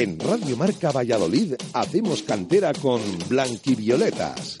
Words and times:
En 0.00 0.18
Radio 0.18 0.56
Marca 0.56 0.90
Valladolid 0.92 1.56
hacemos 1.74 2.22
cantera 2.22 2.72
con 2.72 3.02
Blanquivioletas. 3.28 4.56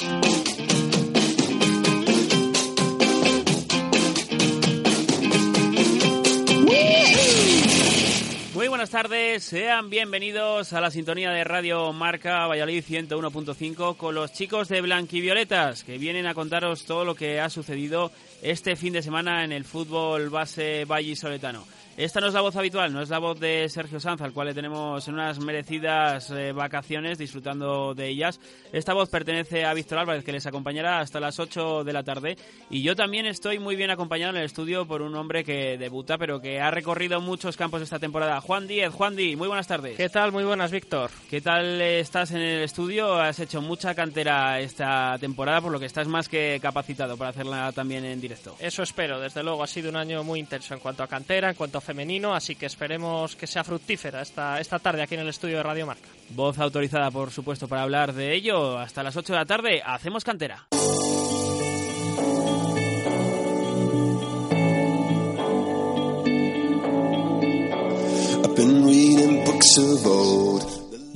Muy 8.52 8.68
buenas 8.68 8.90
tardes, 8.90 9.42
sean 9.42 9.88
bienvenidos 9.88 10.74
a 10.74 10.82
la 10.82 10.90
sintonía 10.90 11.30
de 11.30 11.42
Radio 11.44 11.90
Marca 11.94 12.46
Valladolid 12.46 12.84
101.5 12.84 13.96
con 13.96 14.14
los 14.14 14.34
chicos 14.34 14.68
de 14.68 14.82
Blanquivioletas 14.82 15.84
que 15.84 15.96
vienen 15.96 16.26
a 16.26 16.34
contaros 16.34 16.84
todo 16.84 17.06
lo 17.06 17.14
que 17.14 17.40
ha 17.40 17.48
sucedido 17.48 18.12
este 18.42 18.76
fin 18.76 18.92
de 18.92 19.00
semana 19.00 19.42
en 19.42 19.52
el 19.52 19.64
fútbol 19.64 20.28
base 20.28 20.84
vallisoletano. 20.84 21.64
Esta 22.00 22.18
no 22.18 22.28
es 22.28 22.32
la 22.32 22.40
voz 22.40 22.56
habitual, 22.56 22.94
no 22.94 23.02
es 23.02 23.10
la 23.10 23.18
voz 23.18 23.38
de 23.38 23.68
Sergio 23.68 24.00
Sanz, 24.00 24.22
al 24.22 24.32
cual 24.32 24.46
le 24.46 24.54
tenemos 24.54 25.06
unas 25.06 25.38
merecidas 25.38 26.30
eh, 26.30 26.50
vacaciones 26.50 27.18
disfrutando 27.18 27.94
de 27.94 28.08
ellas. 28.08 28.40
Esta 28.72 28.94
voz 28.94 29.10
pertenece 29.10 29.66
a 29.66 29.74
Víctor 29.74 29.98
Álvarez, 29.98 30.24
que 30.24 30.32
les 30.32 30.46
acompañará 30.46 31.00
hasta 31.00 31.20
las 31.20 31.38
8 31.38 31.84
de 31.84 31.92
la 31.92 32.02
tarde. 32.02 32.38
Y 32.70 32.80
yo 32.80 32.96
también 32.96 33.26
estoy 33.26 33.58
muy 33.58 33.76
bien 33.76 33.90
acompañado 33.90 34.30
en 34.30 34.38
el 34.38 34.46
estudio 34.46 34.86
por 34.86 35.02
un 35.02 35.14
hombre 35.14 35.44
que 35.44 35.76
debuta, 35.76 36.16
pero 36.16 36.40
que 36.40 36.58
ha 36.58 36.70
recorrido 36.70 37.20
muchos 37.20 37.58
campos 37.58 37.82
esta 37.82 37.98
temporada. 37.98 38.40
Juan 38.40 38.66
Díez, 38.66 38.94
Juan 38.94 39.14
Di, 39.14 39.36
muy 39.36 39.48
buenas 39.48 39.66
tardes. 39.66 39.98
¿Qué 39.98 40.08
tal? 40.08 40.32
Muy 40.32 40.44
buenas, 40.44 40.70
Víctor. 40.70 41.10
¿Qué 41.28 41.42
tal 41.42 41.82
estás 41.82 42.30
en 42.30 42.40
el 42.40 42.62
estudio? 42.62 43.20
Has 43.20 43.40
hecho 43.40 43.60
mucha 43.60 43.94
cantera 43.94 44.58
esta 44.58 45.18
temporada, 45.20 45.60
por 45.60 45.70
lo 45.70 45.78
que 45.78 45.84
estás 45.84 46.08
más 46.08 46.30
que 46.30 46.60
capacitado 46.62 47.18
para 47.18 47.28
hacerla 47.28 47.72
también 47.72 48.06
en 48.06 48.22
directo. 48.22 48.56
Eso 48.58 48.82
espero, 48.82 49.20
desde 49.20 49.42
luego 49.42 49.62
ha 49.62 49.66
sido 49.66 49.90
un 49.90 49.96
año 49.96 50.24
muy 50.24 50.40
intenso 50.40 50.72
en 50.72 50.80
cuanto 50.80 51.02
a 51.02 51.06
cantera, 51.06 51.50
en 51.50 51.56
cuanto 51.56 51.76
a 51.76 51.89
femenino, 51.90 52.32
así 52.32 52.54
que 52.54 52.66
esperemos 52.66 53.34
que 53.34 53.48
sea 53.48 53.64
fructífera 53.64 54.22
esta, 54.22 54.60
esta 54.60 54.78
tarde 54.78 55.02
aquí 55.02 55.16
en 55.16 55.22
el 55.22 55.28
estudio 55.28 55.56
de 55.56 55.64
Radio 55.64 55.86
Marca. 55.86 56.08
Voz 56.28 56.56
autorizada, 56.60 57.10
por 57.10 57.32
supuesto, 57.32 57.66
para 57.66 57.82
hablar 57.82 58.12
de 58.12 58.32
ello. 58.32 58.78
Hasta 58.78 59.02
las 59.02 59.16
8 59.16 59.32
de 59.32 59.38
la 59.40 59.44
tarde, 59.44 59.82
hacemos 59.84 60.22
cantera. 60.22 60.68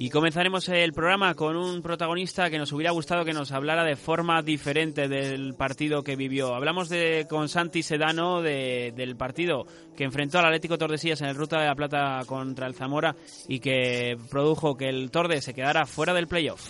Y 0.05 0.11
comenzaremos 0.11 0.69
el 0.69 0.93
programa 0.93 1.35
con 1.35 1.57
un 1.57 1.81
protagonista 1.81 2.51
que 2.51 2.59
nos 2.59 2.71
hubiera 2.73 2.91
gustado 2.91 3.25
que 3.25 3.33
nos 3.33 3.53
hablara 3.53 3.85
de 3.85 3.97
forma 3.97 4.43
diferente 4.43 5.09
del 5.09 5.55
partido 5.55 6.03
que 6.03 6.15
vivió. 6.15 6.55
Hablamos 6.55 6.91
de 6.91 7.27
con 7.27 7.49
Santi 7.49 7.83
Sedano 7.83 8.43
de, 8.43 8.93
del 8.95 9.17
partido 9.17 9.67
que 9.97 10.05
enfrentó 10.05 10.41
al 10.41 10.45
Atlético 10.45 10.77
Tordesillas 10.77 11.23
en 11.23 11.29
el 11.29 11.35
Ruta 11.35 11.59
de 11.59 11.69
la 11.69 11.75
Plata 11.75 12.21
contra 12.27 12.67
el 12.67 12.75
Zamora 12.75 13.17
y 13.49 13.61
que 13.61 14.19
produjo 14.29 14.77
que 14.77 14.91
el 14.91 15.11
Torde 15.11 15.41
se 15.41 15.55
quedara 15.55 15.87
fuera 15.87 16.13
del 16.13 16.29
playoff. 16.29 16.69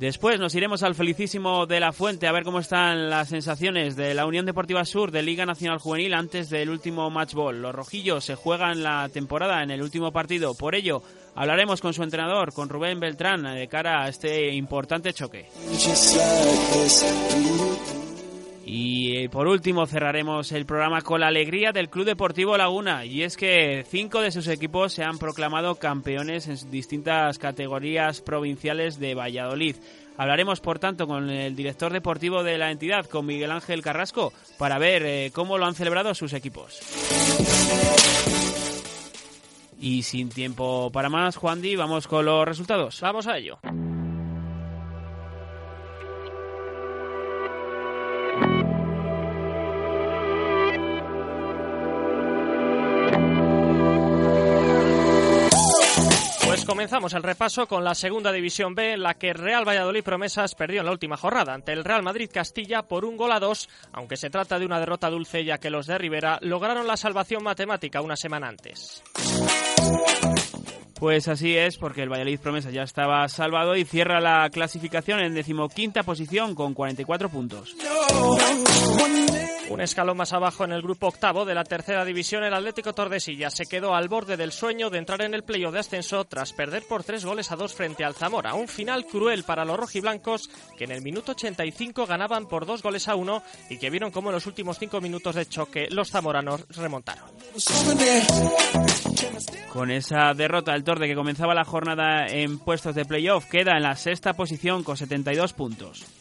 Después 0.00 0.40
nos 0.40 0.54
iremos 0.54 0.82
al 0.82 0.94
felicísimo 0.94 1.66
de 1.66 1.78
la 1.78 1.92
Fuente 1.92 2.26
a 2.26 2.32
ver 2.32 2.42
cómo 2.42 2.58
están 2.58 3.10
las 3.10 3.28
sensaciones 3.28 3.96
de 3.96 4.14
la 4.14 4.24
Unión 4.24 4.46
Deportiva 4.46 4.82
Sur 4.86 5.10
de 5.10 5.22
Liga 5.22 5.44
Nacional 5.44 5.78
Juvenil 5.78 6.14
antes 6.14 6.48
del 6.48 6.70
último 6.70 7.10
match 7.10 7.34
ball. 7.34 7.60
Los 7.60 7.74
rojillos 7.74 8.24
se 8.24 8.34
juegan 8.34 8.82
la 8.82 9.10
temporada 9.10 9.62
en 9.62 9.70
el 9.70 9.82
último 9.82 10.10
partido. 10.10 10.54
Por 10.54 10.74
ello, 10.74 11.02
hablaremos 11.34 11.82
con 11.82 11.92
su 11.92 12.02
entrenador, 12.02 12.54
con 12.54 12.70
Rubén 12.70 12.98
Beltrán, 12.98 13.42
de 13.42 13.68
cara 13.68 14.04
a 14.04 14.08
este 14.08 14.54
importante 14.54 15.12
choque. 15.12 15.50
Y 18.64 19.28
por 19.28 19.48
último 19.48 19.86
cerraremos 19.86 20.52
el 20.52 20.66
programa 20.66 21.00
con 21.00 21.20
la 21.20 21.28
alegría 21.28 21.72
del 21.72 21.88
Club 21.88 22.04
Deportivo 22.04 22.56
Laguna 22.56 23.04
y 23.04 23.22
es 23.22 23.36
que 23.36 23.84
cinco 23.88 24.20
de 24.20 24.30
sus 24.30 24.48
equipos 24.48 24.92
se 24.92 25.02
han 25.02 25.18
proclamado 25.18 25.76
campeones 25.76 26.46
en 26.46 26.70
distintas 26.70 27.38
categorías 27.38 28.20
provinciales 28.20 28.98
de 28.98 29.14
Valladolid. 29.14 29.76
Hablaremos 30.18 30.60
por 30.60 30.78
tanto 30.78 31.06
con 31.06 31.30
el 31.30 31.56
director 31.56 31.92
deportivo 31.92 32.42
de 32.42 32.58
la 32.58 32.70
entidad, 32.70 33.06
con 33.06 33.24
Miguel 33.24 33.50
Ángel 33.50 33.80
Carrasco, 33.80 34.34
para 34.58 34.78
ver 34.78 35.02
eh, 35.06 35.30
cómo 35.32 35.56
lo 35.56 35.64
han 35.64 35.74
celebrado 35.74 36.14
sus 36.14 36.34
equipos. 36.34 36.78
Y 39.80 40.02
sin 40.02 40.28
tiempo 40.28 40.90
para 40.92 41.08
más, 41.08 41.36
Juan 41.36 41.62
Di, 41.62 41.74
vamos 41.74 42.06
con 42.06 42.26
los 42.26 42.44
resultados. 42.44 43.00
Vamos 43.00 43.26
a 43.26 43.38
ello. 43.38 43.58
Comenzamos 56.70 57.14
el 57.14 57.24
repaso 57.24 57.66
con 57.66 57.82
la 57.82 57.96
segunda 57.96 58.30
división 58.30 58.76
B, 58.76 58.92
en 58.92 59.02
la 59.02 59.14
que 59.14 59.32
Real 59.32 59.66
Valladolid 59.66 60.04
Promesas 60.04 60.54
perdió 60.54 60.78
en 60.78 60.86
la 60.86 60.92
última 60.92 61.16
jornada 61.16 61.52
ante 61.52 61.72
el 61.72 61.82
Real 61.82 62.04
Madrid 62.04 62.30
Castilla 62.32 62.84
por 62.84 63.04
un 63.04 63.16
gol 63.16 63.32
a 63.32 63.40
dos, 63.40 63.68
aunque 63.90 64.16
se 64.16 64.30
trata 64.30 64.56
de 64.56 64.66
una 64.66 64.78
derrota 64.78 65.10
dulce 65.10 65.44
ya 65.44 65.58
que 65.58 65.68
los 65.68 65.88
de 65.88 65.98
Rivera 65.98 66.38
lograron 66.42 66.86
la 66.86 66.96
salvación 66.96 67.42
matemática 67.42 68.00
una 68.00 68.14
semana 68.14 68.46
antes. 68.46 69.02
Pues 70.94 71.26
así 71.26 71.56
es, 71.56 71.76
porque 71.76 72.04
el 72.04 72.08
Valladolid 72.08 72.38
Promesas 72.38 72.72
ya 72.72 72.84
estaba 72.84 73.26
salvado 73.28 73.74
y 73.74 73.84
cierra 73.84 74.20
la 74.20 74.48
clasificación 74.50 75.18
en 75.18 75.34
decimoquinta 75.34 76.04
posición 76.04 76.54
con 76.54 76.72
44 76.72 77.30
puntos. 77.30 77.74
Un 79.70 79.80
escalón 79.80 80.16
más 80.16 80.32
abajo 80.32 80.64
en 80.64 80.72
el 80.72 80.82
grupo 80.82 81.06
octavo 81.06 81.44
de 81.44 81.54
la 81.54 81.62
tercera 81.62 82.04
división, 82.04 82.42
el 82.42 82.52
Atlético 82.52 82.92
Tordesillas 82.92 83.54
se 83.54 83.66
quedó 83.66 83.94
al 83.94 84.08
borde 84.08 84.36
del 84.36 84.50
sueño 84.50 84.90
de 84.90 84.98
entrar 84.98 85.22
en 85.22 85.32
el 85.32 85.44
playoff 85.44 85.72
de 85.72 85.78
ascenso 85.78 86.24
tras 86.24 86.52
perder 86.52 86.82
por 86.88 87.04
tres 87.04 87.24
goles 87.24 87.52
a 87.52 87.56
dos 87.56 87.72
frente 87.72 88.04
al 88.04 88.14
Zamora. 88.14 88.54
Un 88.54 88.66
final 88.66 89.06
cruel 89.06 89.44
para 89.44 89.64
los 89.64 89.78
rojiblancos 89.78 90.50
que 90.76 90.84
en 90.84 90.90
el 90.90 91.02
minuto 91.02 91.32
85 91.32 92.04
ganaban 92.04 92.48
por 92.48 92.66
dos 92.66 92.82
goles 92.82 93.06
a 93.06 93.14
uno 93.14 93.44
y 93.68 93.78
que 93.78 93.90
vieron 93.90 94.10
cómo 94.10 94.30
en 94.30 94.34
los 94.34 94.46
últimos 94.46 94.76
cinco 94.76 95.00
minutos 95.00 95.36
de 95.36 95.46
choque 95.46 95.86
los 95.88 96.10
zamoranos 96.10 96.66
remontaron. 96.70 97.30
Con 99.72 99.92
esa 99.92 100.34
derrota, 100.34 100.74
el 100.74 100.82
Torde 100.82 101.06
que 101.06 101.14
comenzaba 101.14 101.54
la 101.54 101.64
jornada 101.64 102.26
en 102.26 102.58
puestos 102.58 102.96
de 102.96 103.04
playoff 103.04 103.44
queda 103.44 103.76
en 103.76 103.84
la 103.84 103.94
sexta 103.94 104.32
posición 104.32 104.82
con 104.82 104.96
72 104.96 105.52
puntos. 105.52 106.19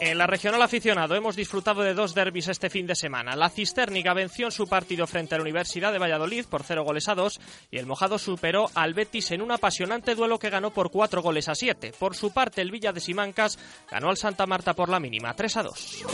En 0.00 0.18
la 0.18 0.26
regional 0.26 0.60
aficionado 0.62 1.14
hemos 1.14 1.36
disfrutado 1.36 1.82
de 1.82 1.94
dos 1.94 2.14
derbis 2.14 2.48
este 2.48 2.70
fin 2.70 2.86
de 2.86 2.94
semana. 2.94 3.36
La 3.36 3.50
Cisterniga 3.50 4.14
venció 4.14 4.46
en 4.46 4.52
su 4.52 4.66
partido 4.66 5.06
frente 5.06 5.34
a 5.34 5.38
la 5.38 5.42
Universidad 5.42 5.92
de 5.92 5.98
Valladolid 5.98 6.46
por 6.46 6.62
cero 6.62 6.84
goles 6.84 7.08
a 7.08 7.14
dos 7.14 7.40
y 7.70 7.78
el 7.78 7.86
Mojado 7.86 8.18
superó 8.18 8.66
al 8.74 8.94
Betis 8.94 9.30
en 9.30 9.42
un 9.42 9.52
apasionante 9.52 10.14
duelo 10.14 10.38
que 10.38 10.50
ganó 10.50 10.72
por 10.72 10.90
cuatro 10.90 11.22
goles 11.22 11.48
a 11.48 11.54
siete. 11.54 11.92
Por 11.98 12.16
su 12.16 12.32
parte, 12.32 12.62
el 12.62 12.70
Villa 12.70 12.92
de 12.92 13.00
Simancas 13.00 13.58
ganó 13.90 14.10
al 14.10 14.16
Santa 14.16 14.46
Marta 14.46 14.74
por 14.74 14.88
la 14.88 15.00
mínima, 15.00 15.34
3 15.34 15.56
a 15.56 15.62
2. 15.62 16.04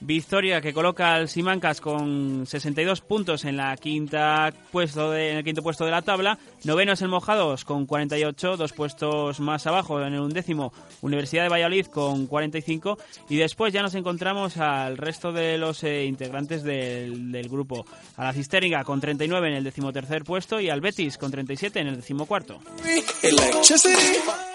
Victoria 0.00 0.60
que 0.60 0.72
coloca 0.72 1.14
al 1.14 1.28
Simancas 1.28 1.80
con 1.80 2.46
62 2.46 3.02
puntos 3.02 3.44
en 3.44 3.56
la 3.56 3.76
quinta 3.76 4.52
puesto 4.72 5.10
de, 5.10 5.32
en 5.32 5.36
el 5.38 5.44
quinto 5.44 5.62
puesto 5.62 5.84
de 5.84 5.90
la 5.90 6.02
tabla. 6.02 6.38
Noveno 6.64 6.92
es 6.92 7.02
el 7.02 7.08
Mojados 7.08 7.64
con 7.64 7.86
48, 7.86 8.56
dos 8.56 8.72
puestos 8.72 9.40
más 9.40 9.66
abajo 9.66 10.00
en 10.00 10.14
el 10.14 10.20
undécimo 10.20 10.72
Universidad 11.02 11.42
de 11.42 11.48
Valladolid 11.50 11.86
con 11.86 12.26
45 12.26 12.98
y 13.28 13.36
después 13.36 13.72
ya 13.72 13.82
nos 13.82 13.94
encontramos 13.94 14.56
al 14.56 14.96
resto 14.96 15.32
de 15.32 15.58
los 15.58 15.84
eh, 15.84 16.04
integrantes 16.04 16.62
del, 16.62 17.30
del, 17.30 17.48
grupo. 17.48 17.84
A 18.16 18.24
la 18.24 18.32
Cisterniga 18.32 18.84
con 18.84 19.00
39 19.00 19.48
en 19.48 19.54
el 19.54 19.64
decimotercer 19.64 20.24
puesto 20.24 20.60
y 20.60 20.70
al 20.70 20.80
Betis 20.80 21.18
con 21.18 21.30
37 21.30 21.80
en 21.80 21.88
el 21.88 21.96
decimocuarto. 21.96 22.58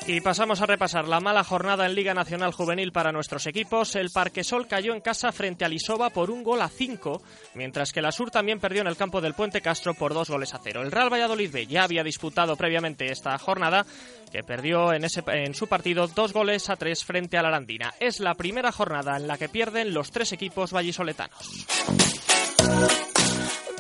Y 0.08 0.22
pasamos 0.22 0.62
a 0.62 0.68
repasar 0.68 1.08
la 1.08 1.20
mala 1.20 1.44
jornada 1.44 1.86
en 1.86 1.96
Liga 1.96 2.14
Nacional 2.14 2.52
Juvenil 2.52 2.92
para 2.92 3.12
nuestros 3.12 3.48
equipos. 3.48 3.96
El 3.96 4.12
Parquesol 4.12 4.68
cayó 4.68 4.94
en 4.94 5.02
casa 5.02 5.32
frente 5.36 5.66
al 5.66 5.74
Isoba 5.74 6.10
por 6.10 6.32
un 6.32 6.44
gol 6.44 6.62
a 6.62 6.70
5, 6.70 7.22
mientras 7.54 7.92
que 7.92 8.02
la 8.02 8.12
Sur 8.12 8.32
también 8.32 8.60
perdió 8.60 8.82
en 8.82 8.88
el 8.88 8.98
campo 8.98 9.22
del 9.22 9.36
Puente 9.36 9.62
Castro 9.62 9.94
por 9.94 10.14
dos 10.14 10.30
goles 10.30 10.54
a 10.54 10.60
cero. 10.64 10.82
El 10.82 10.92
Real 10.92 11.12
Valladolid 11.12 11.52
B 11.52 11.68
ya 11.68 11.84
había 11.84 12.04
disputado 12.04 12.56
previamente 12.56 13.12
esta 13.12 13.38
jornada, 13.38 13.86
que 14.32 14.44
perdió 14.44 14.94
en, 14.94 15.06
en 15.28 15.54
su 15.54 15.68
partido 15.68 16.08
dos 16.08 16.34
goles 16.34 16.70
a 16.70 16.76
tres 16.76 17.04
frente 17.04 17.38
a 17.38 17.42
la 17.42 17.50
Arandina. 17.50 17.94
Es 18.00 18.20
la 18.20 18.34
primera 18.36 18.72
jornada 18.72 19.18
en 19.18 19.28
la 19.28 19.38
que 19.38 19.50
pierden 19.50 19.94
los 19.94 20.12
tres 20.12 20.32
equipos 20.32 20.72
vallisoletanos. 20.72 21.66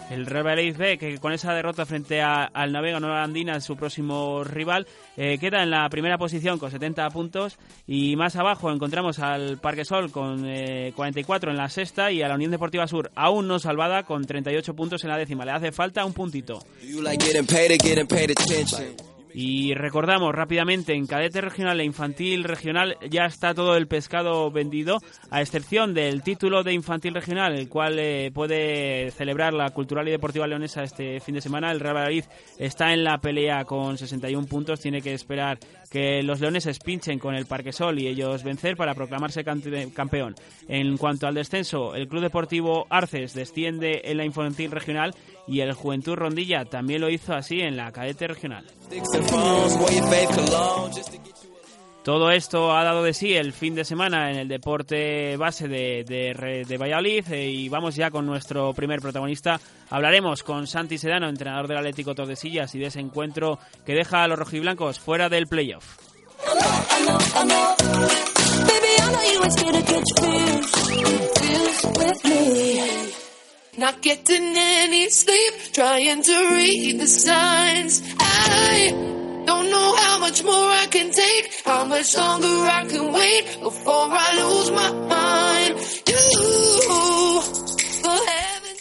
El 0.09 0.25
Real 0.27 0.73
B, 0.73 0.97
que 0.97 1.17
con 1.17 1.33
esa 1.33 1.53
derrota 1.53 1.85
frente 1.85 2.21
a, 2.21 2.43
al 2.43 2.71
Navega 2.71 2.99
Nueva 2.99 3.23
Andina, 3.23 3.59
su 3.59 3.75
próximo 3.75 4.43
rival, 4.43 4.85
eh, 5.17 5.37
queda 5.39 5.63
en 5.63 5.71
la 5.71 5.89
primera 5.89 6.17
posición 6.17 6.59
con 6.59 6.69
70 6.69 7.09
puntos. 7.09 7.57
Y 7.87 8.15
más 8.15 8.35
abajo 8.35 8.71
encontramos 8.71 9.19
al 9.19 9.57
Parque 9.57 9.83
Sol 9.83 10.11
con 10.11 10.43
eh, 10.45 10.93
44 10.95 11.51
en 11.51 11.57
la 11.57 11.69
sexta 11.69 12.11
y 12.11 12.21
a 12.21 12.27
la 12.27 12.35
Unión 12.35 12.51
Deportiva 12.51 12.87
Sur, 12.87 13.11
aún 13.15 13.47
no 13.47 13.57
salvada, 13.57 14.03
con 14.03 14.25
38 14.25 14.75
puntos 14.75 15.03
en 15.03 15.09
la 15.09 15.17
décima. 15.17 15.43
Le 15.43 15.51
hace 15.51 15.71
falta 15.71 16.05
un 16.05 16.13
puntito. 16.13 16.59
Y 19.37 19.73
recordamos 19.73 20.33
rápidamente, 20.33 20.93
en 20.93 21.07
cadete 21.07 21.41
regional 21.41 21.81
e 21.81 21.83
infantil 21.83 22.45
regional 22.45 22.95
ya 23.09 23.25
está 23.25 23.53
todo 23.53 23.75
el 23.75 23.85
pescado 23.85 24.49
vendido, 24.49 24.99
a 25.29 25.41
excepción 25.41 25.93
del 25.93 26.23
título 26.23 26.63
de 26.63 26.71
infantil 26.71 27.13
regional, 27.13 27.53
el 27.53 27.67
cual 27.67 27.99
eh, 27.99 28.31
puede 28.33 29.11
celebrar 29.11 29.53
la 29.53 29.71
Cultural 29.71 30.07
y 30.07 30.11
Deportiva 30.11 30.47
Leonesa 30.47 30.83
este 30.83 31.19
fin 31.19 31.35
de 31.35 31.41
semana. 31.41 31.69
El 31.69 31.81
Real 31.81 31.95
Valladolid 31.95 32.23
está 32.57 32.93
en 32.93 33.03
la 33.03 33.17
pelea 33.17 33.65
con 33.65 33.97
61 33.97 34.47
puntos, 34.47 34.79
tiene 34.79 35.01
que 35.01 35.13
esperar 35.13 35.59
que 35.95 36.23
los 36.23 36.41
leoneses 36.41 36.79
pinchen 36.79 37.19
con 37.19 37.35
el 37.35 37.45
Parquesol 37.45 37.97
y 37.97 38.07
ellos 38.07 38.43
vencer 38.43 38.75
para 38.75 38.93
proclamarse 38.93 39.45
campeón. 39.45 40.35
En 40.67 40.97
cuanto 40.97 41.25
al 41.25 41.35
descenso, 41.35 41.95
el 41.95 42.09
Club 42.09 42.21
Deportivo 42.21 42.85
Arces 42.89 43.33
desciende 43.33 44.01
en 44.03 44.17
la 44.17 44.25
infantil 44.25 44.71
regional 44.71 45.15
y 45.47 45.61
el 45.61 45.71
Juventud 45.71 46.15
Rondilla 46.15 46.65
también 46.65 46.99
lo 46.99 47.09
hizo 47.09 47.33
así 47.33 47.61
en 47.61 47.77
la 47.77 47.93
cadete 47.93 48.27
regional. 48.27 48.65
Todo 52.05 52.29
esto 52.29 52.71
ha 52.77 52.83
dado 52.83 53.01
de 53.01 53.15
sí 53.15 53.33
el 53.33 53.51
fin 53.51 53.73
de 53.73 53.83
semana 53.83 54.29
en 54.29 54.37
el 54.37 54.47
deporte 54.47 55.35
base 55.37 55.67
de, 55.67 56.03
de, 56.05 56.77
Valladolid 56.77 57.25
eh, 57.31 57.49
y 57.49 57.67
vamos 57.67 57.95
ya 57.95 58.11
con 58.11 58.27
nuestro 58.27 58.75
primer 58.75 59.01
protagonista. 59.01 59.59
Hablaremos 59.89 60.43
con 60.43 60.67
Santi 60.67 60.99
Sedano, 60.99 61.27
entrenador 61.27 61.67
del 61.67 61.79
Atlético 61.79 62.13
Tordesillas 62.13 62.75
y 62.75 62.77
de 62.77 62.85
ese 62.85 62.99
encuentro 62.99 63.57
que 63.87 63.95
deja 63.95 64.21
a 64.21 64.27
los 64.27 64.37
rojiblancos 64.37 64.99
fuera 64.99 65.29
del 65.29 65.47
playoff. 65.47 65.97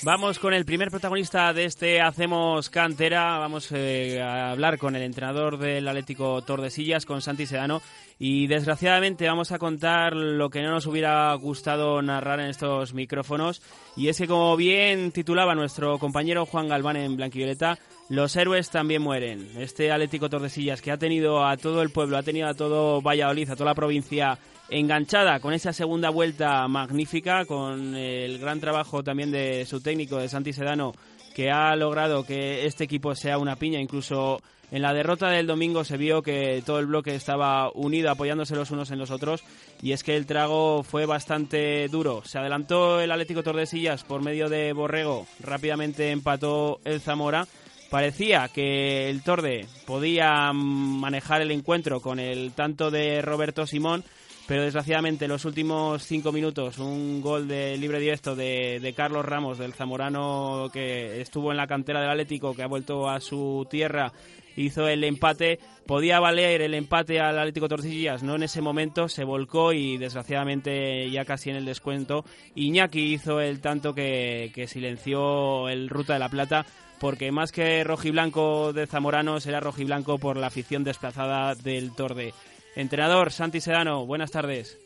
Vamos 0.05 0.39
con 0.39 0.53
el 0.53 0.67
primer 0.67 0.91
protagonista 0.91 1.55
de 1.55 1.65
este 1.65 2.03
Hacemos 2.03 2.69
Cantera. 2.69 3.39
Vamos 3.39 3.73
eh, 3.73 4.21
a 4.21 4.51
hablar 4.51 4.77
con 4.77 4.95
el 4.97 5.03
entrenador 5.03 5.57
del 5.57 5.89
Atlético 5.89 6.43
Tordesillas, 6.43 7.07
con 7.07 7.23
Santi 7.23 7.47
Sedano. 7.47 7.81
Y 8.19 8.47
desgraciadamente 8.47 9.27
vamos 9.27 9.51
a 9.51 9.59
contar 9.59 10.15
lo 10.15 10.51
que 10.51 10.63
no 10.63 10.73
nos 10.73 10.87
hubiera 10.87 11.33
gustado 11.37 12.03
narrar 12.03 12.41
en 12.41 12.49
estos 12.49 12.93
micrófonos. 12.93 13.63
Y 13.97 14.09
es 14.09 14.19
que, 14.19 14.29
como 14.29 14.55
bien 14.59 15.11
titulaba 15.11 15.55
nuestro 15.55 15.99
compañero 15.99 16.45
Juan 16.45 16.69
Galván 16.69 16.97
en 16.97 17.17
Blanquivioleta, 17.17 17.79
los 18.09 18.37
héroes 18.37 18.71
también 18.71 19.03
mueren. 19.03 19.49
Este 19.59 19.91
Atlético 19.91 20.29
Tordesillas 20.29 20.83
que 20.83 20.93
ha 20.93 20.99
tenido 20.99 21.47
a 21.47 21.57
todo 21.57 21.83
el 21.83 21.91
pueblo, 21.91 22.17
ha 22.17 22.23
tenido 22.23 22.49
a 22.49 22.55
todo 22.55 23.01
Valladolid, 23.01 23.51
a 23.51 23.57
toda 23.57 23.71
la 23.71 23.75
provincia 23.75 24.39
enganchada 24.69 25.41
con 25.41 25.55
esa 25.55 25.73
segunda 25.73 26.11
vuelta 26.11 26.67
magnífica, 26.69 27.45
con 27.45 27.95
el 27.95 28.39
gran 28.39 28.61
trabajo 28.61 29.03
también 29.03 29.31
de 29.31 29.65
su 29.67 29.81
técnico, 29.81 30.19
de 30.19 30.29
Santi 30.29 30.53
Sedano, 30.53 30.93
que 31.35 31.51
ha 31.51 31.75
logrado 31.77 32.25
que 32.25 32.67
este 32.67 32.85
equipo 32.85 33.15
sea 33.15 33.39
una 33.39 33.57
piña. 33.57 33.81
Incluso 33.81 34.41
en 34.71 34.83
la 34.83 34.93
derrota 34.93 35.29
del 35.29 35.47
domingo 35.47 35.85
se 35.85 35.97
vio 35.97 36.23
que 36.23 36.63
todo 36.65 36.79
el 36.81 36.87
bloque 36.87 37.15
estaba 37.15 37.71
unido, 37.73 38.11
apoyándose 38.11 38.57
los 38.57 38.71
unos 38.71 38.91
en 38.91 38.99
los 38.99 39.11
otros, 39.11 39.45
y 39.83 39.93
es 39.93 40.03
que 40.03 40.17
el 40.17 40.27
trago 40.27 40.83
fue 40.83 41.07
bastante 41.07 41.89
duro. 41.89 42.23
Se 42.25 42.39
adelantó 42.39 43.01
el 43.01 43.11
Atlético 43.13 43.43
Tordesillas 43.43 44.05
por 44.05 44.23
medio 44.23 44.49
de 44.49 44.73
Borrego, 44.73 45.27
rápidamente 45.41 46.11
empató 46.11 46.81
el 46.85 47.01
Zamora. 47.01 47.47
Parecía 47.95 48.49
que 48.49 49.09
el 49.09 49.23
Torde 49.23 49.69
podía 49.87 50.53
manejar 50.53 51.43
el 51.43 51.53
encuentro 51.53 52.01
con 52.01 52.19
el 52.19 52.51
tanto 52.51 52.91
de 52.91 53.23
Roberto 53.23 53.69
Simón, 53.69 54.03
pero 54.49 54.65
desgraciadamente 54.65 55.27
en 55.27 55.31
los 55.31 55.45
últimos 55.45 56.03
cinco 56.03 56.33
minutos 56.33 56.79
un 56.79 57.21
gol 57.21 57.47
de 57.47 57.77
libre 57.77 58.01
directo 58.01 58.35
de, 58.35 58.93
Carlos 58.97 59.25
Ramos, 59.25 59.59
del 59.59 59.75
zamorano 59.75 60.71
que 60.73 61.21
estuvo 61.21 61.53
en 61.53 61.57
la 61.57 61.69
cantera 61.69 62.01
del 62.01 62.11
Atlético, 62.11 62.53
que 62.53 62.65
ha 62.65 62.67
vuelto 62.67 63.09
a 63.09 63.21
su 63.21 63.65
tierra, 63.71 64.13
hizo 64.57 64.89
el 64.89 65.05
empate, 65.05 65.61
podía 65.87 66.19
valer 66.19 66.63
el 66.63 66.75
empate 66.75 67.21
al 67.21 67.39
Atlético 67.39 67.69
Torcillas, 67.69 68.25
no 68.25 68.35
en 68.35 68.43
ese 68.43 68.61
momento, 68.61 69.09
se 69.09 69.23
volcó 69.23 69.73
y 69.73 69.99
desgraciadamente 69.99 71.09
ya 71.13 71.25
casi 71.25 71.51
en 71.51 71.57
el 71.57 71.65
descuento, 71.65 72.25
Iñaki 72.57 73.15
hizo 73.15 73.41
el 73.41 73.61
tanto 73.61 73.95
que, 73.95 74.51
que 74.53 74.67
silenció 74.67 75.69
el 75.69 75.89
Ruta 75.89 76.15
de 76.15 76.19
la 76.19 76.29
Plata, 76.29 76.67
porque 77.05 77.33
más 77.33 77.53
que 77.53 77.85
rojiblanco 77.85 78.73
de 78.73 78.87
Zamoranos 78.87 79.47
era 79.47 79.61
rojiblanco 79.61 80.17
por 80.17 80.39
la 80.39 80.47
afición 80.47 80.85
desplazada 80.85 81.55
del 81.55 81.95
Torde. 81.95 82.33
Entrenador 82.77 83.31
Santi 83.31 83.61
Sedano, 83.61 84.07
buenas 84.07 84.33
tardes. 84.33 84.81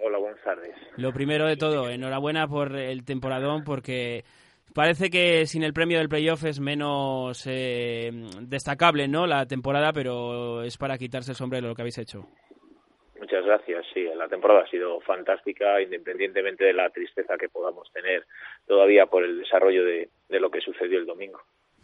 Hola, 0.00 0.18
buenas 0.18 0.42
tardes. 0.42 0.74
Lo 0.96 1.12
primero 1.12 1.46
de 1.46 1.56
todo, 1.56 1.88
enhorabuena 1.88 2.48
por 2.48 2.74
el 2.74 3.04
temporadón 3.04 3.62
porque 3.62 4.24
parece 4.74 5.10
que 5.10 5.46
sin 5.46 5.62
el 5.62 5.72
premio 5.72 5.98
del 5.98 6.08
playoff 6.08 6.42
es 6.42 6.58
menos 6.58 7.46
eh, 7.46 8.10
destacable 8.40 9.06
¿no? 9.06 9.28
la 9.28 9.46
temporada, 9.46 9.92
pero 9.92 10.64
es 10.64 10.76
para 10.76 10.98
quitarse 10.98 11.30
el 11.30 11.36
sombrero 11.36 11.68
lo 11.68 11.76
que 11.76 11.82
habéis 11.82 11.98
hecho. 11.98 12.26
Muchas 13.20 13.44
gracias. 13.44 13.84
Sí, 13.92 14.08
la 14.16 14.28
temporada 14.28 14.62
ha 14.62 14.70
sido 14.70 14.98
fantástica, 15.02 15.80
independientemente 15.82 16.64
de 16.64 16.72
la 16.72 16.88
tristeza 16.88 17.36
que 17.36 17.50
podamos 17.50 17.92
tener 17.92 18.24
todavía 18.66 19.06
por 19.06 19.24
el 19.24 19.38
desarrollo 19.40 19.84
de, 19.84 20.08
lo 20.30 20.50
que 20.50 20.62
sucedió 20.62 20.98
el 20.98 21.04
domingo. 21.04 21.40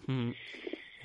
Mm. 0.06 0.32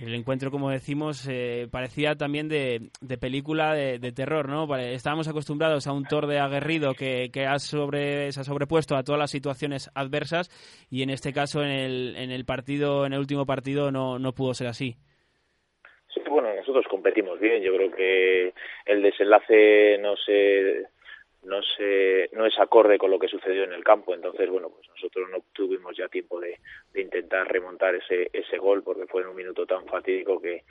El 0.01 0.15
encuentro, 0.15 0.49
como 0.49 0.71
decimos, 0.71 1.27
eh, 1.29 1.67
parecía 1.71 2.15
también 2.15 2.49
de, 2.49 2.89
película 3.19 3.75
de, 3.75 4.11
terror, 4.11 4.49
¿no? 4.49 4.65
Estábamos 4.75 5.27
acostumbrados 5.27 5.85
a 5.85 5.93
un 5.93 6.05
de 6.25 6.39
aguerrido 6.39 6.95
que, 6.95 7.29
que 7.31 7.45
ha 7.45 7.59
sobre, 7.59 8.31
se 8.31 8.41
ha 8.41 8.43
sobrepuesto 8.43 8.95
a 8.95 9.03
todas 9.03 9.19
las 9.19 9.29
situaciones 9.29 9.91
adversas 9.93 10.49
y 10.89 11.03
en 11.03 11.11
este 11.11 11.33
caso, 11.33 11.61
en 11.61 11.69
el, 11.69 12.15
en 12.17 12.31
el 12.31 12.45
partido, 12.45 13.05
en 13.05 13.13
el 13.13 13.19
último 13.19 13.45
partido, 13.45 13.91
no, 13.91 14.17
no 14.17 14.33
pudo 14.33 14.55
ser 14.55 14.67
así. 14.67 14.95
Sí, 16.11 16.19
bueno, 16.27 16.51
nosotros 16.55 16.85
competimos 16.89 17.39
bien. 17.39 17.61
Yo 17.61 17.75
creo 17.75 17.91
que 17.91 18.53
el 18.87 19.03
desenlace 19.03 19.99
no 19.99 20.15
se 20.17 20.87
no 21.43 21.61
se 21.61 22.29
no 22.33 22.45
es 22.45 22.57
acorde 22.59 22.97
con 22.97 23.11
lo 23.11 23.19
que 23.19 23.27
sucedió 23.27 23.63
en 23.63 23.73
el 23.73 23.83
campo. 23.83 24.13
Entonces 24.13 24.49
bueno 24.49 24.69
pues 24.69 24.87
nosotros 24.89 25.29
no 25.29 25.43
tuvimos 25.53 25.95
ya 25.95 26.07
tiempo 26.07 26.39
de, 26.39 26.59
de 26.93 27.01
intentar 27.01 27.47
remontar 27.51 27.95
ese 27.95 28.29
ese 28.33 28.57
gol 28.57 28.83
porque 28.83 29.07
fue 29.07 29.21
en 29.21 29.29
un 29.29 29.35
minuto 29.35 29.65
tan 29.65 29.85
fatídico 29.85 30.41
que, 30.41 30.63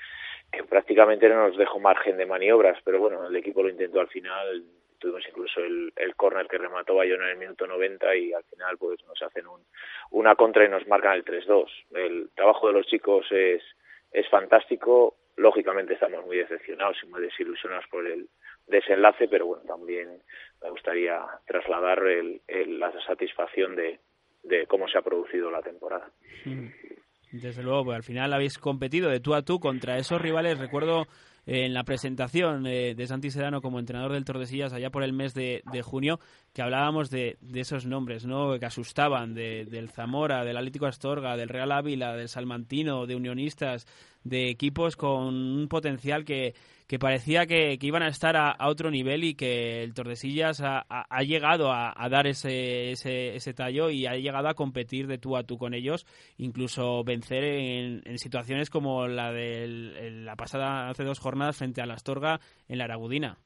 que 0.50 0.64
prácticamente 0.64 1.28
no 1.28 1.48
nos 1.48 1.56
dejó 1.56 1.78
margen 1.78 2.16
de 2.16 2.26
maniobras. 2.26 2.78
Pero 2.84 2.98
bueno 3.00 3.26
el 3.26 3.36
equipo 3.36 3.62
lo 3.62 3.68
intentó 3.68 4.00
al 4.00 4.08
final. 4.08 4.64
Tuvimos 4.98 5.26
incluso 5.26 5.60
el, 5.60 5.92
el 5.96 6.14
córner 6.14 6.46
que 6.46 6.58
remató 6.58 6.94
Bayona 6.94 7.24
en 7.24 7.30
el 7.30 7.38
minuto 7.38 7.66
90 7.66 8.16
y 8.16 8.32
al 8.34 8.44
final 8.44 8.76
pues 8.76 9.02
nos 9.06 9.20
hacen 9.22 9.46
un, 9.46 9.62
una 10.10 10.34
contra 10.34 10.66
y 10.66 10.68
nos 10.68 10.86
marcan 10.86 11.14
el 11.14 11.24
3-2 11.24 11.66
el 11.94 12.28
trabajo 12.34 12.66
de 12.66 12.74
los 12.74 12.86
chicos 12.86 13.26
es 13.30 13.62
es 14.12 14.28
fantástico. 14.28 15.16
Lógicamente 15.36 15.94
estamos 15.94 16.24
muy 16.26 16.36
decepcionados 16.36 16.96
y 17.02 17.06
muy 17.06 17.22
desilusionados 17.22 17.86
por 17.90 18.06
el 18.06 18.28
desenlace, 18.66 19.28
pero 19.28 19.46
bueno, 19.46 19.62
también 19.64 20.22
me 20.62 20.70
gustaría 20.70 21.20
trasladar 21.46 22.02
la 22.02 22.92
satisfacción 23.06 23.76
de, 23.76 23.98
cómo 24.68 24.88
se 24.88 24.98
ha 24.98 25.02
producido 25.02 25.50
la 25.50 25.62
temporada. 25.62 26.10
Mm. 26.44 26.68
Desde 27.32 27.62
luego, 27.62 27.84
pues 27.84 27.96
al 27.96 28.02
final 28.02 28.32
habéis 28.32 28.58
competido 28.58 29.08
de 29.08 29.20
tú 29.20 29.34
a 29.34 29.42
tú 29.42 29.60
contra 29.60 29.98
esos 29.98 30.20
rivales. 30.20 30.58
Recuerdo 30.58 31.06
eh, 31.46 31.64
en 31.64 31.74
la 31.74 31.84
presentación 31.84 32.66
eh, 32.66 32.94
de 32.96 33.06
Santi 33.06 33.30
Sedano 33.30 33.62
como 33.62 33.78
entrenador 33.78 34.12
del 34.12 34.24
Tordesillas 34.24 34.72
allá 34.72 34.90
por 34.90 35.04
el 35.04 35.12
mes 35.12 35.32
de, 35.32 35.62
junio 35.84 36.18
que 36.52 36.62
hablábamos 36.62 37.08
de, 37.08 37.38
esos 37.54 37.86
nombres 37.86 38.26
¿no? 38.26 38.58
que 38.58 38.66
asustaban, 38.66 39.34
del 39.34 39.90
Zamora, 39.90 40.44
del 40.44 40.56
Atlético 40.56 40.86
Astorga, 40.86 41.36
del 41.36 41.48
Real 41.48 41.70
Ávila, 41.70 42.16
del 42.16 42.28
Salmantino, 42.28 43.06
de 43.06 43.14
Unionistas, 43.14 43.86
de 44.24 44.48
equipos 44.50 44.96
con 44.96 45.34
un 45.34 45.68
potencial 45.68 46.24
que, 46.24 46.54
que 46.90 46.98
parecía 46.98 47.46
que, 47.46 47.78
iban 47.80 48.02
a 48.02 48.08
estar 48.08 48.36
a, 48.36 48.56
otro 48.66 48.90
nivel 48.90 49.22
y 49.22 49.36
que 49.36 49.84
el 49.84 49.94
Tordesillas 49.94 50.60
ha, 50.60 50.84
ha, 50.88 51.22
llegado 51.22 51.70
a, 51.70 51.94
dar 52.10 52.26
ese, 52.26 52.90
ese, 52.90 53.36
ese, 53.36 53.54
tallo 53.54 53.90
y 53.90 54.06
ha 54.06 54.16
llegado 54.16 54.48
a 54.48 54.54
competir 54.54 55.06
de 55.06 55.16
tú 55.16 55.36
a 55.36 55.44
tú 55.44 55.56
con 55.56 55.72
ellos, 55.72 56.04
incluso 56.36 57.04
vencer 57.04 57.44
en, 57.44 58.02
en 58.04 58.18
situaciones 58.18 58.70
como 58.70 59.06
la 59.06 59.30
de 59.30 59.68
la 60.10 60.34
pasada 60.34 60.88
hace 60.88 61.04
dos 61.04 61.20
jornadas 61.20 61.58
frente 61.58 61.80
a 61.80 61.86
la 61.86 61.94
Astorga 61.94 62.40
en 62.68 62.78
la 62.78 62.86
Aragudina. 62.86 63.38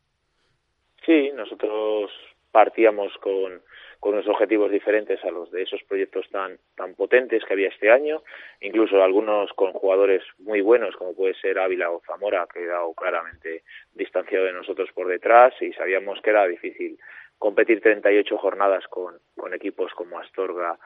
Sí, 1.05 1.31
nosotros 1.35 2.11
partíamos 2.51 3.13
con, 3.21 3.61
con 4.05 4.13
unos 4.13 4.29
objetivos 4.29 4.71
diferentes 4.71 5.25
a 5.25 5.31
los 5.31 5.51
de 5.51 5.63
esos 5.63 5.83
proyectos 5.85 6.29
tan, 6.29 6.59
tan 6.77 6.95
potentes 6.95 7.43
que 7.43 7.55
había 7.55 7.69
este 7.69 7.91
año, 7.91 8.23
incluso 8.61 9.03
algunos 9.03 9.51
con 9.55 9.73
jugadores 9.73 10.23
muy 10.41 10.61
buenos, 10.61 10.95
como 10.97 11.15
puede 11.15 11.33
ser 11.33 11.59
Ávila 11.59 11.91
o 11.91 12.03
Zamora, 12.07 12.47
que 12.53 12.59
ha 12.59 12.63
quedado 12.65 12.93
claramente 12.93 13.63
distanciado 13.95 14.45
de 14.45 14.53
nosotros 14.53 14.91
por 14.93 15.07
detrás 15.07 15.55
y 15.63 15.73
sabíamos 15.73 16.21
que 16.21 16.29
era 16.29 16.47
difícil 16.47 16.99
competir 17.39 17.81
38 17.81 18.37
jornadas 18.37 18.87
con, 18.89 19.15
con 19.35 19.55
equipos 19.55 19.91
como 19.95 20.19
Astorga, 20.19 20.79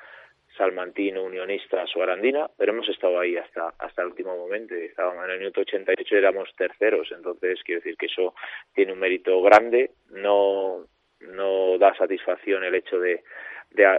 Salmantino, 0.57 1.25
Unionistas 1.25 1.91
o 1.97 2.03
Arandina, 2.05 2.49
pero 2.57 2.71
hemos 2.71 2.89
estado 2.89 3.19
ahí 3.19 3.37
hasta 3.37 3.75
hasta 3.81 4.03
el 4.03 4.11
último 4.11 4.37
momento. 4.37 4.77
Estábamos 4.77 5.25
en 5.25 5.31
el 5.33 5.39
minuto 5.41 5.63
88 5.63 6.17
éramos 6.17 6.55
terceros, 6.57 7.11
entonces 7.11 7.59
quiero 7.65 7.81
decir 7.81 7.97
que 7.97 8.07
eso 8.07 8.37
tiene 8.73 8.93
un 8.93 9.01
mérito 9.01 9.43
grande. 9.43 9.91
No 10.11 10.87
no 11.21 11.79
da 11.79 11.95
satisfacción 11.97 12.65
el 12.65 12.75
hecho 12.75 12.99
de, 12.99 13.23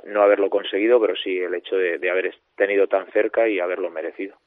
no 0.06 0.22
haberlo 0.22 0.50
conseguido, 0.50 1.00
pero 1.00 1.16
sí 1.16 1.38
el 1.38 1.54
hecho 1.56 1.76
de, 1.76 1.98
de 1.98 2.10
haber 2.10 2.34
tenido 2.56 2.88
tan 2.88 3.12
cerca 3.12 3.48
y 3.48 3.60
haberlo 3.60 3.90
merecido. 3.90 4.38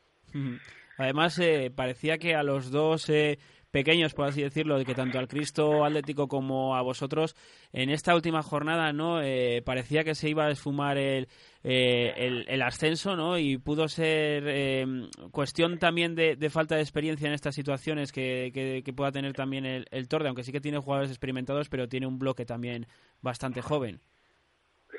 Además, 0.98 1.38
eh, 1.38 1.70
parecía 1.74 2.18
que 2.18 2.34
a 2.34 2.42
los 2.42 2.70
dos 2.70 3.08
eh, 3.10 3.38
pequeños, 3.72 4.14
por 4.14 4.26
así 4.26 4.42
decirlo, 4.42 4.78
de 4.78 4.84
que 4.84 4.94
tanto 4.94 5.18
al 5.18 5.26
Cristo 5.26 5.84
Atlético 5.84 6.28
como 6.28 6.76
a 6.76 6.82
vosotros, 6.82 7.34
en 7.72 7.90
esta 7.90 8.14
última 8.14 8.42
jornada, 8.42 8.92
¿no? 8.92 9.20
Eh, 9.22 9.62
parecía 9.64 10.04
que 10.04 10.14
se 10.14 10.28
iba 10.28 10.46
a 10.46 10.50
esfumar 10.50 10.98
el, 10.98 11.26
eh, 11.64 12.44
el, 12.46 12.62
ascenso, 12.62 13.16
¿no? 13.16 13.38
Y 13.38 13.56
pudo 13.58 13.88
ser 13.88 14.44
eh, 14.46 14.84
cuestión 15.32 15.78
también 15.78 16.14
de, 16.14 16.36
falta 16.50 16.76
de 16.76 16.82
experiencia 16.82 17.26
en 17.26 17.34
estas 17.34 17.54
situaciones 17.54 18.12
que, 18.12 18.52
que, 18.52 18.92
pueda 18.92 19.10
tener 19.10 19.32
también 19.32 19.64
el, 19.64 19.86
el 19.90 20.06
Torde, 20.06 20.28
aunque 20.28 20.44
sí 20.44 20.52
que 20.52 20.60
tiene 20.60 20.78
jugadores 20.78 21.10
experimentados, 21.10 21.68
pero 21.70 21.88
tiene 21.88 22.06
un 22.06 22.18
bloque 22.18 22.44
también 22.44 22.86
bastante 23.22 23.62
joven. 23.62 24.00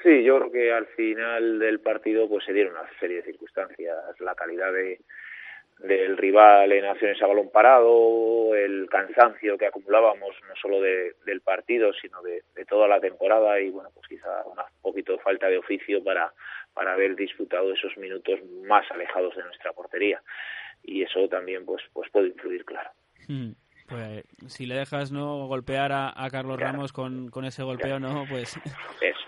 Sí, 0.01 0.23
yo 0.23 0.37
creo 0.39 0.51
que 0.51 0.71
al 0.73 0.87
final 0.87 1.59
del 1.59 1.79
partido 1.79 2.27
pues 2.27 2.43
se 2.43 2.53
dieron 2.53 2.73
una 2.73 2.89
serie 2.99 3.17
de 3.17 3.23
circunstancias, 3.23 3.95
la 4.19 4.33
calidad 4.33 4.73
de 4.73 4.99
del 5.79 6.17
rival 6.17 6.71
en 6.71 6.85
acciones 6.85 7.21
a 7.21 7.27
balón 7.27 7.49
parado, 7.51 8.55
el 8.55 8.87
cansancio 8.89 9.57
que 9.57 9.65
acumulábamos 9.65 10.35
no 10.47 10.55
solo 10.61 10.81
de, 10.81 11.15
del 11.25 11.41
partido, 11.41 11.91
sino 11.93 12.21
de, 12.21 12.43
de, 12.55 12.65
toda 12.65 12.87
la 12.87 12.99
temporada 12.99 13.59
y 13.59 13.69
bueno, 13.69 13.89
pues 13.93 14.07
quizá 14.07 14.45
una 14.45 14.63
poquito 14.81 15.17
falta 15.19 15.47
de 15.47 15.57
oficio 15.57 16.03
para, 16.03 16.31
para 16.73 16.93
haber 16.93 17.15
disfrutado 17.15 17.73
esos 17.73 17.97
minutos 17.97 18.39
más 18.65 18.89
alejados 18.91 19.35
de 19.35 19.43
nuestra 19.43 19.73
portería. 19.73 20.21
Y 20.83 21.03
eso 21.03 21.27
también 21.27 21.65
pues, 21.65 21.83
pues 21.93 22.09
puede 22.11 22.27
influir, 22.27 22.65
claro. 22.65 22.89
Hmm. 23.27 23.51
Pues 23.87 24.23
si 24.47 24.65
le 24.65 24.75
dejas 24.75 25.11
no 25.11 25.47
golpear 25.47 25.91
a, 25.91 26.13
a 26.15 26.29
Carlos 26.29 26.59
Ramos 26.59 26.93
con, 26.93 27.29
con 27.29 27.45
ese 27.45 27.63
golpeo, 27.63 27.99
no, 27.99 28.25
pues... 28.29 28.57
Eso. 29.01 29.19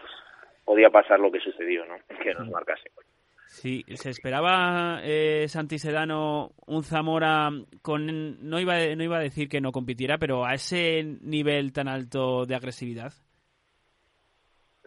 Podía 0.64 0.90
pasar 0.90 1.20
lo 1.20 1.32
que 1.32 1.40
sucedió, 1.40 1.86
¿no? 1.86 1.96
Que 2.24 2.34
nos 2.34 2.50
marcase. 2.50 2.90
Sí, 3.48 3.84
se 3.96 4.10
esperaba 4.10 5.02
eh, 5.04 5.46
Santi 5.48 5.78
Sedano 5.78 6.52
un 6.68 6.84
Zamora 6.84 7.50
con 7.82 8.50
no 8.50 8.60
iba 8.60 8.78
no 8.96 9.04
iba 9.04 9.18
a 9.18 9.22
decir 9.22 9.48
que 9.48 9.62
no 9.62 9.72
compitiera, 9.72 10.18
pero 10.18 10.46
a 10.46 10.54
ese 10.54 11.04
nivel 11.22 11.72
tan 11.72 11.88
alto 11.88 12.46
de 12.46 12.56
agresividad. 12.56 13.14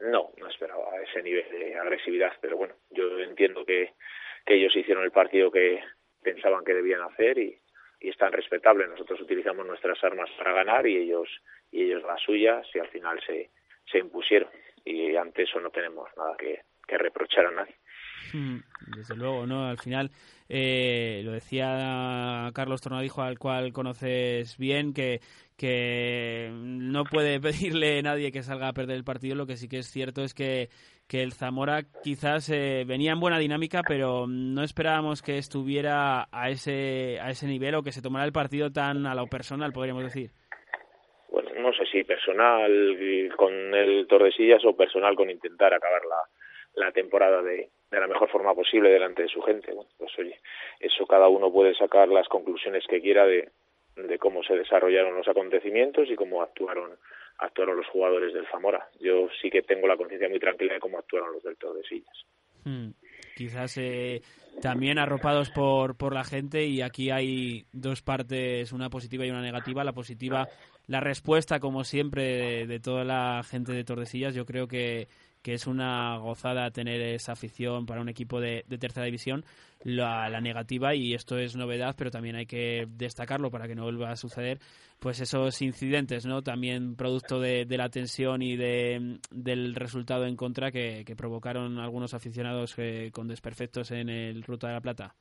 No, 0.00 0.31
no 0.38 0.49
esperaba 0.49 0.93
a 0.93 1.03
ese 1.03 1.23
nivel 1.23 1.49
de 1.50 1.77
agresividad, 1.77 2.33
pero 2.41 2.57
bueno, 2.57 2.75
yo 2.91 3.19
entiendo 3.21 3.65
que, 3.65 3.95
que 4.45 4.55
ellos 4.55 4.75
hicieron 4.77 5.05
el 5.05 5.12
partido 5.12 5.50
que 5.50 5.83
pensaban 6.23 6.65
que 6.65 6.75
debían 6.75 7.03
hacer 7.03 7.38
y, 7.38 7.59
y 8.00 8.11
es 8.11 8.17
tan 8.17 8.33
respetable. 8.33 8.87
Nosotros 8.87 9.21
utilizamos 9.21 9.67
nuestras 9.67 10.03
armas 10.05 10.31
para 10.37 10.53
ganar 10.53 10.87
y 10.87 10.97
ellos 10.97 11.29
y 11.71 11.85
ellos 11.85 12.03
las 12.03 12.21
suyas 12.23 12.67
y 12.75 12.79
al 12.79 12.88
final 12.88 13.21
se, 13.27 13.50
se 13.91 13.99
impusieron 13.99 14.50
y 14.85 15.17
ante 15.17 15.43
eso 15.43 15.61
no 15.61 15.71
tenemos 15.71 16.09
nada 16.17 16.37
que, 16.37 16.62
que 16.87 16.99
reprochar 16.99 17.47
a 17.47 17.50
nadie. 17.50 17.75
Mm, 18.32 18.58
desde 18.97 19.16
luego, 19.16 19.47
¿no? 19.47 19.66
Al 19.66 19.78
final, 19.78 20.11
eh, 20.49 21.23
lo 21.25 21.32
decía 21.32 22.50
Carlos 22.54 22.80
Tornadijo, 22.80 23.23
al 23.23 23.38
cual 23.38 23.73
conoces 23.73 24.56
bien, 24.58 24.92
que, 24.92 25.20
que 25.56 26.50
no 26.52 27.04
puede 27.04 27.40
pedirle 27.40 27.99
a 27.99 28.02
nadie 28.02 28.32
que 28.32 28.42
salga 28.42 28.68
a 28.68 28.73
perder 28.73 28.97
el 28.97 29.04
partido. 29.04 29.35
Lo 29.35 29.47
que 29.47 29.56
sí 29.56 29.68
que 29.68 29.78
es 29.78 29.90
cierto 29.90 30.23
es 30.23 30.35
que, 30.35 30.68
que 31.08 31.23
el 31.23 31.32
Zamora 31.32 31.82
quizás 32.02 32.50
eh, 32.50 32.85
venía 32.87 33.12
en 33.12 33.20
buena 33.20 33.38
dinámica, 33.38 33.82
pero 33.87 34.26
no 34.26 34.62
esperábamos 34.62 35.23
que 35.23 35.38
estuviera 35.38 36.28
a 36.30 36.50
ese, 36.50 37.18
a 37.20 37.30
ese 37.30 37.47
nivel 37.47 37.75
o 37.75 37.82
que 37.82 37.92
se 37.92 38.02
tomara 38.02 38.25
el 38.25 38.32
partido 38.32 38.70
tan 38.70 39.06
a 39.06 39.14
lo 39.14 39.26
personal, 39.26 39.73
podríamos 39.73 40.04
decir. 40.04 40.30
Bueno, 41.30 41.50
no 41.58 41.73
sé 41.73 41.85
si 41.92 42.04
personal 42.04 42.73
con 43.37 43.52
el 43.75 44.06
Tordesillas 44.06 44.64
o 44.64 44.75
personal 44.75 45.14
con 45.14 45.30
intentar 45.30 45.75
acabar 45.75 46.00
la, 46.04 46.85
la 46.87 46.92
temporada 46.92 47.42
de, 47.42 47.68
de 47.90 48.00
la 48.00 48.07
mejor 48.07 48.28
forma 48.30 48.54
posible 48.54 48.90
delante 48.90 49.23
de 49.23 49.28
su 49.28 49.40
gente. 49.42 49.73
Bueno, 49.73 49.90
pues 49.97 50.11
oye, 50.18 50.38
eso 50.80 51.07
cada 51.07 51.28
uno 51.28 51.50
puede 51.50 51.75
sacar 51.75 52.09
las 52.09 52.28
conclusiones 52.28 52.85
que 52.87 53.00
quiera 53.00 53.26
de, 53.26 53.50
cómo 54.18 54.42
se 54.42 54.54
desarrollaron 54.54 55.16
los 55.16 55.28
acontecimientos 55.28 56.09
y 56.11 56.14
cómo 56.14 56.42
actuaron 56.42 56.92
actuaron 57.40 57.76
los 57.76 57.87
jugadores 57.87 58.35
del 58.35 58.49
Zamora. 58.49 58.88
Yo 59.00 59.28
sí 59.40 59.49
que 59.49 59.62
tengo 59.62 59.87
la 59.87 59.97
conciencia 59.97 60.28
muy 60.28 60.40
tranquila 60.40 60.75
de 60.75 60.80
cómo 60.80 60.99
actuaron 60.99 61.33
los 61.33 61.42
del 61.45 61.57
Tordesillas. 61.57 62.26
Hmm. 62.64 62.90
Quizás 63.37 63.78
eh, 63.78 64.23
también 64.61 64.99
arropados 64.99 65.50
por, 65.50 65.97
por 65.97 66.12
la 66.12 66.25
gente 66.25 66.64
y 66.64 66.83
aquí 66.83 67.11
hay 67.11 67.66
dos 67.73 68.02
partes, 68.02 68.73
una 68.73 68.90
positiva 68.90 69.25
y 69.25 69.30
una 69.30 69.40
negativa. 69.40 69.85
La 69.85 69.92
positiva, 69.92 70.49
la 70.88 70.99
respuesta, 70.99 71.61
como 71.61 71.85
siempre, 71.85 72.66
de 72.66 72.80
toda 72.80 73.04
la 73.04 73.45
gente 73.45 73.73
de 73.73 73.85
Tordesillas. 73.85 74.35
Yo 74.35 74.45
creo 74.45 74.66
que 74.66 75.07
que 75.42 75.54
es 75.54 75.66
una 75.66 76.18
gozada 76.18 76.71
tener 76.71 77.00
esa 77.00 77.33
afición 77.33 77.87
para 77.87 78.00
un 78.00 78.09
equipo 78.09 78.40
de, 78.40 78.64
tercera 78.78 79.07
división. 79.07 79.45
La, 79.85 80.28
negativa, 80.40 80.95
y 80.95 81.14
esto 81.14 81.38
es 81.38 81.57
novedad, 81.57 81.95
pero 81.97 82.11
también 82.11 82.35
hay 82.35 82.47
que 82.47 82.87
destacarlo 82.88 83.50
para 83.50 83.68
que 83.68 83.76
no 83.76 83.85
vuelva 83.85 84.11
a 84.11 84.16
suceder, 84.16 84.59
pues 84.99 85.21
esos 85.21 85.62
incidentes, 85.62 86.26
¿no? 86.26 86.42
También 86.42 86.97
producto 86.97 87.38
de, 87.38 87.64
la 87.68 87.88
tensión 87.88 88.42
y 88.42 88.57
de, 88.57 89.18
del 89.30 89.75
resultado 89.76 90.26
en 90.26 90.37
contra 90.37 90.73
que, 90.73 91.04
provocaron 91.16 91.78
algunos 91.78 92.12
aficionados 92.14 92.75
eh, 92.78 93.11
con 93.12 93.28
desperfectos 93.28 93.92
en 93.92 94.09
el 94.09 94.42
Ruta 94.42 94.68
de 94.68 94.75
la 94.75 94.80
Plata. 94.80 95.14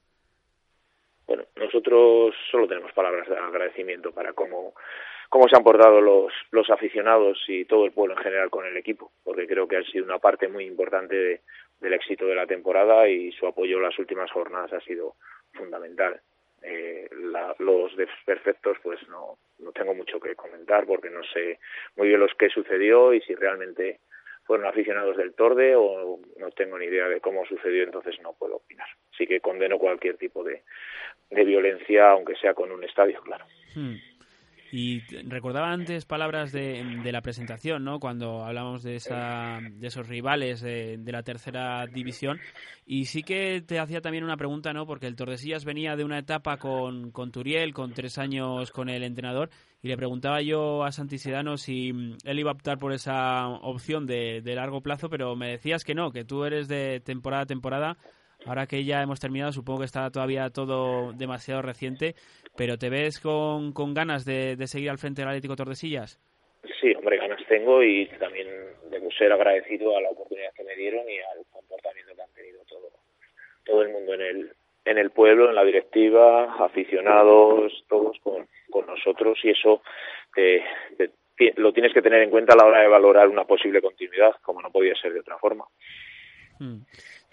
Bueno, 1.28 1.44
nosotros 1.56 2.34
solo 2.50 2.68
tenemos 2.68 2.92
palabras 2.94 3.28
de 3.28 3.38
agradecimiento 3.38 4.12
para 4.12 4.34
cómo 4.34 4.74
cómo 5.30 5.48
se 5.48 5.56
han 5.56 5.64
portado 5.64 6.02
los, 6.02 6.34
los 6.52 6.70
aficionados 6.70 7.44
y 7.48 7.66
todo 7.66 7.86
el 7.86 7.92
pueblo 7.92 8.16
en 8.16 8.24
general 8.24 8.50
con 8.50 8.66
el 8.66 8.78
equipo, 8.78 9.12
porque 9.24 9.48
creo 9.48 9.68
que 9.68 9.78
ha 9.78 9.84
sido 9.84 10.06
una 10.06 10.20
parte 10.20 10.48
muy 10.48 10.66
importante 10.66 11.42
del 11.80 11.94
éxito 11.94 12.26
de 12.26 12.36
la 12.36 12.48
temporada 12.48 13.08
y 13.08 13.32
su 13.34 13.48
apoyo 13.48 13.78
en 13.78 13.84
las 13.84 14.00
últimas 14.00 14.32
jornadas 14.32 14.74
ha 14.74 14.82
sido 14.82 15.16
fundamental. 15.54 16.20
Eh, 16.64 17.08
la, 17.12 17.56
los 17.60 17.96
desperfectos 17.96 18.78
pues 18.82 19.00
no, 19.10 19.38
no 19.60 19.72
tengo 19.74 19.94
mucho 19.94 20.20
que 20.20 20.36
comentar 20.36 20.88
porque 20.88 21.10
no 21.10 21.24
sé 21.24 21.60
muy 21.96 22.08
bien 22.08 22.20
los 22.20 22.34
que 22.34 22.50
sucedió 22.50 23.14
y 23.14 23.22
si 23.22 23.36
realmente 23.36 24.00
fueron 24.44 24.66
aficionados 24.66 25.18
del 25.18 25.34
Torde 25.34 25.76
o 25.76 26.20
no 26.38 26.52
tengo 26.52 26.80
ni 26.80 26.86
idea 26.86 27.08
de 27.10 27.20
cómo 27.20 27.46
sucedió, 27.46 27.84
entonces 27.84 28.20
no 28.22 28.34
puedo 28.34 28.56
opinar. 28.56 28.88
Sí 29.16 29.28
que 29.28 29.42
condeno 29.42 29.78
cualquier 29.78 30.18
tipo 30.18 30.44
de, 30.44 30.64
de 31.30 31.44
violencia, 31.44 32.12
aunque 32.12 32.36
sea 32.38 32.54
con 32.54 32.72
un 32.72 32.84
estadio, 32.84 33.22
claro. 33.22 33.46
Hmm. 33.76 33.96
Y 34.72 35.00
recordaba 35.28 35.72
antes 35.72 36.06
palabras 36.06 36.52
de, 36.52 36.84
de, 37.04 37.12
la 37.12 37.22
presentación, 37.22 37.84
¿no? 37.84 38.00
Cuando 38.00 38.44
hablamos 38.44 38.84
de, 38.84 38.96
esa, 38.96 39.60
de 39.62 39.88
esos 39.88 40.08
rivales 40.08 40.62
de, 40.62 40.98
de, 40.98 41.12
la 41.12 41.24
tercera 41.24 41.88
división. 41.88 42.40
Y 42.86 43.06
sí 43.06 43.24
que 43.24 43.62
te 43.66 43.80
hacía 43.80 44.02
también 44.02 44.24
una 44.24 44.36
pregunta, 44.36 44.74
¿no? 44.74 44.86
Porque 44.86 45.08
el 45.08 45.16
Tordesillas 45.16 45.64
venía 45.64 45.96
de 45.96 46.04
una 46.04 46.20
etapa 46.20 46.58
con, 46.58 47.12
con 47.12 47.32
Turiel, 47.32 47.74
con 47.74 47.94
tres 47.94 48.18
años 48.18 48.72
con 48.72 48.90
el 48.90 49.04
entrenador. 49.04 49.50
Y 49.82 49.88
le 49.88 49.96
preguntaba 49.96 50.42
yo 50.42 50.84
a 50.84 50.92
Santi 50.92 51.18
Sedano 51.18 51.56
si 51.56 51.92
él 52.24 52.40
iba 52.40 52.52
a 52.52 52.56
optar 52.56 52.78
por 52.78 52.92
esa 52.92 53.48
opción 53.48 54.06
de, 54.06 54.42
de 54.42 54.56
largo 54.56 54.82
plazo, 54.82 55.10
pero 55.10 55.36
me 55.36 55.52
decías 55.52 55.84
que 55.84 55.96
no, 55.96 56.12
que 56.12 56.26
tú 56.26 56.44
eres 56.44 56.68
de 56.68 57.00
temporada 57.00 57.44
a 57.44 57.46
temporada 57.46 57.98
Ahora 58.46 58.68
que 58.68 58.84
ya 58.84 59.02
hemos 59.02 59.20
terminado, 59.20 59.52
supongo 59.52 59.80
que 59.80 59.86
está 59.86 60.10
todavía 60.10 60.50
todo 60.50 61.12
demasiado 61.14 61.62
reciente, 61.62 62.16
pero 62.56 62.78
¿te 62.78 62.90
ves 62.90 63.20
con, 63.20 63.74
con 63.74 63.94
ganas 63.94 64.26
de, 64.26 64.56
de 64.56 64.68
seguir 64.68 64.90
al 64.90 64.98
frente 64.98 65.22
del 65.22 65.30
Atlético 65.30 65.56
Tordesillas? 65.56 66.20
Sí, 66.80 66.94
hombre, 66.96 67.18
ganas 67.18 67.42
tengo 67.48 67.84
y 67.84 68.06
también 68.20 68.48
debo 68.90 69.12
ser 69.12 69.32
agradecido 69.32 69.98
a 69.98 70.02
la 70.02 70.10
oportunidad 70.10 70.54
que 70.54 70.64
me 70.64 70.76
dieron 70.76 71.10
y 71.10 71.18
al 71.18 71.46
comportamiento 71.52 72.16
que 72.16 72.22
han 72.22 72.34
tenido 72.34 72.60
todo, 72.70 72.90
todo 73.66 73.82
el 73.82 73.90
mundo 73.90 74.14
en 74.14 74.22
el, 74.22 74.52
en 74.86 74.98
el 74.98 75.12
pueblo, 75.12 75.50
en 75.50 75.56
la 75.56 75.64
directiva, 75.64 76.56
aficionados, 76.64 77.84
todos 77.90 78.18
con, 78.20 78.48
con 78.70 78.86
nosotros 78.86 79.38
y 79.44 79.50
eso 79.50 79.82
te, 80.34 80.64
lo 81.56 81.74
tienes 81.74 81.94
que 81.94 82.02
tener 82.02 82.22
en 82.22 82.30
cuenta 82.30 82.54
a 82.54 82.58
la 82.58 82.66
hora 82.66 82.82
de 82.82 82.88
valorar 82.88 83.28
una 83.28 83.46
posible 83.46 83.82
continuidad, 83.82 84.36
como 84.42 84.62
no 84.62 84.72
podía 84.72 84.96
ser 84.96 85.14
de 85.14 85.20
otra 85.20 85.38
forma. 85.38 85.66
Hmm 86.60 86.82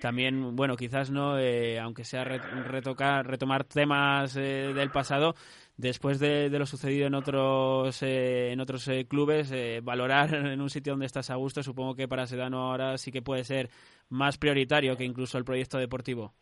también, 0.05 0.55
bueno, 0.55 0.77
quizás 0.77 1.11
no, 1.11 1.39
eh, 1.39 1.79
aunque 1.79 2.05
sea 2.05 2.25
retocar, 2.25 3.27
retomar 3.27 3.65
temas 3.65 4.37
eh, 4.37 4.73
del 4.75 4.91
pasado, 4.91 5.33
después 5.79 6.21
de, 6.21 6.51
lo 6.51 6.67
sucedido 6.67 7.07
en 7.07 7.15
otros 7.15 8.03
eh, 8.03 8.53
en 8.53 8.61
otros 8.61 8.87
clubes, 9.09 9.51
valorar 9.83 10.35
en 10.53 10.61
un 10.61 10.69
sitio 10.69 10.93
donde 10.93 11.07
estás 11.07 11.31
a 11.31 11.37
gusto, 11.37 11.63
supongo 11.63 11.95
que 11.95 12.07
para 12.07 12.27
Sedano 12.27 12.71
ahora 12.71 12.99
sí 12.99 13.11
que 13.11 13.23
puede 13.23 13.45
ser 13.45 13.71
más 14.11 14.37
prioritario 14.37 14.95
que 14.95 15.05
incluso 15.05 15.39
el 15.39 15.45
proyecto 15.47 15.79
deportivo. 15.79 16.35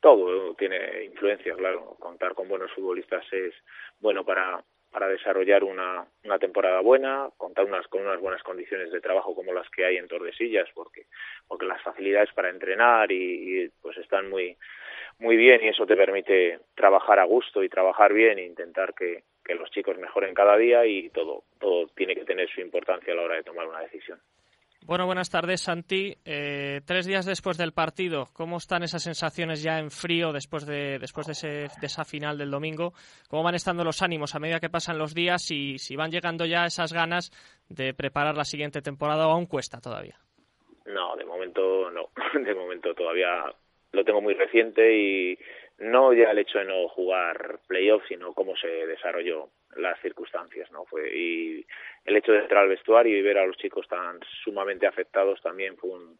Todo 0.00 0.54
tiene 0.56 1.04
influencia, 1.04 1.54
claro. 1.54 1.96
Contar 2.00 2.34
con 2.34 2.48
buenos 2.48 2.72
futbolistas 2.72 3.24
es 3.32 3.54
bueno 4.00 4.24
para 4.24 4.64
para 4.94 5.08
desarrollar 5.08 5.64
una, 5.64 6.06
una 6.22 6.38
temporada 6.38 6.78
buena, 6.78 7.28
contar 7.36 7.64
unas, 7.64 7.84
con 7.88 8.02
unas 8.02 8.20
buenas 8.20 8.44
condiciones 8.44 8.92
de 8.92 9.00
trabajo 9.00 9.34
como 9.34 9.52
las 9.52 9.68
que 9.70 9.84
hay 9.84 9.96
en 9.96 10.06
Tordesillas, 10.06 10.68
porque, 10.72 11.06
porque 11.48 11.66
las 11.66 11.82
facilidades 11.82 12.32
para 12.32 12.48
entrenar 12.48 13.10
y, 13.10 13.68
pues 13.82 13.98
están 13.98 14.30
muy, 14.30 14.56
muy 15.18 15.36
bien 15.36 15.64
y 15.64 15.68
eso 15.70 15.84
te 15.84 15.96
permite 15.96 16.60
trabajar 16.76 17.18
a 17.18 17.24
gusto 17.24 17.64
y 17.64 17.68
trabajar 17.68 18.12
bien 18.12 18.38
e 18.38 18.44
intentar 18.44 18.94
que, 18.94 19.24
que 19.44 19.56
los 19.56 19.68
chicos 19.72 19.98
mejoren 19.98 20.32
cada 20.32 20.56
día 20.56 20.86
y 20.86 21.10
todo, 21.10 21.42
todo 21.58 21.88
tiene 21.88 22.14
que 22.14 22.24
tener 22.24 22.48
su 22.48 22.60
importancia 22.60 23.14
a 23.14 23.16
la 23.16 23.22
hora 23.22 23.34
de 23.34 23.42
tomar 23.42 23.66
una 23.66 23.80
decisión. 23.80 24.20
Bueno, 24.86 25.06
buenas 25.06 25.30
tardes, 25.30 25.62
Santi. 25.62 26.14
Eh, 26.26 26.82
tres 26.86 27.06
días 27.06 27.24
después 27.24 27.56
del 27.56 27.72
partido, 27.72 28.26
¿cómo 28.34 28.58
están 28.58 28.82
esas 28.82 29.02
sensaciones 29.02 29.62
ya 29.62 29.78
en 29.78 29.90
frío 29.90 30.30
después 30.30 30.66
de, 30.66 30.98
después 30.98 31.26
de, 31.26 31.32
ese, 31.32 31.48
de 31.80 31.86
esa 31.86 32.04
final 32.04 32.36
del 32.36 32.50
domingo? 32.50 32.92
¿Cómo 33.30 33.42
van 33.42 33.54
estando 33.54 33.82
los 33.82 34.02
ánimos 34.02 34.34
a 34.34 34.40
medida 34.40 34.60
que 34.60 34.68
pasan 34.68 34.98
los 34.98 35.14
días 35.14 35.50
y 35.50 35.78
si 35.78 35.96
van 35.96 36.10
llegando 36.10 36.44
ya 36.44 36.66
esas 36.66 36.92
ganas 36.92 37.30
de 37.70 37.94
preparar 37.94 38.36
la 38.36 38.44
siguiente 38.44 38.82
temporada 38.82 39.26
o 39.26 39.30
aún 39.30 39.46
cuesta 39.46 39.80
todavía? 39.80 40.18
No, 40.84 41.16
de 41.16 41.24
momento 41.24 41.90
no. 41.90 42.10
De 42.44 42.54
momento 42.54 42.94
todavía 42.94 43.42
lo 43.92 44.04
tengo 44.04 44.20
muy 44.20 44.34
reciente 44.34 44.98
y 44.98 45.38
no 45.78 46.12
ya 46.12 46.30
el 46.30 46.38
hecho 46.38 46.58
de 46.58 46.66
no 46.66 46.88
jugar 46.88 47.60
playoffs, 47.66 48.08
sino 48.08 48.34
cómo 48.34 48.54
se 48.56 48.68
desarrolló 48.68 49.48
las 49.76 50.00
circunstancias, 50.00 50.70
¿no? 50.70 50.84
Fue 50.84 51.08
y 51.14 51.66
el 52.04 52.16
hecho 52.16 52.32
de 52.32 52.40
entrar 52.40 52.64
al 52.64 52.68
vestuario 52.68 53.16
y 53.16 53.22
ver 53.22 53.38
a 53.38 53.46
los 53.46 53.56
chicos 53.56 53.86
tan 53.88 54.20
sumamente 54.42 54.86
afectados 54.86 55.40
también 55.42 55.76
fue 55.76 55.90
un, 55.90 56.18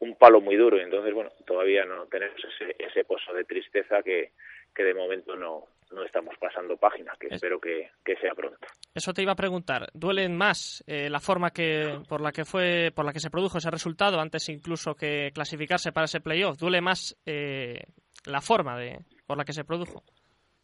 un 0.00 0.16
palo 0.16 0.40
muy 0.40 0.56
duro. 0.56 0.78
Entonces, 0.80 1.14
bueno, 1.14 1.30
todavía 1.46 1.84
no 1.84 2.06
tenemos 2.06 2.38
ese, 2.44 2.76
ese 2.78 3.04
pozo 3.04 3.32
de 3.32 3.44
tristeza 3.44 4.02
que, 4.02 4.32
que 4.74 4.82
de 4.82 4.94
momento 4.94 5.36
no, 5.36 5.66
no 5.92 6.04
estamos 6.04 6.34
pasando 6.38 6.76
páginas, 6.76 7.18
que 7.18 7.28
espero 7.28 7.60
que, 7.60 7.90
que, 8.04 8.16
sea 8.16 8.34
pronto. 8.34 8.66
Eso 8.94 9.12
te 9.12 9.22
iba 9.22 9.32
a 9.32 9.36
preguntar. 9.36 9.88
¿Duelen 9.92 10.36
más 10.36 10.84
eh, 10.86 11.10
la 11.10 11.20
forma 11.20 11.50
que 11.50 12.00
por 12.08 12.20
la 12.20 12.32
que 12.32 12.44
fue 12.44 12.92
por 12.94 13.04
la 13.04 13.12
que 13.12 13.20
se 13.20 13.30
produjo 13.30 13.58
ese 13.58 13.70
resultado 13.70 14.20
antes 14.20 14.48
incluso 14.48 14.94
que 14.94 15.30
clasificarse 15.34 15.92
para 15.92 16.04
ese 16.04 16.20
playoff? 16.20 16.58
¿Duele 16.58 16.80
más 16.80 17.16
eh, 17.26 17.82
la 18.26 18.40
forma 18.40 18.78
de 18.78 19.00
por 19.26 19.36
la 19.36 19.44
que 19.44 19.52
se 19.52 19.64
produjo? 19.64 20.04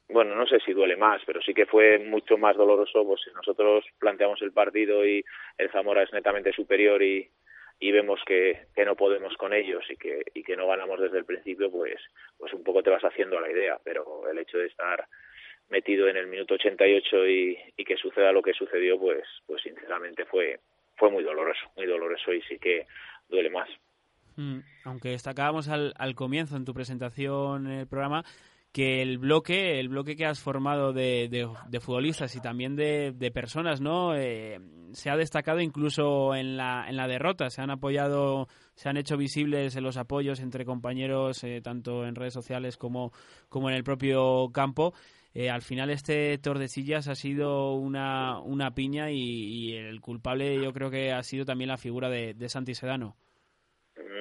Bueno, 0.09 0.35
no 0.37 0.47
sé 0.47 0.61
si 0.61 0.73
duele 0.73 0.97
más, 0.97 1.23
pero 1.27 1.41
sí 1.43 1.53
que 1.53 1.67
fue 1.67 1.99
mucho 1.99 2.39
más 2.39 2.57
doloroso, 2.57 3.05
pues 3.05 3.21
si 3.23 3.31
nosotros 3.31 3.85
planteamos 3.99 4.41
el 4.43 4.53
partido 4.53 5.05
y 5.05 5.25
el 5.59 5.71
Zamora 5.71 6.03
es 6.03 6.13
netamente 6.13 6.53
superior 6.53 7.03
y, 7.03 7.29
vemos 7.81 8.21
que, 8.27 8.67
no 8.85 8.95
podemos 8.95 9.37
con 9.37 9.53
ellos 9.53 9.85
y 9.91 9.97
que, 9.97 10.23
y 10.35 10.43
que 10.43 10.57
no 10.57 10.69
ganamos 10.69 11.01
desde 11.01 11.19
el 11.19 11.25
principio, 11.25 11.71
pues, 11.71 12.01
pues 12.39 12.53
un 12.53 12.63
poco 12.63 12.83
te 12.83 12.91
vas 12.91 13.05
haciendo 13.05 13.41
la 13.41 13.51
idea, 13.51 13.79
pero 13.83 14.29
el 14.31 14.39
hecho 14.39 14.59
de 14.59 14.67
estar 14.67 15.07
metido 15.69 16.09
en 16.09 16.17
el 16.17 16.29
minuto 16.29 16.55
88 16.55 17.27
y, 17.27 17.59
y 17.77 17.85
que 17.85 17.97
suceda 17.97 18.33
lo 18.33 18.43
que 18.43 18.53
sucedió, 18.53 18.99
pues, 18.99 19.25
pues 19.47 19.63
sinceramente 19.63 20.25
fue, 20.25 20.61
fue 20.97 21.11
muy 21.11 21.25
doloroso, 21.25 21.69
muy 21.77 21.87
doloroso 21.87 22.33
y 22.33 22.43
sí 22.43 22.59
que 22.59 22.87
duele 23.29 23.51
más. 23.51 23.69
Mm, 24.37 24.61
aunque 24.85 25.09
destacábamos 25.11 25.69
al, 25.69 25.95
al 25.99 26.15
comienzo 26.15 26.57
en 26.57 26.65
tu 26.65 26.75
presentación 26.75 27.67
en 27.67 27.81
el 27.81 27.87
programa, 27.89 28.25
que 28.77 29.01
el 29.01 29.17
bloque, 29.17 29.81
el 29.81 29.89
bloque 29.89 30.17
que 30.17 30.27
has 30.27 30.39
formado 30.39 30.93
de, 30.93 31.31
de, 31.31 31.81
futbolistas 31.81 32.37
y 32.37 32.43
también 32.43 32.77
de, 32.77 33.13
de 33.13 33.31
personas, 33.31 33.81
¿no? 33.81 34.15
Eh, 34.15 34.61
se 34.93 35.09
ha 35.09 35.17
destacado 35.17 35.61
incluso 35.61 36.35
en 36.35 36.59
la, 36.59 36.85
en 36.87 36.99
la 36.99 37.09
derrota. 37.09 37.49
Se 37.49 37.63
han 37.63 37.71
apoyado, 37.71 38.49
se 38.75 38.91
han 38.91 38.99
hecho 38.99 39.17
visibles 39.17 39.75
los 39.77 39.97
apoyos 39.97 40.41
entre 40.41 40.67
compañeros, 40.67 41.43
eh, 41.43 41.63
tanto 41.63 42.05
en 42.05 42.17
redes 42.17 42.35
sociales 42.35 42.77
como, 42.77 43.13
como 43.49 43.71
en 43.71 43.77
el 43.77 43.83
propio 43.83 44.51
campo. 44.53 44.93
Eh, 45.33 45.49
al 45.49 45.63
final 45.63 45.89
este 45.89 46.37
Tordesillas 46.37 47.09
ha 47.09 47.15
sido 47.15 47.73
una, 47.73 48.41
una 48.41 48.75
piña 48.75 49.11
y, 49.11 49.75
el 49.75 50.03
culpable 50.03 50.63
yo 50.63 50.75
creo 50.75 50.91
que 50.91 51.13
ha 51.13 51.23
sido 51.23 51.47
también 51.47 51.69
la 51.69 51.79
figura 51.79 52.11
de, 52.11 52.35
de 52.35 52.49
Santi 52.51 52.75
Sedano. 52.75 53.17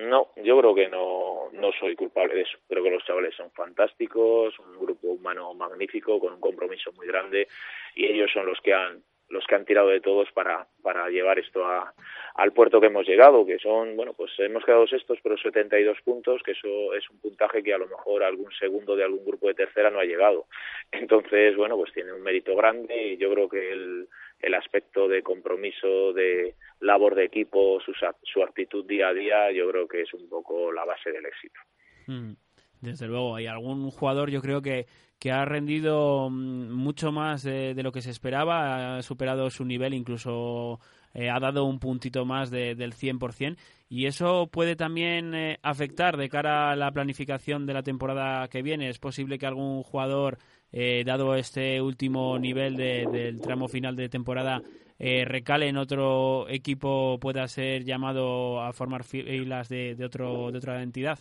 No, 0.10 0.28
yo 0.38 0.58
creo 0.60 0.74
que 0.74 0.88
no, 0.88 1.25
no 1.56 1.72
soy 1.80 1.96
culpable 1.96 2.36
de 2.36 2.42
eso. 2.42 2.58
Creo 2.68 2.84
que 2.84 2.92
los 2.92 3.04
chavales 3.06 3.36
son 3.36 3.52
fantásticos, 3.52 4.58
un 4.60 4.80
grupo 4.80 5.08
humano 5.08 5.54
magnífico, 5.54 6.20
con 6.20 6.34
un 6.34 6.40
compromiso 6.40 6.92
muy 6.94 7.08
grande, 7.08 7.48
y 7.96 8.06
ellos 8.06 8.32
son 8.34 8.46
los 8.46 8.60
que 8.62 8.74
han 8.74 9.04
los 9.30 9.46
que 9.48 9.56
han 9.56 9.66
tirado 9.66 9.90
de 9.90 10.02
todos 10.02 10.32
para, 10.34 10.68
para 10.84 11.10
llevar 11.10 11.40
esto 11.40 11.66
a, 11.66 11.94
al 12.36 12.54
puerto 12.54 12.80
que 12.80 12.88
hemos 12.88 13.08
llegado, 13.08 13.46
que 13.46 13.58
son, 13.58 13.96
bueno, 13.96 14.14
pues 14.14 14.32
hemos 14.38 14.64
quedado 14.64 14.86
sextos, 14.88 15.18
pero 15.24 15.38
72 15.38 15.98
puntos, 16.04 16.44
que 16.44 16.52
eso 16.52 16.94
es 16.94 17.10
un 17.10 17.20
puntaje 17.20 17.64
que 17.64 17.74
a 17.74 17.78
lo 17.78 17.88
mejor 17.88 18.24
algún 18.24 18.52
segundo 18.52 18.96
de 18.96 19.04
algún 19.04 19.26
grupo 19.26 19.48
de 19.48 19.56
tercera 19.56 19.90
no 19.90 20.00
ha 20.00 20.06
llegado. 20.06 20.46
Entonces, 20.92 21.56
bueno, 21.56 21.76
pues 21.76 21.92
tiene 21.94 22.14
un 22.14 22.22
mérito 22.22 22.56
grande 22.56 23.14
y 23.14 23.18
yo 23.18 23.34
creo 23.34 23.50
que 23.50 23.72
el, 23.72 24.08
el 24.40 24.54
aspecto 24.54 25.08
de 25.08 25.24
compromiso, 25.24 26.14
de 26.14 26.56
labor 26.80 27.16
de 27.16 27.26
equipo, 27.26 27.80
su, 27.82 27.94
su 28.24 28.44
actitud 28.44 28.86
día 28.86 29.10
a 29.10 29.14
día, 29.14 29.52
yo 29.52 29.70
creo 29.70 29.88
que 29.88 30.02
es 30.02 30.14
un 30.14 30.30
poco 30.30 30.72
la 30.72 30.86
base 30.86 31.12
del 31.12 31.26
éxito. 31.26 31.60
Mm, 32.08 32.34
desde 32.82 33.08
luego, 33.08 33.36
hay 33.36 33.48
algún 33.48 33.90
jugador 33.90 34.30
yo 34.30 34.42
creo 34.42 34.62
que, 34.62 34.86
que 35.20 35.32
ha 35.32 35.46
rendido 35.46 36.30
mm, 36.30 36.72
mucho 36.72 37.12
más 37.12 37.44
de, 37.44 37.74
lo 37.82 37.92
que 37.92 38.02
se 38.02 38.12
esperaba, 38.12 38.98
ha 38.98 39.02
superado 39.02 39.50
su 39.50 39.66
nivel, 39.66 39.94
incluso 39.94 40.80
eh, 41.14 41.30
ha 41.30 41.40
dado 41.40 41.66
un 41.66 41.80
puntito 41.80 42.26
más 42.26 42.52
de, 42.52 42.76
del 42.76 42.94
100%, 42.94 43.58
y 43.90 44.06
eso 44.06 44.48
puede 44.52 44.76
también 44.76 45.34
eh, 45.34 45.60
afectar 45.64 46.18
de 46.18 46.30
cara 46.30 46.72
a 46.72 46.76
la 46.76 46.92
planificación 46.92 47.66
de 47.66 47.74
la 47.74 47.84
temporada 47.84 48.48
que 48.50 48.62
viene. 48.62 48.90
Es 48.90 49.00
posible 49.00 49.38
que 49.38 49.46
algún 49.46 49.84
jugador 49.84 50.38
eh, 50.72 51.04
dado 51.06 51.36
este 51.36 51.82
último 51.82 52.38
nivel 52.40 52.76
de, 52.76 53.08
del 53.12 53.42
tramo 53.42 53.68
final 53.68 53.96
de 53.96 54.10
temporada, 54.10 54.62
eh, 54.98 55.26
en 55.28 55.78
otro 55.78 56.48
equipo, 56.50 57.20
pueda 57.20 57.48
ser 57.48 57.84
llamado 57.84 58.62
a 58.62 58.74
formar 58.74 59.04
filas 59.04 59.70
de, 59.70 59.96
de, 59.96 60.06
otro, 60.06 60.52
de 60.52 60.58
otra 60.58 60.82
entidad? 60.82 61.20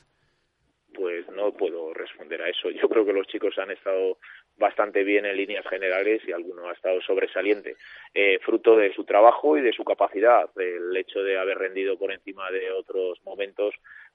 Pues 0.94 1.28
no 1.30 1.52
puedo 1.52 1.92
responder 1.92 2.40
a 2.42 2.48
eso. 2.48 2.70
Yo 2.82 2.88
creo 2.88 3.04
que 3.04 3.12
los 3.12 3.26
chicos 3.26 3.58
han 3.58 3.70
estado 3.70 4.18
bastante 4.56 5.02
bien 5.02 5.26
en 5.26 5.36
líneas 5.36 5.66
generales 5.68 6.22
y 6.26 6.32
alguno 6.32 6.68
ha 6.68 6.72
estado 6.72 7.00
sobresaliente, 7.02 7.76
eh, 8.14 8.38
fruto 8.44 8.76
de 8.76 8.92
su 8.94 9.04
trabajo 9.04 9.58
y 9.58 9.62
de 9.62 9.72
su 9.72 9.84
capacidad. 9.84 10.48
El 10.56 10.96
hecho 10.96 11.22
de 11.22 11.38
haber 11.38 11.58
rendido 11.58 11.98
por 11.98 12.12
encima 12.12 12.50
de 12.50 12.70
otros 12.70 13.20
momentos, 13.24 13.74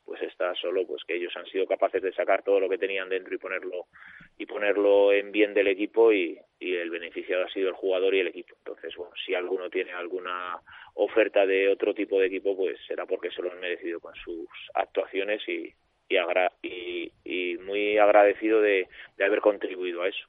pues 0.10 0.24
está 0.24 0.56
solo 0.56 0.88
pues 0.88 1.04
que 1.04 1.18
ellos 1.18 1.32
han 1.36 1.46
sido 1.46 1.68
capaces 1.68 2.02
de 2.02 2.12
sacar 2.14 2.42
todo 2.42 2.60
lo 2.60 2.68
que 2.68 2.80
tenían 2.80 3.10
dentro 3.10 3.36
y 3.36 3.38
ponerlo 3.38 3.86
y 4.40 4.48
ponerlo 4.48 5.14
en 5.14 5.32
bien 5.32 5.54
del 5.54 5.68
equipo 5.68 6.12
y, 6.12 6.36
y 6.60 6.74
el 6.74 6.90
beneficiado 6.90 7.46
ha 7.46 7.50
sido 7.54 7.70
el 7.70 7.76
jugador 7.76 8.16
y 8.16 8.22
el 8.22 8.28
equipo. 8.30 8.56
Entonces, 8.58 8.96
bueno, 8.96 9.14
si 9.24 9.36
alguno 9.36 9.70
tiene 9.70 9.92
alguna 9.92 10.60
oferta 10.96 11.46
de 11.46 11.70
otro 11.70 11.94
tipo 11.94 12.20
de 12.20 12.26
equipo, 12.26 12.58
pues 12.58 12.80
será 12.88 13.06
porque 13.06 13.30
se 13.30 13.44
lo 13.44 13.52
han 13.52 13.60
merecido 13.60 14.00
con 14.00 14.16
sus 14.16 14.48
actuaciones 14.74 15.48
y, 15.48 15.76
y, 16.10 17.58
muy 17.60 18.00
agradecido 18.00 18.62
de, 18.62 18.88
de, 19.16 19.26
haber 19.26 19.42
contribuido 19.42 20.02
a 20.02 20.08
eso. 20.08 20.28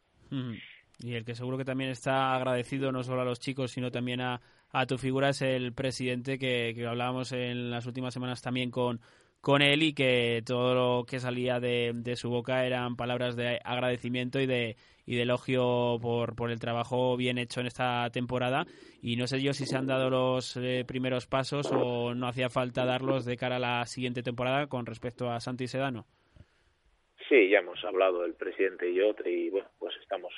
Y 0.98 1.14
el 1.14 1.24
que 1.24 1.34
seguro 1.34 1.56
que 1.56 1.64
también 1.64 1.88
está 1.88 2.36
agradecido 2.36 2.92
no 2.92 3.02
solo 3.02 3.22
a 3.22 3.24
los 3.24 3.40
chicos, 3.40 3.70
sino 3.70 3.90
también 3.90 4.20
a, 4.20 4.42
a 4.72 4.84
tu 4.84 4.98
figura 4.98 5.30
es 5.30 5.40
el 5.40 5.72
presidente 5.72 6.38
que 6.38 6.74
hablábamos 6.86 7.32
en 7.32 7.70
las 7.70 7.86
últimas 7.86 8.12
semanas 8.12 8.42
también 8.42 8.70
con, 8.70 9.00
con 9.40 9.62
él 9.62 9.82
y 9.82 9.94
que 9.94 10.42
todo 10.46 10.74
lo 10.74 11.04
que 11.04 11.18
salía 11.18 11.60
de, 11.60 11.92
de, 11.94 12.16
su 12.16 12.28
boca 12.28 12.66
eran 12.66 12.96
palabras 12.96 13.36
de 13.36 13.58
agradecimiento 13.64 14.38
y 14.38 14.46
de, 14.46 14.76
y 15.06 15.16
de 15.16 15.22
elogio 15.22 15.98
por, 16.00 16.36
por 16.36 16.50
el 16.50 16.60
trabajo 16.60 17.16
bien 17.16 17.38
hecho 17.38 17.60
en 17.60 17.66
esta 17.66 18.08
temporada. 18.12 18.66
Y 19.02 19.16
no 19.16 19.26
sé 19.26 19.40
yo 19.40 19.52
si 19.54 19.64
se 19.64 19.76
han 19.76 19.86
dado 19.86 20.10
los 20.10 20.56
eh, 20.56 20.84
primeros 20.86 21.26
pasos 21.26 21.70
o 21.72 22.14
no 22.14 22.28
hacía 22.28 22.50
falta 22.50 22.84
darlos 22.84 23.24
de 23.24 23.36
cara 23.36 23.56
a 23.56 23.60
la 23.60 23.86
siguiente 23.86 24.22
temporada 24.22 24.66
con 24.66 24.84
respecto 24.84 25.30
a 25.30 25.40
Santi 25.40 25.68
Sedano. 25.68 26.04
Sí, 27.28 27.48
ya 27.48 27.60
hemos 27.60 27.82
hablado 27.84 28.24
el 28.24 28.34
presidente 28.34 28.90
y 28.90 28.94
yo 28.94 29.14
y 29.24 29.50
bueno, 29.50 29.68
pues 29.78 29.94
estamos 30.02 30.34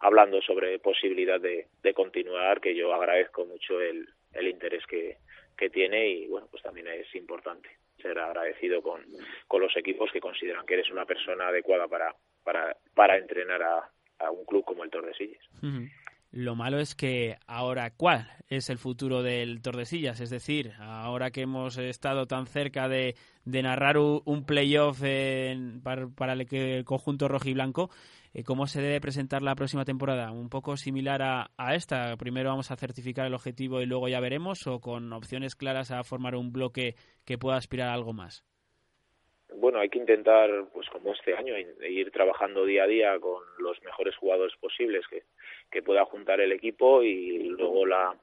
hablando 0.00 0.40
sobre 0.42 0.78
posibilidad 0.80 1.40
de, 1.40 1.68
continuar, 1.94 2.60
que 2.60 2.74
yo 2.74 2.92
agradezco 2.92 3.46
mucho 3.46 3.80
el, 3.80 4.08
el 4.32 4.48
interés 4.48 4.84
que, 4.86 5.18
que 5.56 5.70
tiene 5.70 6.08
y 6.08 6.26
bueno, 6.26 6.48
pues 6.50 6.62
también 6.62 6.88
es 6.88 7.14
importante 7.14 7.68
ser 8.04 8.18
agradecido 8.18 8.82
con, 8.82 9.02
con 9.48 9.62
los 9.62 9.74
equipos 9.76 10.10
que 10.12 10.20
consideran 10.20 10.66
que 10.66 10.74
eres 10.74 10.90
una 10.90 11.06
persona 11.06 11.48
adecuada 11.48 11.88
para, 11.88 12.14
para, 12.42 12.76
para 12.94 13.16
entrenar 13.16 13.62
a, 13.62 13.90
a 14.18 14.30
un 14.30 14.44
club 14.44 14.64
como 14.64 14.84
el 14.84 14.90
Tordesillas. 14.90 15.42
Lo 16.30 16.56
malo 16.56 16.80
es 16.80 16.94
que 16.96 17.36
ahora, 17.46 17.92
¿cuál 17.96 18.28
es 18.48 18.68
el 18.68 18.78
futuro 18.78 19.22
del 19.22 19.62
Tordesillas? 19.62 20.20
Es 20.20 20.30
decir, 20.30 20.72
ahora 20.80 21.30
que 21.30 21.42
hemos 21.42 21.78
estado 21.78 22.26
tan 22.26 22.46
cerca 22.46 22.88
de, 22.88 23.14
de 23.44 23.62
narrar 23.62 23.98
un, 23.98 24.44
playoff 24.44 25.00
para, 25.82 26.08
para, 26.08 26.32
el, 26.32 26.46
el 26.50 26.84
conjunto 26.84 27.28
rojiblanco, 27.28 27.90
¿cómo 28.42 28.66
se 28.66 28.82
debe 28.82 29.00
presentar 29.00 29.42
la 29.42 29.54
próxima 29.54 29.84
temporada? 29.84 30.32
¿Un 30.32 30.48
poco 30.48 30.76
similar 30.76 31.22
a, 31.22 31.50
a, 31.56 31.74
esta? 31.74 32.16
¿Primero 32.16 32.50
vamos 32.50 32.70
a 32.72 32.76
certificar 32.76 33.26
el 33.26 33.34
objetivo 33.34 33.80
y 33.80 33.86
luego 33.86 34.08
ya 34.08 34.18
veremos? 34.18 34.66
¿O 34.66 34.80
con 34.80 35.12
opciones 35.12 35.54
claras 35.54 35.92
a 35.92 36.02
formar 36.02 36.34
un 36.34 36.52
bloque 36.52 36.96
que 37.24 37.38
pueda 37.38 37.56
aspirar 37.56 37.88
a 37.88 37.94
algo 37.94 38.12
más? 38.12 38.44
bueno, 39.56 39.78
hay 39.78 39.88
que 39.88 39.98
intentar, 39.98 40.50
pues 40.72 40.88
como 40.90 41.12
este 41.12 41.34
año, 41.34 41.54
ir 41.56 42.10
trabajando 42.10 42.64
día 42.64 42.84
a 42.84 42.86
día 42.86 43.18
con 43.18 43.42
los 43.58 43.80
mejores 43.82 44.16
jugadores 44.16 44.54
posibles 44.60 45.06
que, 45.08 45.22
que 45.70 45.82
pueda 45.82 46.04
juntar 46.04 46.40
el 46.40 46.52
equipo 46.52 47.02
y 47.02 47.48
luego 47.48 47.86
la, 47.86 48.14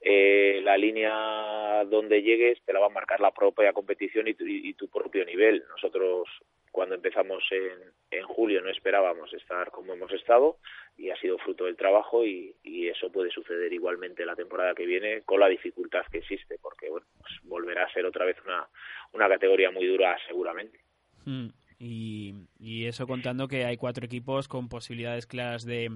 eh, 0.00 0.60
la 0.62 0.76
línea 0.76 1.84
donde 1.84 2.22
llegues 2.22 2.62
te 2.64 2.72
la 2.72 2.80
va 2.80 2.86
a 2.86 2.90
marcar 2.90 3.20
la 3.20 3.30
propia 3.30 3.72
competición 3.72 4.28
y 4.28 4.34
tu, 4.34 4.46
y 4.46 4.74
tu 4.74 4.88
propio 4.88 5.24
nivel. 5.24 5.64
Nosotros 5.68 6.28
cuando 6.70 6.94
empezamos 6.94 7.42
en, 7.50 7.92
en, 8.10 8.24
julio 8.24 8.60
no 8.62 8.70
esperábamos 8.70 9.32
estar 9.32 9.70
como 9.70 9.92
hemos 9.92 10.12
estado 10.12 10.58
y 10.96 11.10
ha 11.10 11.16
sido 11.16 11.38
fruto 11.38 11.64
del 11.64 11.76
trabajo 11.76 12.24
y, 12.24 12.54
eso 12.90 13.12
puede 13.12 13.30
suceder 13.30 13.72
igualmente 13.72 14.26
la 14.26 14.34
temporada 14.34 14.74
que 14.74 14.84
viene 14.84 15.22
con 15.22 15.38
la 15.38 15.48
dificultad 15.48 16.02
que 16.10 16.18
existe 16.18 16.58
porque 16.60 16.90
bueno 16.90 17.06
pues 17.18 17.32
volverá 17.44 17.84
a 17.84 17.92
ser 17.92 18.04
otra 18.04 18.24
vez 18.24 18.36
una, 18.44 18.68
una 19.12 19.28
categoría 19.28 19.70
muy 19.70 19.86
dura 19.86 20.18
seguramente. 20.26 20.80
Mm, 21.24 21.48
y, 21.78 22.34
y 22.58 22.86
eso 22.86 23.06
contando 23.06 23.46
que 23.46 23.64
hay 23.64 23.76
cuatro 23.76 24.04
equipos 24.04 24.48
con 24.48 24.68
posibilidades 24.68 25.26
claras 25.26 25.64
de, 25.64 25.90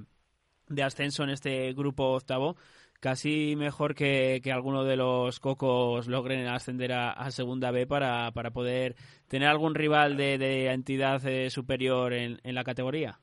de 0.68 0.82
ascenso 0.82 1.24
en 1.24 1.30
este 1.30 1.72
grupo 1.72 2.12
octavo 2.12 2.56
casi 3.04 3.54
mejor 3.54 3.94
que, 3.94 4.40
que 4.42 4.50
alguno 4.50 4.82
de 4.82 4.96
los 4.96 5.38
cocos 5.38 6.08
logren 6.08 6.46
ascender 6.46 6.92
a, 6.92 7.30
segunda 7.30 7.70
B 7.70 7.86
para, 7.86 8.30
para, 8.32 8.50
poder 8.50 8.94
tener 9.28 9.46
algún 9.46 9.74
rival 9.74 10.16
de, 10.16 10.38
de 10.38 10.70
entidad 10.70 11.20
eh, 11.26 11.50
superior 11.50 12.14
en, 12.14 12.38
en, 12.42 12.54
la 12.54 12.64
categoría. 12.64 13.18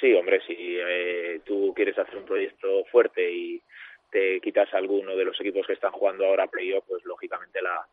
Sí, 0.00 0.14
hombre, 0.14 0.40
si 0.46 0.54
eh, 0.56 1.42
tú 1.44 1.74
quieres 1.76 1.98
hacer 1.98 2.16
un 2.16 2.24
proyecto 2.24 2.82
fuerte 2.90 3.30
y 3.30 3.60
te 4.10 4.40
quitas 4.40 4.72
a 4.72 4.78
alguno 4.78 5.14
de 5.16 5.26
los 5.26 5.38
equipos 5.38 5.66
que 5.66 5.74
están 5.74 5.92
jugando 5.92 6.24
ahora 6.24 6.46
playoff, 6.46 6.86
pues 6.88 7.04
lógicamente 7.04 7.60
la, 7.60 7.86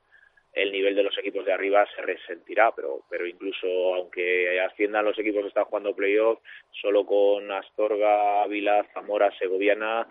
el 0.55 0.71
nivel 0.71 0.95
de 0.95 1.03
los 1.03 1.17
equipos 1.17 1.45
de 1.45 1.51
arriba 1.51 1.85
se 1.95 2.01
resentirá, 2.01 2.71
pero, 2.73 3.01
pero 3.09 3.27
incluso 3.27 3.67
aunque 3.95 4.59
asciendan 4.61 5.05
los 5.05 5.19
equipos 5.19 5.41
que 5.41 5.49
están 5.49 5.65
jugando 5.65 5.95
playoff, 5.95 6.39
solo 6.81 7.05
con 7.05 7.51
Astorga, 7.51 8.41
Ávila, 8.43 8.85
Zamora, 8.93 9.31
Segoviana, 9.37 10.07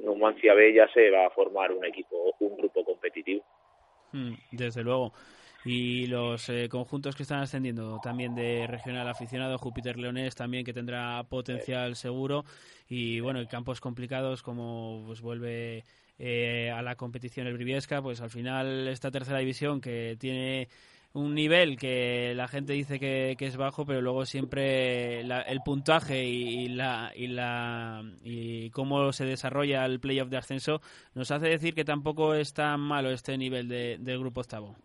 Numancia 0.00 0.54
B 0.54 0.74
ya 0.74 0.88
se 0.92 1.10
va 1.10 1.26
a 1.26 1.30
formar 1.30 1.70
un 1.72 1.84
equipo, 1.84 2.34
un 2.40 2.56
grupo 2.56 2.84
competitivo. 2.84 3.44
Hmm, 4.12 4.34
desde 4.50 4.82
luego. 4.82 5.12
Y 5.64 6.06
los 6.06 6.48
eh, 6.48 6.68
conjuntos 6.68 7.16
que 7.16 7.24
están 7.24 7.40
ascendiendo 7.40 7.98
también 8.00 8.36
de 8.36 8.68
regional 8.68 9.08
aficionado, 9.08 9.58
Júpiter 9.58 9.98
Leones 9.98 10.36
también 10.36 10.64
que 10.64 10.72
tendrá 10.72 11.24
potencial 11.24 11.96
seguro. 11.96 12.44
Y 12.88 13.18
bueno, 13.18 13.40
y 13.40 13.46
campos 13.46 13.80
complicados 13.80 14.44
como 14.44 15.02
pues 15.06 15.20
vuelve 15.20 15.82
eh, 16.18 16.70
a 16.70 16.82
la 16.82 16.96
competición 16.96 17.46
el 17.46 17.54
Briviesca, 17.54 18.02
pues 18.02 18.20
al 18.20 18.30
final 18.30 18.88
esta 18.88 19.10
tercera 19.10 19.38
división 19.38 19.80
que 19.80 20.16
tiene 20.18 20.68
un 21.16 21.34
nivel 21.34 21.78
que 21.78 22.34
la 22.34 22.46
gente 22.46 22.74
dice 22.74 23.00
que, 23.00 23.36
es 23.38 23.56
bajo, 23.56 23.86
pero 23.86 24.02
luego 24.02 24.26
siempre 24.26 25.24
la, 25.24 25.40
el 25.40 25.60
puntaje 25.60 26.24
y, 26.24 26.68
la, 26.68 27.10
y, 27.16 27.28
la, 27.28 28.02
y 28.22 28.70
cómo 28.70 29.12
se 29.12 29.24
desarrolla 29.24 29.84
el 29.86 29.98
playoff 29.98 30.28
de 30.28 30.36
ascenso 30.36 30.80
nos 31.14 31.30
hace 31.30 31.48
decir 31.48 31.74
que 31.74 31.84
tampoco 31.84 32.34
es 32.34 32.52
tan 32.52 32.80
malo 32.80 33.10
este 33.10 33.36
nivel 33.38 33.68
de, 33.68 34.18
grupo 34.18 34.40
octavo. 34.40 34.76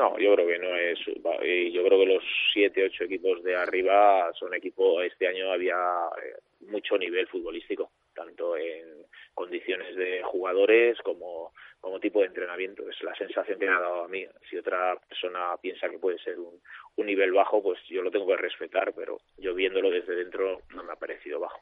No, 0.00 0.18
yo 0.18 0.34
creo 0.34 0.46
que 0.46 0.58
no 0.58 0.74
es. 0.74 0.98
Yo 1.04 1.84
creo 1.84 1.98
que 1.98 2.06
los 2.06 2.24
siete, 2.54 2.84
ocho 2.84 3.04
equipos 3.04 3.42
de 3.42 3.54
arriba 3.54 4.32
son 4.32 4.54
equipos. 4.54 5.04
Este 5.04 5.28
año 5.28 5.52
había 5.52 5.76
eh, 5.76 6.36
mucho 6.60 6.96
nivel 6.96 7.26
futbolístico, 7.26 7.90
tanto 8.14 8.56
en 8.56 9.04
condiciones 9.34 9.94
de 9.96 10.22
jugadores 10.22 10.96
como, 11.02 11.52
como 11.80 12.00
tipo 12.00 12.20
de 12.20 12.28
entrenamiento. 12.28 12.88
Es 12.88 13.02
la 13.02 13.14
sensación 13.14 13.58
que 13.58 13.66
me 13.66 13.72
ha 13.72 13.80
dado 13.80 14.04
a 14.04 14.08
mí. 14.08 14.24
Si 14.48 14.56
otra 14.56 14.98
persona 15.06 15.54
piensa 15.60 15.90
que 15.90 15.98
puede 15.98 16.18
ser 16.20 16.38
un, 16.40 16.62
un 16.96 17.06
nivel 17.06 17.32
bajo, 17.32 17.62
pues 17.62 17.78
yo 17.90 18.00
lo 18.00 18.10
tengo 18.10 18.26
que 18.26 18.38
respetar, 18.38 18.94
pero 18.94 19.18
yo 19.36 19.54
viéndolo 19.54 19.90
desde 19.90 20.14
dentro 20.14 20.62
no 20.74 20.82
me 20.82 20.94
ha 20.94 20.96
parecido 20.96 21.40
bajo. 21.40 21.60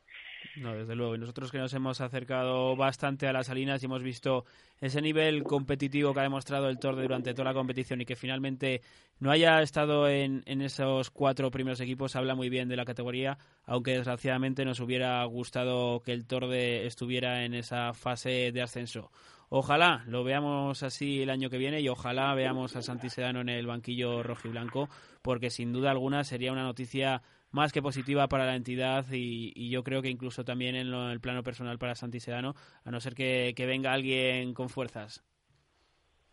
No, 0.57 0.75
desde 0.75 0.95
luego. 0.97 1.15
Y 1.15 1.19
nosotros 1.19 1.53
que 1.53 1.59
nos 1.59 1.73
hemos 1.75 2.01
acercado 2.01 2.75
bastante 2.75 3.29
a 3.29 3.33
las 3.33 3.47
Salinas 3.47 3.83
y 3.83 3.87
hemos 3.87 4.03
visto 4.03 4.45
ese 4.81 5.01
nivel 5.01 5.45
competitivo 5.45 6.13
que 6.13 6.21
ha 6.21 6.25
demostrado 6.25 6.69
el 6.69 6.79
Torde 6.79 7.03
durante 7.03 7.33
toda 7.33 7.45
la 7.45 7.55
competición 7.55 8.01
y 8.01 8.05
que 8.05 8.17
finalmente 8.17 8.83
no 9.21 9.31
haya 9.31 9.61
estado 9.63 10.09
en, 10.09 10.43
en 10.47 10.63
esos 10.63 11.11
cuatro 11.11 11.51
primeros 11.51 11.81
equipos, 11.81 12.17
habla 12.17 12.35
muy 12.35 12.49
bien 12.49 12.69
de 12.69 12.77
la 12.77 12.85
categoría, 12.85 13.39
aunque 13.65 13.93
desgraciadamente 13.93 14.65
nos 14.65 14.81
hubiera 14.81 15.25
gustado 15.25 16.01
que 16.03 16.13
el 16.13 16.27
Torde 16.27 16.87
estuviera 16.87 17.45
en 17.45 17.55
esa 17.55 17.93
fase 17.95 18.51
de 18.53 18.63
ascenso. 18.63 19.11
Ojalá 19.51 20.05
lo 20.07 20.25
veamos 20.25 20.83
así 20.83 21.23
el 21.23 21.31
año 21.31 21.49
que 21.49 21.57
viene 21.57 21.81
y 21.81 21.89
ojalá 21.89 22.35
veamos 22.35 22.77
a 22.77 22.83
Santi 22.83 23.09
Sedano 23.09 23.41
en 23.41 23.49
el 23.49 23.67
banquillo 23.67 24.23
rojiblanco, 24.23 24.91
porque 25.23 25.49
sin 25.49 25.73
duda 25.73 25.91
alguna 25.91 26.23
sería 26.25 26.53
una 26.53 26.65
noticia 26.65 27.23
más 27.51 27.73
que 27.73 27.83
positiva 27.83 28.29
para 28.29 28.47
la 28.47 28.57
entidad 28.57 29.07
y, 29.11 29.53
y 29.55 29.71
yo 29.71 29.83
creo 29.83 30.03
que 30.03 30.11
incluso 30.11 30.45
también 30.45 30.75
en, 30.75 30.91
lo, 30.91 31.07
en, 31.07 31.11
el 31.11 31.21
plano 31.21 31.43
personal 31.43 31.79
para 31.79 31.95
Santi 31.95 32.21
Sedano, 32.21 32.55
a 32.85 32.91
no 32.91 33.01
ser 33.01 33.15
que, 33.15 33.55
que, 33.57 33.67
venga 33.67 33.93
alguien 33.93 34.55
con 34.55 34.69
fuerzas. 34.69 35.25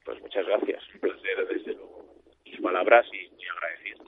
Pues 0.04 0.22
muchas 0.22 0.46
gracias, 0.46 0.84
un 0.94 1.00
placer 1.00 1.48
desde 1.50 1.74
luego. 1.74 2.24
Mis 2.46 2.62
palabras 2.62 3.06
y 3.08 3.34
muy 3.34 3.46
agradecido. 3.48 4.06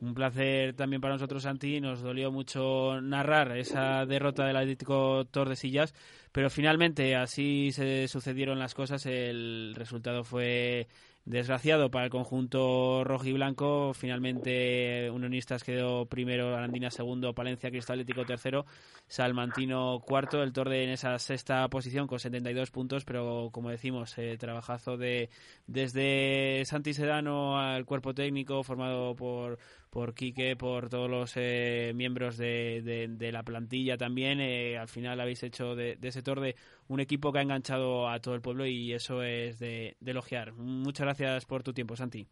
Un 0.00 0.14
placer 0.14 0.74
también 0.74 1.00
para 1.00 1.14
nosotros, 1.14 1.42
Santi. 1.42 1.80
Nos 1.80 2.02
dolió 2.02 2.30
mucho 2.30 3.00
narrar 3.00 3.56
esa 3.56 4.04
derrota 4.04 4.46
del 4.46 4.56
Atlético 4.56 5.24
Tordesillas, 5.30 5.94
pero 6.32 6.50
finalmente 6.50 7.16
así 7.16 7.70
se 7.72 8.06
sucedieron 8.08 8.58
las 8.58 8.74
cosas. 8.74 9.06
El 9.06 9.74
resultado 9.74 10.22
fue 10.24 10.88
desgraciado 11.26 11.90
para 11.90 12.04
el 12.04 12.10
conjunto 12.10 13.02
rojo 13.04 13.26
y 13.26 13.32
blanco. 13.32 13.92
Finalmente, 13.94 15.10
Unionistas 15.10 15.64
quedó 15.64 16.06
primero, 16.06 16.56
Arandina 16.56 16.90
segundo, 16.90 17.34
Palencia 17.34 17.70
Cristalético 17.70 18.24
tercero, 18.24 18.64
Salmantino 19.08 20.00
cuarto, 20.06 20.42
el 20.42 20.52
Torde 20.52 20.84
en 20.84 20.90
esa 20.90 21.18
sexta 21.18 21.68
posición 21.68 22.06
con 22.06 22.20
72 22.20 22.70
puntos, 22.70 23.04
pero 23.04 23.50
como 23.52 23.70
decimos, 23.70 24.16
eh, 24.18 24.36
trabajazo 24.38 24.96
de 24.96 25.28
desde 25.66 26.64
Santi 26.64 26.94
Sedano 26.94 27.58
al 27.58 27.84
cuerpo 27.84 28.14
técnico 28.14 28.62
formado 28.62 29.16
por 29.16 29.58
por 29.90 30.14
Quique, 30.14 30.56
por 30.56 30.88
todos 30.88 31.10
los 31.10 31.34
eh, 31.36 31.92
miembros 31.94 32.36
de, 32.36 33.30
la 33.32 33.42
plantilla 33.42 33.96
también. 33.96 34.40
Eh, 34.40 34.76
al 34.78 34.88
final 34.88 35.20
habéis 35.20 35.42
hecho 35.42 35.74
de, 35.74 35.98
ese 36.02 36.22
Torde 36.22 36.56
un 36.88 37.00
equipo 37.00 37.32
que 37.32 37.38
ha 37.38 37.42
enganchado 37.42 38.08
a 38.08 38.20
todo 38.20 38.34
el 38.34 38.42
pueblo 38.42 38.66
y 38.66 38.92
eso 38.92 39.22
es 39.22 39.58
de 39.58 39.96
elogiar. 40.04 40.52
Muchas 40.52 41.06
gracias 41.06 41.46
por 41.46 41.62
tu 41.62 41.72
tiempo, 41.72 41.96
Santi. 41.96 42.26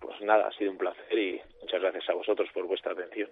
Pues 0.00 0.20
nada, 0.20 0.48
ha 0.48 0.52
sido 0.52 0.70
un 0.70 0.78
placer 0.78 1.18
y 1.18 1.40
muchas 1.60 1.80
gracias 1.80 2.08
a 2.10 2.14
vosotros 2.14 2.48
por 2.52 2.66
vuestra 2.66 2.92
atención. 2.92 3.30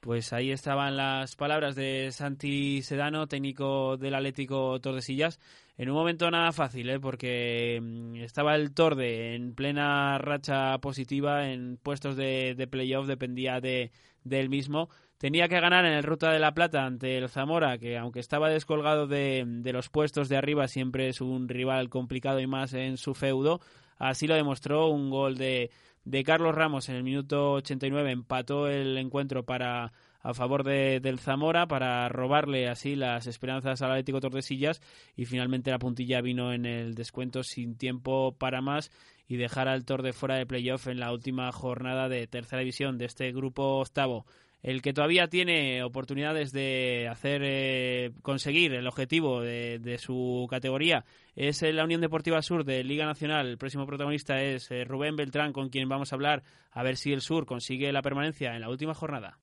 Pues 0.00 0.32
ahí 0.32 0.50
estaban 0.50 0.96
las 0.96 1.36
palabras 1.36 1.76
de 1.76 2.10
Santi 2.10 2.80
Sedano, 2.80 3.26
técnico 3.26 3.98
del 3.98 4.14
Atlético 4.14 4.80
Tordesillas, 4.80 5.38
en 5.76 5.90
un 5.90 5.94
momento 5.94 6.30
nada 6.30 6.52
fácil, 6.52 6.88
¿eh? 6.88 6.98
porque 6.98 7.82
estaba 8.16 8.54
el 8.54 8.72
Torde 8.72 9.34
en 9.34 9.54
plena 9.54 10.16
racha 10.16 10.78
positiva, 10.78 11.50
en 11.50 11.76
puestos 11.76 12.16
de, 12.16 12.54
de 12.54 12.66
playoff, 12.66 13.06
dependía 13.06 13.60
de, 13.60 13.90
de 14.24 14.40
él 14.40 14.48
mismo. 14.48 14.88
Tenía 15.18 15.48
que 15.48 15.60
ganar 15.60 15.84
en 15.84 15.92
el 15.92 16.02
Ruta 16.02 16.32
de 16.32 16.38
la 16.38 16.54
Plata 16.54 16.86
ante 16.86 17.18
el 17.18 17.28
Zamora, 17.28 17.76
que 17.76 17.98
aunque 17.98 18.20
estaba 18.20 18.48
descolgado 18.48 19.06
de, 19.06 19.44
de 19.46 19.72
los 19.74 19.90
puestos 19.90 20.30
de 20.30 20.38
arriba, 20.38 20.66
siempre 20.66 21.08
es 21.08 21.20
un 21.20 21.46
rival 21.46 21.90
complicado 21.90 22.40
y 22.40 22.46
más 22.46 22.72
en 22.72 22.96
su 22.96 23.12
feudo. 23.12 23.60
Así 23.98 24.26
lo 24.26 24.34
demostró 24.34 24.88
un 24.88 25.10
gol 25.10 25.36
de 25.36 25.70
de 26.04 26.24
Carlos 26.24 26.54
Ramos 26.54 26.88
en 26.88 26.96
el 26.96 27.02
minuto 27.02 27.52
89 27.52 28.10
empató 28.10 28.68
el 28.68 28.96
encuentro 28.98 29.44
para 29.44 29.92
a 30.22 30.34
favor 30.34 30.64
de, 30.64 31.00
del 31.00 31.18
Zamora 31.18 31.66
para 31.66 32.08
robarle 32.08 32.68
así 32.68 32.94
las 32.94 33.26
esperanzas 33.26 33.80
al 33.82 33.92
Atlético 33.92 34.20
Tordesillas 34.20 34.82
y 35.16 35.24
finalmente 35.24 35.70
la 35.70 35.78
puntilla 35.78 36.20
vino 36.20 36.52
en 36.52 36.66
el 36.66 36.94
descuento 36.94 37.42
sin 37.42 37.76
tiempo 37.76 38.36
para 38.38 38.60
más 38.60 38.90
y 39.28 39.36
dejar 39.36 39.68
al 39.68 39.84
Torde 39.84 40.12
fuera 40.12 40.34
de 40.34 40.46
playoff 40.46 40.88
en 40.88 41.00
la 41.00 41.12
última 41.12 41.50
jornada 41.52 42.08
de 42.08 42.26
tercera 42.26 42.60
división 42.60 42.98
de 42.98 43.06
este 43.06 43.32
grupo 43.32 43.78
octavo. 43.78 44.26
El 44.62 44.82
que 44.82 44.92
todavía 44.92 45.28
tiene 45.28 45.82
oportunidades 45.82 46.52
de 46.52 47.08
hacer 47.10 47.42
eh, 47.44 48.12
conseguir 48.22 48.74
el 48.74 48.86
objetivo 48.86 49.40
de, 49.40 49.96
su 49.98 50.46
categoría 50.50 51.04
es 51.34 51.62
la 51.62 51.84
Unión 51.84 52.00
Deportiva 52.00 52.42
Sur 52.42 52.64
de 52.64 52.84
Liga 52.84 53.06
Nacional. 53.06 53.46
El 53.46 53.58
próximo 53.58 53.86
protagonista 53.86 54.42
es 54.42 54.70
eh, 54.70 54.84
Rubén 54.84 55.16
Beltrán, 55.16 55.52
con 55.52 55.70
quien 55.70 55.88
vamos 55.88 56.12
a 56.12 56.16
hablar 56.16 56.42
a 56.72 56.82
ver 56.82 56.96
si 56.96 57.12
el 57.12 57.22
Sur 57.22 57.46
consigue 57.46 57.92
la 57.92 58.02
permanencia 58.02 58.54
en 58.54 58.60
la 58.60 58.68
última 58.68 58.94
jornada. 58.94 59.38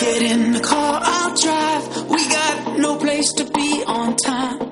Get 0.00 0.22
in 0.22 0.52
the 0.52 0.60
car, 0.60 1.00
drive. 1.34 2.10
We 2.10 2.28
got 2.28 2.78
no 2.78 2.96
place 2.96 3.32
to 3.34 3.44
be 3.44 3.84
on 3.86 4.16
time. 4.16 4.71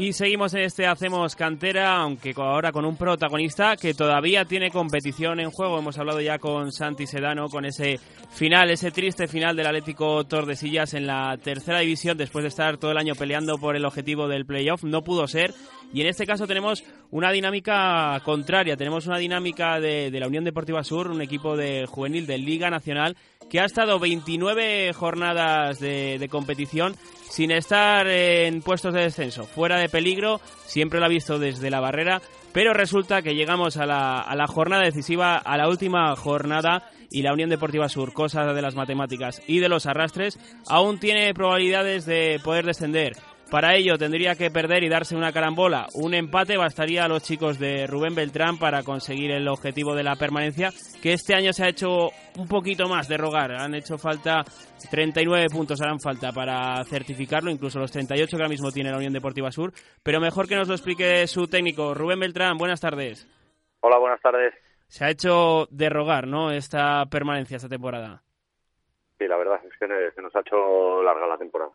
Y 0.00 0.14
seguimos 0.14 0.54
en 0.54 0.62
este 0.62 0.86
Hacemos 0.86 1.36
Cantera, 1.36 1.98
aunque 1.98 2.32
ahora 2.34 2.72
con 2.72 2.86
un 2.86 2.96
protagonista 2.96 3.76
que 3.76 3.92
todavía 3.92 4.46
tiene 4.46 4.70
competición 4.70 5.40
en 5.40 5.50
juego. 5.50 5.78
Hemos 5.78 5.98
hablado 5.98 6.22
ya 6.22 6.38
con 6.38 6.72
Santi 6.72 7.06
Sedano, 7.06 7.48
con 7.48 7.66
ese 7.66 8.00
final, 8.30 8.70
ese 8.70 8.90
triste 8.90 9.28
final 9.28 9.56
del 9.56 9.66
Atlético 9.66 10.24
Tordesillas 10.24 10.94
en 10.94 11.06
la 11.06 11.36
tercera 11.36 11.80
división, 11.80 12.16
después 12.16 12.44
de 12.44 12.48
estar 12.48 12.78
todo 12.78 12.92
el 12.92 12.98
año 12.98 13.14
peleando 13.14 13.58
por 13.58 13.76
el 13.76 13.84
objetivo 13.84 14.26
del 14.26 14.46
playoff. 14.46 14.84
No 14.84 15.04
pudo 15.04 15.28
ser. 15.28 15.52
Y 15.92 16.00
en 16.00 16.06
este 16.06 16.26
caso 16.26 16.46
tenemos 16.46 16.84
una 17.10 17.32
dinámica 17.32 18.20
contraria. 18.24 18.76
Tenemos 18.76 19.06
una 19.06 19.18
dinámica 19.18 19.80
de, 19.80 20.10
la 20.12 20.28
Unión 20.28 20.44
Deportiva 20.44 20.84
Sur, 20.84 21.08
un 21.08 21.20
equipo 21.20 21.56
de 21.56 21.86
juvenil 21.86 22.26
de 22.26 22.38
Liga 22.38 22.70
Nacional, 22.70 23.16
que 23.50 23.60
ha 23.60 23.64
estado 23.64 23.98
29 23.98 24.92
jornadas 24.92 25.80
de 25.80 25.99
competición 26.30 26.94
sin 27.28 27.50
estar 27.50 28.06
en 28.08 28.62
puestos 28.62 28.92
de 28.92 29.02
descenso, 29.02 29.44
fuera 29.44 29.78
de 29.78 29.88
peligro, 29.88 30.40
siempre 30.66 30.98
lo 30.98 31.06
ha 31.06 31.08
visto 31.08 31.38
desde 31.38 31.70
la 31.70 31.80
barrera, 31.80 32.20
pero 32.52 32.72
resulta 32.72 33.22
que 33.22 33.34
llegamos 33.34 33.76
a 33.76 33.86
la, 33.86 34.20
a 34.20 34.34
la 34.34 34.46
jornada 34.46 34.82
decisiva, 34.82 35.36
a 35.36 35.56
la 35.56 35.68
última 35.68 36.14
jornada, 36.16 36.90
y 37.10 37.22
la 37.22 37.32
Unión 37.32 37.50
Deportiva 37.50 37.88
Sur, 37.88 38.12
cosa 38.12 38.52
de 38.52 38.62
las 38.62 38.74
matemáticas 38.74 39.42
y 39.46 39.58
de 39.58 39.68
los 39.68 39.86
arrastres, 39.86 40.38
aún 40.66 40.98
tiene 40.98 41.34
probabilidades 41.34 42.06
de 42.06 42.40
poder 42.42 42.64
descender. 42.64 43.16
Para 43.50 43.74
ello 43.74 43.98
tendría 43.98 44.36
que 44.36 44.48
perder 44.48 44.84
y 44.84 44.88
darse 44.88 45.16
una 45.16 45.32
carambola. 45.32 45.88
Un 45.94 46.14
empate 46.14 46.56
bastaría 46.56 47.04
a 47.04 47.08
los 47.08 47.24
chicos 47.24 47.58
de 47.58 47.88
Rubén 47.88 48.14
Beltrán 48.14 48.58
para 48.58 48.84
conseguir 48.84 49.32
el 49.32 49.48
objetivo 49.48 49.96
de 49.96 50.04
la 50.04 50.14
permanencia, 50.14 50.70
que 51.02 51.14
este 51.14 51.34
año 51.34 51.52
se 51.52 51.64
ha 51.64 51.68
hecho 51.68 52.10
un 52.38 52.46
poquito 52.46 52.86
más 52.86 53.08
de 53.08 53.16
rogar. 53.16 53.50
Han 53.50 53.74
hecho 53.74 53.98
falta 53.98 54.44
39 54.88 55.46
puntos, 55.52 55.82
harán 55.82 55.98
falta 55.98 56.30
para 56.30 56.84
certificarlo, 56.84 57.50
incluso 57.50 57.80
los 57.80 57.90
38 57.90 58.36
que 58.36 58.40
ahora 58.40 58.48
mismo 58.48 58.70
tiene 58.70 58.92
la 58.92 58.98
Unión 58.98 59.12
Deportiva 59.12 59.50
Sur. 59.50 59.72
Pero 60.04 60.20
mejor 60.20 60.46
que 60.46 60.54
nos 60.54 60.68
lo 60.68 60.74
explique 60.74 61.26
su 61.26 61.48
técnico. 61.48 61.92
Rubén 61.92 62.20
Beltrán, 62.20 62.56
buenas 62.56 62.80
tardes. 62.80 63.26
Hola, 63.80 63.98
buenas 63.98 64.20
tardes. 64.20 64.54
Se 64.86 65.04
ha 65.04 65.10
hecho 65.10 65.66
de 65.72 65.88
rogar, 65.88 66.28
¿no? 66.28 66.52
Esta 66.52 67.04
permanencia, 67.06 67.56
esta 67.56 67.68
temporada. 67.68 68.22
Sí, 69.18 69.26
la 69.26 69.36
verdad 69.36 69.58
es 69.64 69.76
que 69.76 69.88
se 70.14 70.22
nos 70.22 70.34
ha 70.36 70.40
hecho 70.40 71.02
larga 71.02 71.26
la 71.26 71.36
temporada. 71.36 71.72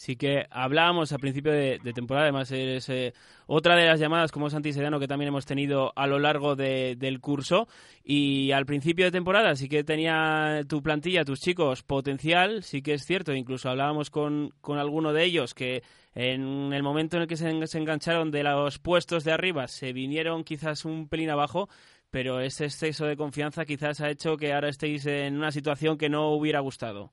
Sí 0.00 0.16
que 0.16 0.46
hablábamos 0.48 1.12
a 1.12 1.18
principio 1.18 1.52
de, 1.52 1.78
temporada, 1.94 2.24
además 2.24 2.50
es 2.52 2.88
eh, 2.88 3.12
otra 3.46 3.76
de 3.76 3.84
las 3.84 4.00
llamadas 4.00 4.32
como 4.32 4.48
Santi 4.48 4.72
Sedano 4.72 4.98
que 4.98 5.06
también 5.06 5.28
hemos 5.28 5.44
tenido 5.44 5.92
a 5.94 6.06
lo 6.06 6.18
largo 6.18 6.56
del 6.56 7.20
curso 7.20 7.68
y 8.02 8.50
al 8.52 8.64
principio 8.64 9.04
de 9.04 9.10
temporada 9.10 9.54
sí 9.56 9.68
que 9.68 9.84
tenía 9.84 10.62
tu 10.66 10.82
plantilla, 10.82 11.26
tus 11.26 11.42
chicos, 11.42 11.82
potencial, 11.82 12.62
sí 12.62 12.80
que 12.80 12.94
es 12.94 13.04
cierto, 13.04 13.34
incluso 13.34 13.68
hablábamos 13.68 14.08
con, 14.08 14.54
con 14.62 14.78
alguno 14.78 15.12
de 15.12 15.24
ellos 15.24 15.52
que 15.52 15.82
en 16.14 16.72
el 16.72 16.82
momento 16.82 17.16
en 17.18 17.24
el 17.24 17.28
que 17.28 17.36
se, 17.36 17.66
se 17.66 17.78
engancharon 17.78 18.30
de 18.30 18.42
los 18.42 18.78
puestos 18.78 19.22
de 19.24 19.32
arriba 19.32 19.68
se 19.68 19.92
vinieron 19.92 20.44
quizás 20.44 20.86
un 20.86 21.10
pelín 21.10 21.28
abajo, 21.28 21.68
pero 22.10 22.40
ese 22.40 22.64
exceso 22.64 23.04
de 23.04 23.18
confianza 23.18 23.66
quizás 23.66 24.00
ha 24.00 24.08
hecho 24.08 24.38
que 24.38 24.54
ahora 24.54 24.70
estéis 24.70 25.04
en 25.04 25.36
una 25.36 25.52
situación 25.52 25.98
que 25.98 26.08
no 26.08 26.30
hubiera 26.30 26.60
gustado. 26.60 27.12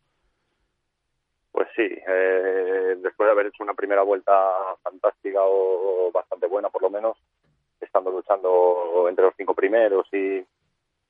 Pues 1.51 1.67
sí, 1.75 1.81
eh, 1.81 2.56
después 3.01 3.27
de 3.27 3.31
haber 3.31 3.47
hecho 3.47 3.63
una 3.63 3.73
primera 3.73 4.03
vuelta 4.03 4.33
fantástica 4.83 5.39
o, 5.43 6.11
bastante 6.11 6.47
buena 6.47 6.69
por 6.69 6.81
lo 6.81 6.89
menos, 6.89 7.17
estando 7.79 8.11
luchando 8.11 9.07
entre 9.09 9.25
los 9.25 9.33
cinco 9.37 9.53
primeros 9.53 10.07
y, 10.11 10.37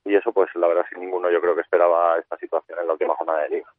y 0.06 0.16
eso 0.16 0.32
pues 0.32 0.50
la 0.56 0.68
verdad 0.68 0.86
que 0.90 1.00
ninguno 1.00 1.32
yo 1.32 1.42
creo 1.42 1.56
que 1.56 1.62
esperaba 1.62 2.18
esta 2.18 2.38
situación 2.38 2.80
en 2.80 2.88
la 2.88 2.94
última 2.94 3.16
jornada 3.16 3.44
de 3.44 3.50
liga. 3.50 3.74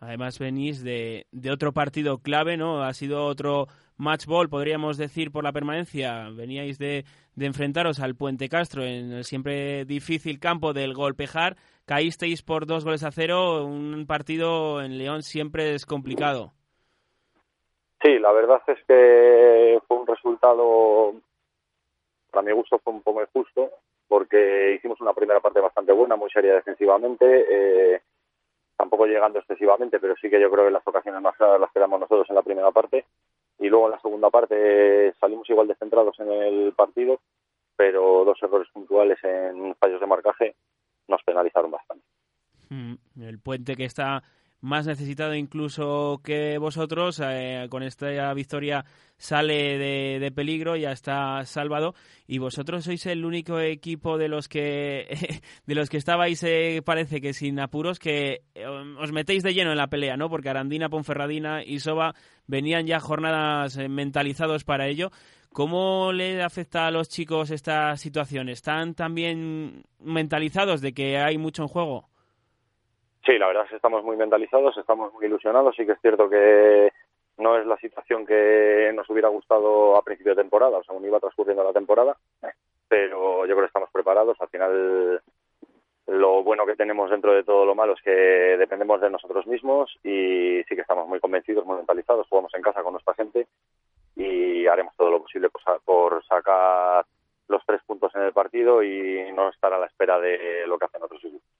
Además 0.00 0.38
venís 0.40 0.82
de, 0.82 1.26
de 1.30 1.50
otro 1.52 1.72
partido 1.72 2.18
clave, 2.18 2.56
¿no? 2.56 2.82
Ha 2.82 2.92
sido 2.92 3.24
otro 3.24 3.68
match 3.96 4.26
ball, 4.26 4.48
podríamos 4.48 4.96
decir, 4.96 5.30
por 5.30 5.44
la 5.44 5.52
permanencia. 5.52 6.28
Veníais 6.30 6.78
de, 6.78 7.04
de 7.36 7.46
enfrentaros 7.46 8.00
al 8.00 8.16
Puente 8.16 8.48
Castro 8.48 8.82
en 8.82 9.12
el 9.12 9.24
siempre 9.24 9.84
difícil 9.84 10.40
campo 10.40 10.72
del 10.72 10.92
Golpejar. 10.92 11.56
Caísteis 11.86 12.42
por 12.42 12.66
dos 12.66 12.84
goles 12.84 13.04
a 13.04 13.12
cero. 13.12 13.64
Un 13.64 14.06
partido 14.08 14.82
en 14.82 14.98
León 14.98 15.22
siempre 15.22 15.74
es 15.74 15.86
complicado. 15.86 16.52
Sí, 18.02 18.18
la 18.18 18.32
verdad 18.32 18.62
es 18.66 18.78
que 18.86 19.80
fue 19.86 19.96
un 19.96 20.06
resultado, 20.06 21.14
para 22.30 22.42
mi 22.42 22.52
gusto, 22.52 22.78
fue 22.80 22.92
un 22.92 23.02
poco 23.02 23.22
injusto, 23.22 23.70
porque 24.08 24.74
hicimos 24.74 25.00
una 25.00 25.14
primera 25.14 25.40
parte 25.40 25.60
bastante 25.60 25.92
buena, 25.92 26.16
muy 26.16 26.30
seria 26.30 26.54
defensivamente. 26.54 27.46
Eh, 27.48 28.00
tampoco 28.76 29.06
llegando 29.06 29.38
excesivamente, 29.38 30.00
pero 30.00 30.16
sí 30.20 30.28
que 30.28 30.40
yo 30.40 30.50
creo 30.50 30.64
que 30.64 30.72
las 30.72 30.86
ocasiones 30.86 31.22
más 31.22 31.36
claras 31.36 31.60
las 31.60 31.70
quedamos 31.70 32.00
nosotros 32.00 32.28
en 32.28 32.34
la 32.34 32.42
primera 32.42 32.72
parte 32.72 33.04
y 33.60 33.68
luego 33.68 33.86
en 33.86 33.92
la 33.92 34.00
segunda 34.00 34.28
parte 34.28 35.14
salimos 35.20 35.48
igual 35.48 35.68
descentrados 35.68 36.18
en 36.18 36.32
el 36.32 36.72
partido, 36.72 37.20
pero 37.76 38.24
dos 38.24 38.42
errores 38.42 38.68
puntuales 38.72 39.22
en 39.22 39.76
fallos 39.76 40.00
de 40.00 40.06
marcaje 40.06 40.56
nos 41.06 41.22
penalizaron 41.22 41.70
bastante. 41.70 42.04
Mm, 42.70 42.94
el 43.22 43.38
puente 43.38 43.76
que 43.76 43.84
está 43.84 44.24
más 44.62 44.86
necesitado 44.86 45.34
incluso 45.34 46.20
que 46.24 46.56
vosotros. 46.56 47.20
Eh, 47.22 47.66
con 47.68 47.82
esta 47.82 48.32
victoria 48.32 48.84
sale 49.18 49.76
de, 49.76 50.32
peligro, 50.32 50.76
ya 50.76 50.92
está 50.92 51.44
salvado. 51.44 51.94
Y 52.26 52.38
vosotros 52.38 52.84
sois 52.84 53.04
el 53.06 53.24
único 53.24 53.60
equipo 53.60 54.16
de 54.16 54.28
los 54.28 54.48
que 54.48 55.42
de 55.66 55.74
los 55.74 55.90
que 55.90 55.98
estabais, 55.98 56.42
eh, 56.44 56.80
parece 56.84 57.20
que 57.20 57.34
sin 57.34 57.60
apuros, 57.60 57.98
que 57.98 58.42
eh, 58.54 58.66
os 58.66 59.12
metéis 59.12 59.42
de 59.42 59.52
lleno 59.52 59.72
en 59.72 59.78
la 59.78 59.88
pelea, 59.88 60.16
¿no? 60.16 60.30
Porque 60.30 60.48
Arandina, 60.48 60.88
Ponferradina 60.88 61.62
y 61.64 61.80
Soba 61.80 62.14
venían 62.46 62.86
ya 62.86 63.00
jornadas 63.00 63.76
mentalizados 63.76 64.64
para 64.64 64.86
ello. 64.86 65.10
¿Cómo 65.50 66.12
le 66.12 66.42
afecta 66.42 66.86
a 66.86 66.90
los 66.90 67.08
chicos 67.08 67.50
esta 67.50 67.94
situación? 67.96 68.48
¿Están 68.48 68.94
también 68.94 69.84
mentalizados 69.98 70.80
de 70.80 70.94
que 70.94 71.18
hay 71.18 71.36
mucho 71.36 71.62
en 71.62 71.68
juego? 71.68 72.11
Sí, 73.24 73.38
la 73.38 73.46
verdad 73.46 73.64
es 73.64 73.70
que 73.70 73.76
estamos 73.76 74.02
muy 74.02 74.16
mentalizados, 74.16 74.76
estamos 74.76 75.12
muy 75.12 75.26
ilusionados. 75.26 75.76
Sí 75.76 75.86
que 75.86 75.92
es 75.92 76.00
cierto 76.00 76.28
que 76.28 76.92
no 77.38 77.56
es 77.56 77.66
la 77.66 77.76
situación 77.76 78.26
que 78.26 78.90
nos 78.94 79.08
hubiera 79.10 79.28
gustado 79.28 79.96
a 79.96 80.02
principio 80.02 80.34
de 80.34 80.42
temporada, 80.42 80.78
o 80.78 80.84
sea, 80.84 80.94
aún 80.94 81.04
iba 81.04 81.20
transcurriendo 81.20 81.64
la 81.64 81.72
temporada, 81.72 82.16
pero 82.88 83.46
yo 83.46 83.54
creo 83.54 83.60
que 83.60 83.66
estamos 83.66 83.90
preparados. 83.90 84.40
Al 84.40 84.48
final, 84.48 85.22
lo 86.08 86.42
bueno 86.42 86.66
que 86.66 86.74
tenemos 86.74 87.10
dentro 87.10 87.32
de 87.32 87.44
todo 87.44 87.64
lo 87.64 87.76
malo 87.76 87.94
es 87.94 88.02
que 88.02 88.10
dependemos 88.10 89.00
de 89.00 89.10
nosotros 89.10 89.46
mismos 89.46 89.96
y 90.02 90.62
sí 90.68 90.74
que 90.74 90.82
estamos 90.82 91.08
muy 91.08 91.20
convencidos, 91.20 91.64
muy 91.64 91.76
mentalizados. 91.76 92.26
Jugamos 92.28 92.52
en 92.54 92.62
casa 92.62 92.82
con 92.82 92.92
nuestra 92.92 93.14
gente 93.14 93.46
y 94.16 94.66
haremos 94.66 94.96
todo 94.96 95.10
lo 95.10 95.22
posible 95.22 95.48
por 95.84 96.24
sacar 96.26 97.06
los 97.48 97.64
tres 97.66 97.82
puntos 97.86 98.12
en 98.16 98.22
el 98.22 98.32
partido 98.32 98.82
y 98.82 99.30
no 99.32 99.48
estar 99.48 99.72
a 99.72 99.78
la 99.78 99.86
espera 99.86 100.18
de 100.18 100.66
lo 100.66 100.76
que 100.76 100.86
hacen 100.86 101.02
otros 101.02 101.24
equipos. 101.24 101.51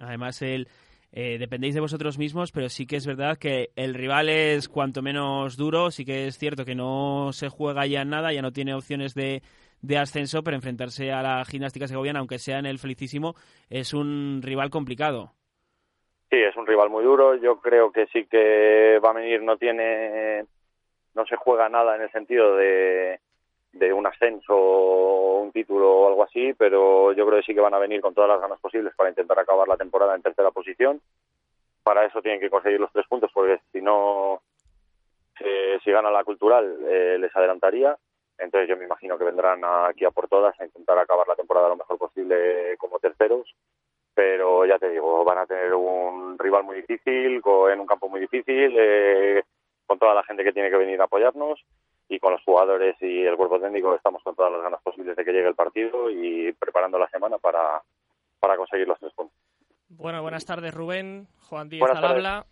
Además, 0.00 0.42
el, 0.42 0.68
eh, 1.12 1.38
dependéis 1.38 1.74
de 1.74 1.80
vosotros 1.80 2.18
mismos, 2.18 2.52
pero 2.52 2.68
sí 2.68 2.86
que 2.86 2.96
es 2.96 3.06
verdad 3.06 3.36
que 3.36 3.70
el 3.76 3.94
rival 3.94 4.28
es 4.28 4.68
cuanto 4.68 5.02
menos 5.02 5.56
duro, 5.56 5.90
sí 5.90 6.04
que 6.04 6.26
es 6.26 6.38
cierto 6.38 6.64
que 6.64 6.74
no 6.74 7.30
se 7.32 7.48
juega 7.48 7.86
ya 7.86 8.04
nada, 8.04 8.32
ya 8.32 8.42
no 8.42 8.52
tiene 8.52 8.74
opciones 8.74 9.14
de, 9.14 9.42
de 9.82 9.98
ascenso, 9.98 10.42
pero 10.42 10.56
enfrentarse 10.56 11.10
a 11.12 11.22
la 11.22 11.44
gimnástica 11.44 11.88
segoviana, 11.88 12.20
aunque 12.20 12.38
sea 12.38 12.58
en 12.58 12.66
el 12.66 12.78
felicísimo, 12.78 13.34
es 13.68 13.92
un 13.92 14.40
rival 14.42 14.70
complicado. 14.70 15.32
Sí, 16.30 16.36
es 16.36 16.56
un 16.56 16.66
rival 16.66 16.90
muy 16.90 17.02
duro. 17.02 17.34
Yo 17.34 17.60
creo 17.60 17.90
que 17.90 18.06
sí 18.06 18.26
que 18.26 19.00
va 19.04 19.10
a 19.10 19.14
venir, 19.14 19.42
no 19.42 19.56
tiene, 19.56 20.44
no 21.14 21.26
se 21.26 21.34
juega 21.34 21.68
nada 21.68 21.96
en 21.96 22.02
el 22.02 22.12
sentido 22.12 22.54
de, 22.54 23.18
de 23.72 23.92
un 23.92 24.06
ascenso 24.06 24.54
o 24.54 25.40
un 25.40 25.52
título 25.52 25.90
o 25.90 26.08
algo 26.08 26.24
así, 26.24 26.52
pero 26.54 27.12
yo 27.12 27.26
creo 27.26 27.38
que 27.38 27.46
sí 27.46 27.54
que 27.54 27.60
van 27.60 27.74
a 27.74 27.78
venir 27.78 28.00
con 28.00 28.14
todas 28.14 28.28
las 28.28 28.40
ganas 28.40 28.60
posibles 28.60 28.94
para 28.96 29.10
intentar 29.10 29.38
acabar 29.38 29.68
la 29.68 29.76
temporada 29.76 30.14
en 30.14 30.22
tercera 30.22 30.50
posición. 30.50 31.00
Para 31.82 32.04
eso 32.04 32.20
tienen 32.20 32.40
que 32.40 32.50
conseguir 32.50 32.80
los 32.80 32.92
tres 32.92 33.06
puntos, 33.08 33.30
porque 33.32 33.60
si 33.72 33.80
no, 33.80 34.42
si 35.84 35.90
gana 35.90 36.10
la 36.10 36.24
cultural, 36.24 36.78
eh, 36.88 37.16
les 37.18 37.34
adelantaría. 37.34 37.96
Entonces 38.38 38.68
yo 38.68 38.76
me 38.76 38.84
imagino 38.84 39.18
que 39.18 39.24
vendrán 39.24 39.62
aquí 39.64 40.04
a 40.04 40.10
por 40.10 40.28
todas 40.28 40.58
a 40.60 40.64
intentar 40.64 40.98
acabar 40.98 41.28
la 41.28 41.36
temporada 41.36 41.68
lo 41.68 41.76
mejor 41.76 41.98
posible 41.98 42.76
como 42.78 42.98
terceros. 42.98 43.54
Pero 44.14 44.66
ya 44.66 44.78
te 44.78 44.90
digo, 44.90 45.24
van 45.24 45.38
a 45.38 45.46
tener 45.46 45.74
un 45.74 46.38
rival 46.38 46.64
muy 46.64 46.76
difícil, 46.76 47.40
en 47.70 47.80
un 47.80 47.86
campo 47.86 48.08
muy 48.08 48.20
difícil, 48.20 48.74
eh, 48.78 49.42
con 49.86 49.98
toda 49.98 50.14
la 50.14 50.24
gente 50.24 50.44
que 50.44 50.52
tiene 50.52 50.70
que 50.70 50.76
venir 50.76 51.00
a 51.00 51.04
apoyarnos 51.04 51.64
y 52.10 52.18
con 52.18 52.32
los 52.32 52.42
jugadores 52.42 52.96
y 53.00 53.22
el 53.22 53.36
cuerpo 53.36 53.60
técnico 53.60 53.94
estamos 53.94 54.22
con 54.24 54.34
todas 54.34 54.50
las 54.50 54.60
ganas 54.60 54.82
posibles 54.82 55.16
de 55.16 55.24
que 55.24 55.32
llegue 55.32 55.48
el 55.48 55.54
partido 55.54 56.10
y 56.10 56.52
preparando 56.54 56.98
la 56.98 57.08
semana 57.08 57.38
para, 57.38 57.80
para 58.40 58.56
conseguir 58.56 58.88
los 58.88 58.98
tres 58.98 59.12
puntos. 59.14 59.38
Bueno, 59.88 60.20
buenas 60.20 60.44
tardes 60.44 60.74
Rubén, 60.74 61.28
Juan 61.48 61.68
Díaz 61.68 61.88
al 61.94 62.04
habla. 62.04 62.46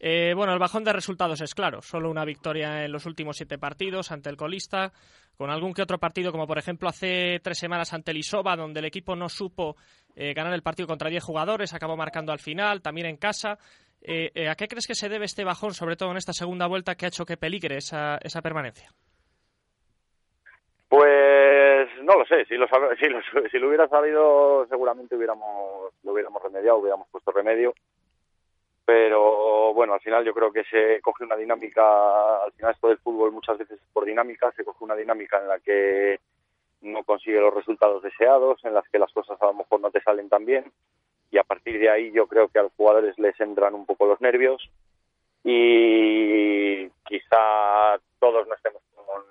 Eh, 0.00 0.34
bueno, 0.34 0.52
el 0.52 0.58
bajón 0.58 0.82
de 0.82 0.92
resultados 0.92 1.40
es 1.40 1.54
claro. 1.54 1.80
Solo 1.82 2.10
una 2.10 2.24
victoria 2.24 2.84
en 2.84 2.90
los 2.90 3.06
últimos 3.06 3.36
siete 3.36 3.58
partidos 3.58 4.10
ante 4.10 4.28
el 4.28 4.36
colista, 4.36 4.92
con 5.36 5.50
algún 5.50 5.72
que 5.72 5.82
otro 5.82 5.98
partido, 5.98 6.32
como 6.32 6.48
por 6.48 6.58
ejemplo 6.58 6.88
hace 6.88 7.40
tres 7.42 7.58
semanas 7.58 7.94
ante 7.94 8.10
el 8.10 8.18
Isoba, 8.18 8.56
donde 8.56 8.80
el 8.80 8.86
equipo 8.86 9.14
no 9.14 9.28
supo 9.28 9.76
eh, 10.16 10.34
ganar 10.34 10.52
el 10.52 10.62
partido 10.62 10.88
contra 10.88 11.08
diez 11.08 11.22
jugadores, 11.22 11.72
acabó 11.72 11.96
marcando 11.96 12.32
al 12.32 12.40
final, 12.40 12.82
también 12.82 13.06
en 13.06 13.16
casa. 13.16 13.56
Eh, 14.06 14.48
¿A 14.48 14.54
qué 14.54 14.68
crees 14.68 14.86
que 14.86 14.94
se 14.94 15.08
debe 15.08 15.24
este 15.24 15.44
bajón, 15.44 15.72
sobre 15.72 15.96
todo 15.96 16.10
en 16.10 16.18
esta 16.18 16.32
segunda 16.32 16.66
vuelta, 16.66 16.94
que 16.94 17.06
ha 17.06 17.08
hecho 17.08 17.24
que 17.24 17.38
peligre 17.38 17.78
esa, 17.78 18.18
esa 18.18 18.42
permanencia? 18.42 18.90
Pues 20.88 21.88
no 22.02 22.18
lo 22.18 22.26
sé, 22.26 22.44
si 22.44 22.56
lo, 22.56 22.66
si 23.00 23.08
lo, 23.08 23.20
si 23.50 23.58
lo 23.58 23.68
hubiera 23.68 23.88
sabido 23.88 24.66
seguramente 24.68 25.16
hubiéramos, 25.16 25.92
lo 26.02 26.12
hubiéramos 26.12 26.42
remediado, 26.42 26.78
hubiéramos 26.78 27.08
puesto 27.10 27.32
remedio 27.32 27.74
pero 28.84 29.72
bueno, 29.72 29.94
al 29.94 30.00
final 30.00 30.24
yo 30.24 30.34
creo 30.34 30.52
que 30.52 30.64
se 30.64 31.00
coge 31.00 31.24
una 31.24 31.36
dinámica, 31.36 32.44
al 32.44 32.52
final 32.52 32.72
esto 32.72 32.88
del 32.88 32.98
fútbol 32.98 33.32
muchas 33.32 33.56
veces 33.56 33.80
por 33.92 34.04
dinámica, 34.04 34.52
se 34.52 34.64
coge 34.64 34.84
una 34.84 34.94
dinámica 34.94 35.38
en 35.40 35.48
la 35.48 35.58
que 35.58 36.20
no 36.82 37.02
consigue 37.04 37.40
los 37.40 37.54
resultados 37.54 38.02
deseados, 38.02 38.62
en 38.64 38.74
las 38.74 38.86
que 38.90 38.98
las 38.98 39.12
cosas 39.12 39.40
a 39.40 39.46
lo 39.46 39.54
mejor 39.54 39.80
no 39.80 39.90
te 39.90 40.02
salen 40.02 40.28
tan 40.28 40.44
bien 40.44 40.70
y 41.34 41.38
a 41.38 41.42
partir 41.42 41.80
de 41.80 41.90
ahí 41.90 42.12
yo 42.12 42.28
creo 42.28 42.46
que 42.46 42.60
a 42.60 42.62
los 42.62 42.72
jugadores 42.74 43.18
les 43.18 43.38
entran 43.40 43.74
un 43.74 43.84
poco 43.84 44.06
los 44.06 44.20
nervios 44.20 44.70
y 45.42 46.88
quizá 47.04 47.98
todos 48.20 48.46
no 48.46 48.54
estemos 48.54 48.80
con, 48.94 49.24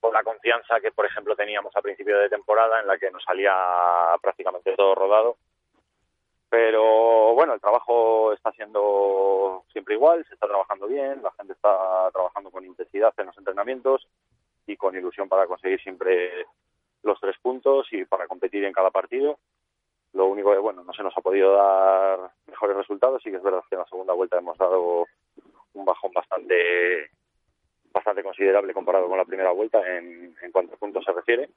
con 0.00 0.12
la 0.12 0.24
confianza 0.24 0.80
que 0.80 0.90
por 0.90 1.06
ejemplo 1.06 1.36
teníamos 1.36 1.74
a 1.76 1.82
principio 1.82 2.18
de 2.18 2.28
temporada 2.28 2.80
en 2.80 2.88
la 2.88 2.98
que 2.98 3.12
nos 3.12 3.22
salía 3.22 3.54
prácticamente 4.20 4.74
todo 4.74 4.96
rodado 4.96 5.36
pero 6.48 7.34
bueno, 7.34 7.54
el 7.54 7.60
trabajo 7.60 8.32
está 8.32 8.50
siendo 8.50 9.64
siempre 9.70 9.94
igual, 9.94 10.24
se 10.26 10.34
está 10.34 10.48
trabajando 10.48 10.88
bien, 10.88 11.22
la 11.22 11.30
gente 11.32 11.52
está 11.52 12.10
trabajando 12.12 12.50
con 12.50 12.64
intensidad 12.64 13.14
en 13.18 13.26
los 13.26 13.38
entrenamientos 13.38 14.06
y 14.66 14.76
con 14.76 14.96
ilusión 14.96 15.28
para 15.28 15.46
conseguir 15.46 15.80
siempre 15.80 16.46
los 17.02 17.20
tres 17.20 17.36
puntos 17.40 17.86
y 17.92 18.04
para 18.04 18.26
competir 18.26 18.64
en 18.64 18.72
cada 18.72 18.90
partido. 18.90 19.38
Lo 20.14 20.26
único 20.26 20.52
que, 20.52 20.58
bueno, 20.58 20.84
no 20.84 20.92
se 20.92 21.02
nos 21.02 21.16
ha 21.16 21.20
podido 21.20 21.52
dar 21.52 22.30
mejores 22.46 22.76
resultados. 22.76 23.20
Y 23.26 23.30
que 23.30 23.36
es 23.36 23.42
verdad 23.42 23.62
que 23.68 23.74
en 23.74 23.80
la 23.80 23.86
segunda 23.86 24.14
vuelta 24.14 24.38
hemos 24.38 24.56
dado 24.56 25.06
un 25.74 25.84
bajón 25.84 26.12
bastante 26.12 27.10
bastante 27.92 28.24
considerable 28.24 28.74
comparado 28.74 29.08
con 29.08 29.18
la 29.18 29.24
primera 29.24 29.52
vuelta 29.52 29.78
en, 29.86 30.34
en 30.42 30.52
cuanto 30.52 30.74
a 30.74 30.78
puntos 30.78 31.04
se 31.04 31.12
refiere. 31.12 31.48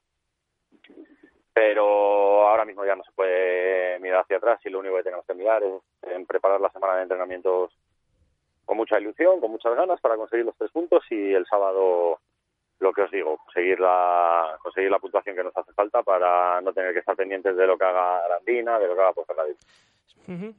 Pero 1.51 2.47
ahora 2.47 2.65
mismo 2.65 2.85
ya 2.85 2.95
no 2.95 3.03
se 3.03 3.11
puede 3.11 3.99
mirar 3.99 4.21
hacia 4.21 4.37
atrás 4.37 4.59
y 4.63 4.69
lo 4.69 4.79
único 4.79 4.97
que 4.97 5.03
tenemos 5.03 5.25
que 5.25 5.33
mirar 5.33 5.63
es 5.63 5.81
en 6.03 6.25
preparar 6.27 6.61
la 6.61 6.69
semana 6.69 6.95
de 6.97 7.03
entrenamientos 7.03 7.75
con 8.65 8.77
mucha 8.77 8.99
ilusión, 8.99 9.39
con 9.39 9.49
muchas 9.49 9.75
ganas 9.75 9.99
para 9.99 10.17
conseguir 10.17 10.45
los 10.45 10.55
tres 10.57 10.69
puntos 10.71 11.03
y 11.09 11.33
el 11.33 11.45
sábado 11.47 12.19
lo 12.79 12.93
que 12.93 13.01
os 13.01 13.11
digo, 13.11 13.37
conseguir 13.37 13.79
la, 13.79 14.57
conseguir 14.61 14.91
la 14.91 14.99
puntuación 14.99 15.35
que 15.35 15.43
nos 15.43 15.57
hace 15.57 15.73
falta 15.73 16.03
para 16.03 16.61
no 16.61 16.73
tener 16.73 16.93
que 16.93 16.99
estar 16.99 17.15
pendientes 17.15 17.55
de 17.55 17.67
lo 17.67 17.77
que 17.77 17.85
haga 17.85 18.25
Arandina, 18.25 18.77
de 18.77 18.87
lo 18.87 18.95
que 18.95 19.01
haga 19.01 19.13
Ponferradina. 19.13 19.57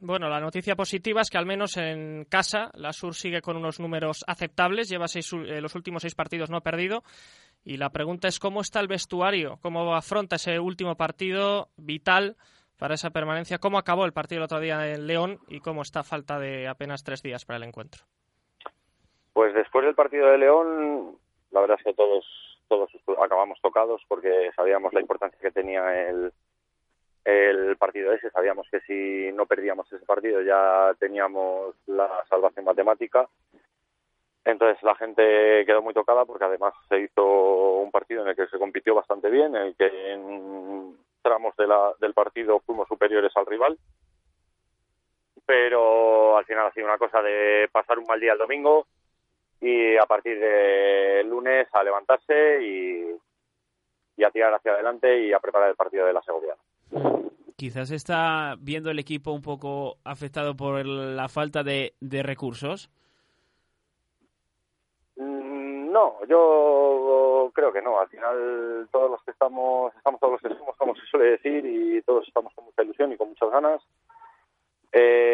Bueno, 0.01 0.27
la 0.29 0.39
noticia 0.39 0.75
positiva 0.75 1.21
es 1.21 1.29
que 1.29 1.37
al 1.37 1.45
menos 1.45 1.77
en 1.77 2.25
casa 2.25 2.71
la 2.73 2.91
Sur 2.91 3.13
sigue 3.13 3.41
con 3.41 3.55
unos 3.55 3.79
números 3.79 4.23
aceptables, 4.27 4.89
lleva 4.89 5.07
seis, 5.07 5.31
eh, 5.33 5.61
los 5.61 5.75
últimos 5.75 6.01
seis 6.01 6.15
partidos 6.15 6.49
no 6.49 6.57
ha 6.57 6.61
perdido 6.61 7.03
y 7.63 7.77
la 7.77 7.91
pregunta 7.91 8.27
es 8.27 8.39
cómo 8.39 8.61
está 8.61 8.79
el 8.79 8.87
vestuario, 8.87 9.59
cómo 9.61 9.95
afronta 9.95 10.37
ese 10.37 10.59
último 10.59 10.95
partido 10.95 11.69
vital 11.77 12.35
para 12.79 12.95
esa 12.95 13.11
permanencia, 13.11 13.59
cómo 13.59 13.77
acabó 13.77 14.05
el 14.05 14.13
partido 14.13 14.39
el 14.39 14.45
otro 14.45 14.59
día 14.59 14.87
en 14.87 15.05
León 15.05 15.37
y 15.49 15.59
cómo 15.59 15.83
está 15.83 15.99
a 15.99 16.03
falta 16.03 16.39
de 16.39 16.67
apenas 16.67 17.03
tres 17.03 17.21
días 17.21 17.45
para 17.45 17.57
el 17.57 17.63
encuentro. 17.63 18.05
Pues 19.33 19.53
después 19.53 19.85
del 19.85 19.95
partido 19.95 20.27
de 20.27 20.37
León, 20.39 21.17
la 21.51 21.61
verdad 21.61 21.77
es 21.79 21.83
que 21.83 21.93
todos 21.93 22.25
todos 22.67 22.91
acabamos 23.19 23.59
tocados 23.61 24.01
porque 24.07 24.51
sabíamos 24.55 24.93
la 24.93 25.01
importancia 25.01 25.39
que 25.41 25.51
tenía 25.51 26.07
el, 26.07 26.31
el 27.25 27.77
partido 27.77 28.13
ese. 28.13 28.29
Sabíamos 28.29 28.67
que 28.69 28.79
si 28.81 29.31
no 29.33 29.47
perdíamos 29.47 29.91
ese 29.91 30.05
partido 30.05 30.41
ya 30.41 30.93
teníamos 30.99 31.75
la 31.87 32.23
salvación 32.29 32.65
matemática 32.65 33.27
entonces 34.45 34.81
la 34.83 34.95
gente 34.95 35.63
quedó 35.65 35.81
muy 35.81 35.93
tocada 35.93 36.25
porque 36.25 36.45
además 36.45 36.73
se 36.87 37.01
hizo 37.01 37.75
un 37.77 37.91
partido 37.91 38.23
en 38.23 38.29
el 38.29 38.35
que 38.35 38.47
se 38.47 38.57
compitió 38.57 38.95
bastante 38.95 39.29
bien, 39.29 39.55
en 39.55 39.61
el 39.61 39.75
que 39.75 40.11
en 40.11 40.97
tramos 41.21 41.53
del 41.99 42.13
partido 42.13 42.59
fuimos 42.61 42.87
superiores 42.87 43.31
al 43.35 43.45
rival. 43.45 43.77
Pero 45.45 46.37
al 46.37 46.45
final 46.45 46.67
ha 46.67 46.71
sido 46.71 46.87
una 46.87 46.97
cosa 46.97 47.21
de 47.21 47.69
pasar 47.71 47.99
un 47.99 48.05
mal 48.05 48.19
día 48.19 48.33
el 48.33 48.39
domingo 48.39 48.87
y 49.61 49.97
a 49.97 50.05
partir 50.05 50.39
del 50.39 51.27
lunes 51.29 51.67
a 51.73 51.83
levantarse 51.83 52.63
y, 52.63 53.15
y 54.17 54.23
a 54.23 54.31
tirar 54.31 54.53
hacia 54.53 54.73
adelante 54.73 55.25
y 55.25 55.33
a 55.33 55.39
preparar 55.39 55.69
el 55.69 55.75
partido 55.75 56.05
de 56.05 56.13
la 56.13 56.21
Segovia. 56.21 56.55
Quizás 57.55 57.91
está 57.91 58.55
viendo 58.59 58.89
el 58.89 58.99
equipo 58.99 59.31
un 59.31 59.41
poco 59.41 59.97
afectado 60.05 60.55
por 60.55 60.85
la 60.85 61.27
falta 61.27 61.61
de, 61.63 61.93
de 61.99 62.23
recursos. 62.23 62.89
No, 65.17 66.25
yo 66.27 67.51
creo 67.53 67.73
que 67.73 67.81
no. 67.81 67.99
Al 67.99 68.07
final 68.07 68.87
todos 68.91 69.11
los 69.11 69.23
que 69.23 69.31
estamos, 69.31 69.93
estamos 69.95 70.21
todos 70.21 70.33
los 70.33 70.41
que 70.41 70.57
somos, 70.57 70.77
como 70.77 70.95
se 70.95 71.05
suele 71.07 71.31
decir, 71.31 71.65
y 71.65 72.01
todos 72.03 72.25
estamos 72.27 72.53
con 72.53 72.65
mucha 72.65 72.83
ilusión 72.83 73.11
y 73.11 73.17
con 73.17 73.29
muchas 73.29 73.51
ganas. 73.51 73.81
Eh, 74.93 75.28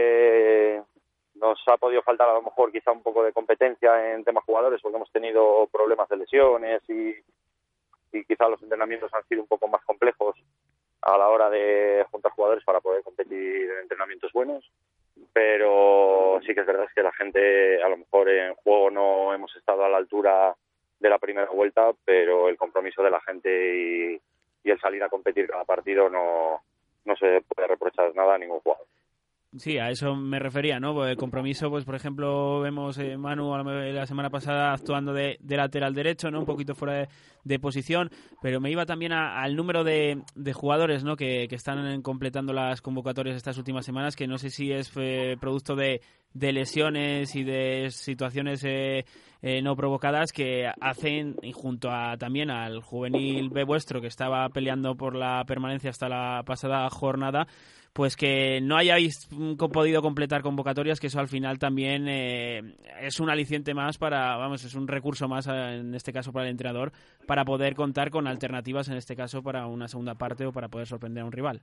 nos 1.56 1.68
ha 1.68 1.78
podido 1.78 2.02
faltar 2.02 2.30
a 2.30 2.34
lo 2.34 2.42
mejor 2.42 2.72
quizá 2.72 2.92
un 2.92 3.02
poco 3.02 3.24
de 3.24 3.32
competencia 3.32 4.14
en 4.14 4.24
temas 4.24 4.44
jugadores 4.44 4.82
porque 4.82 4.98
hemos 4.98 5.12
tenido 5.12 5.68
problemas 5.72 6.10
de 6.10 6.18
lesiones 6.18 6.82
y, 6.90 7.16
y 8.12 8.26
quizá 8.26 8.50
los 8.50 8.62
entrenamientos 8.62 9.14
han 9.14 9.28
sido 9.28 9.42
un 9.42 9.48
poco 9.48 9.68
más 9.68 9.84
complejos 9.86 10.36
a 11.02 11.18
la 11.18 11.30
hora 11.30 11.50
de 11.50 12.06
juntar 12.12 12.32
jugadores 12.34 12.64
para 12.64 12.82
poder 12.82 13.04
competir 13.04 13.72
en 13.72 13.80
entrenamientos 13.84 14.32
buenos 14.34 14.70
pero 15.32 16.40
sí 16.46 16.54
que 16.54 16.62
es 16.62 16.68
verdad 16.68 16.88
que 16.94 17.04
la 17.04 17.14
gente, 17.14 17.82
a 17.82 17.90
lo 17.90 17.98
mejor 17.98 18.30
en 18.30 18.54
juego 18.56 18.92
no 18.92 19.34
hemos 19.34 19.56
estado 19.56 19.86
a 19.86 19.90
la 19.90 19.98
altura 19.98 20.56
de 21.00 21.10
la 21.10 21.20
primera 21.20 21.50
vuelta, 21.50 21.92
pero 22.04 22.50
el 22.50 22.58
compromiso 22.58 23.02
de 23.02 23.12
la 23.12 23.22
gente 23.22 23.50
y, 23.50 24.22
y 24.64 24.72
el 24.72 24.80
salir 24.80 25.04
a 25.04 25.10
competir 25.10 25.48
cada 25.48 25.64
partido 25.64 26.10
no, 26.10 26.62
no 27.06 27.16
se 27.16 27.42
puede 27.42 27.68
reprochar 27.68 28.14
nada 28.14 28.36
a 28.36 28.38
ningún 28.38 28.60
jugador. 28.60 28.86
Sí, 29.58 29.78
a 29.78 29.90
eso 29.90 30.16
me 30.16 30.38
refería, 30.38 30.80
¿no? 30.82 31.06
El 31.06 31.16
compromiso, 31.16 31.70
pues 31.70 31.86
por 31.86 31.96
ejemplo, 31.96 32.60
vemos 32.60 32.98
eh, 32.98 33.16
Manu 33.16 33.56
la 33.56 34.06
semana 34.06 34.30
pasada 34.30 34.74
actuando 34.74 35.14
de, 35.14 35.38
lateral 35.48 35.94
derecho, 35.94 36.30
¿no? 36.30 36.40
Un 36.40 36.46
poquito 36.46 36.76
fuera 36.76 37.08
de, 37.44 37.60
posición, 37.60 38.12
pero 38.42 38.60
me 38.60 38.70
iba 38.70 38.86
también 38.86 39.14
al 39.14 39.56
número 39.56 39.86
de, 39.86 40.22
jugadores, 40.54 41.06
¿no? 41.06 41.16
Que, 41.16 41.48
están 41.50 42.02
completando 42.02 42.52
las 42.52 42.82
convocatorias 42.82 43.38
estas 43.38 43.58
últimas 43.58 43.86
semanas, 43.86 44.18
que 44.18 44.28
no 44.28 44.38
sé 44.38 44.50
si 44.50 44.74
es 44.74 44.92
eh, 44.98 45.38
producto 45.40 45.76
de, 45.76 46.02
lesiones 46.34 47.34
y 47.36 47.44
de 47.44 47.92
situaciones 47.92 48.62
eh, 48.66 49.06
no 49.64 49.76
provocadas 49.78 50.34
que 50.34 50.70
hacen, 50.82 51.38
y 51.44 51.54
junto 51.54 51.92
a 51.92 52.18
también 52.18 52.50
al 52.50 52.82
juvenil 52.82 53.50
B 53.52 53.64
vuestro 53.64 54.02
que 54.02 54.08
estaba 54.08 54.50
peleando 54.50 54.96
por 54.96 55.16
la 55.16 55.46
permanencia 55.46 55.92
hasta 55.92 56.10
la 56.10 56.44
pasada 56.46 56.90
jornada, 56.90 57.48
pues 57.96 58.18
que 58.18 58.60
no 58.62 58.76
hayáis 58.76 59.30
podido 59.74 60.02
completar 60.02 60.42
convocatorias, 60.42 61.00
que 61.00 61.08
eso 61.08 61.22
al 61.22 61.30
final 61.30 61.60
también 61.60 62.10
eh, 62.10 62.76
es 63.00 63.22
un 63.22 63.30
aliciente 63.30 63.74
más 63.74 63.98
para, 63.98 64.36
vamos, 64.36 64.66
es 64.66 64.76
un 64.76 64.86
recurso 64.86 65.30
más 65.30 65.48
eh, 65.48 65.78
en 65.80 65.96
este 65.96 66.12
caso 66.12 66.34
para 66.34 66.44
el 66.44 66.52
entrenador, 66.52 66.92
para 67.26 67.46
poder 67.46 67.74
contar 67.74 68.12
con 68.12 68.28
alternativas 68.28 68.90
en 68.90 68.98
este 68.98 69.16
caso 69.16 69.42
para 69.42 69.66
una 69.68 69.88
segunda 69.88 70.16
parte 70.16 70.46
o 70.46 70.52
para 70.52 70.68
poder 70.68 70.88
sorprender 70.88 71.24
a 71.24 71.26
un 71.26 71.32
rival. 71.32 71.62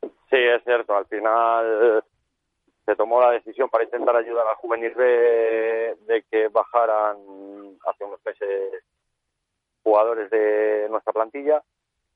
Sí, 0.00 0.38
es 0.38 0.64
cierto, 0.64 0.96
al 0.96 1.04
final 1.04 2.02
se 2.86 2.96
tomó 2.96 3.20
la 3.20 3.32
decisión 3.32 3.68
para 3.68 3.84
intentar 3.84 4.16
ayudar 4.16 4.46
al 4.46 4.56
juvenil 4.56 4.94
B 4.94 5.96
de 6.06 6.24
que 6.30 6.48
bajaran 6.48 7.18
hace 7.86 8.04
unos 8.04 8.24
meses 8.24 8.82
jugadores 9.82 10.30
de 10.30 10.86
nuestra 10.88 11.12
plantilla 11.12 11.62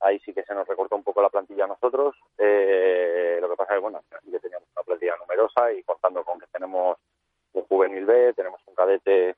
ahí 0.01 0.19
sí 0.19 0.33
que 0.33 0.43
se 0.43 0.53
nos 0.53 0.67
recortó 0.67 0.95
un 0.95 1.03
poco 1.03 1.21
la 1.21 1.29
plantilla 1.29 1.65
a 1.65 1.67
nosotros. 1.67 2.15
Eh, 2.37 3.37
lo 3.39 3.49
que 3.49 3.55
pasa 3.55 3.73
es 3.73 3.77
que, 3.77 3.81
bueno, 3.81 4.01
que 4.09 4.39
teníamos 4.39 4.67
una 4.75 4.83
plantilla 4.83 5.17
numerosa 5.17 5.71
y 5.73 5.83
contando 5.83 6.23
con 6.23 6.39
que 6.39 6.47
tenemos 6.47 6.97
un 7.53 7.63
juvenil 7.63 8.05
B, 8.05 8.33
tenemos 8.33 8.61
un 8.65 8.75
cadete 8.75 9.35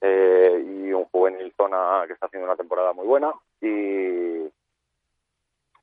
eh, 0.00 0.64
y 0.64 0.92
un 0.92 1.04
juvenil 1.06 1.52
zona 1.56 2.04
que 2.06 2.14
está 2.14 2.26
haciendo 2.26 2.46
una 2.46 2.56
temporada 2.56 2.92
muy 2.92 3.06
buena 3.06 3.32
y, 3.60 4.44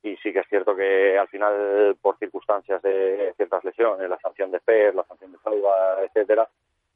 y 0.02 0.16
sí 0.22 0.32
que 0.32 0.40
es 0.40 0.48
cierto 0.48 0.74
que 0.74 1.18
al 1.18 1.28
final 1.28 1.96
por 2.00 2.18
circunstancias 2.18 2.80
de 2.82 3.32
ciertas 3.36 3.64
lesiones, 3.64 4.08
la 4.08 4.18
sanción 4.20 4.50
de 4.50 4.60
FER, 4.60 4.94
la 4.94 5.04
sanción 5.04 5.32
de 5.32 5.38
Salva, 5.38 6.02
etcétera, 6.02 6.48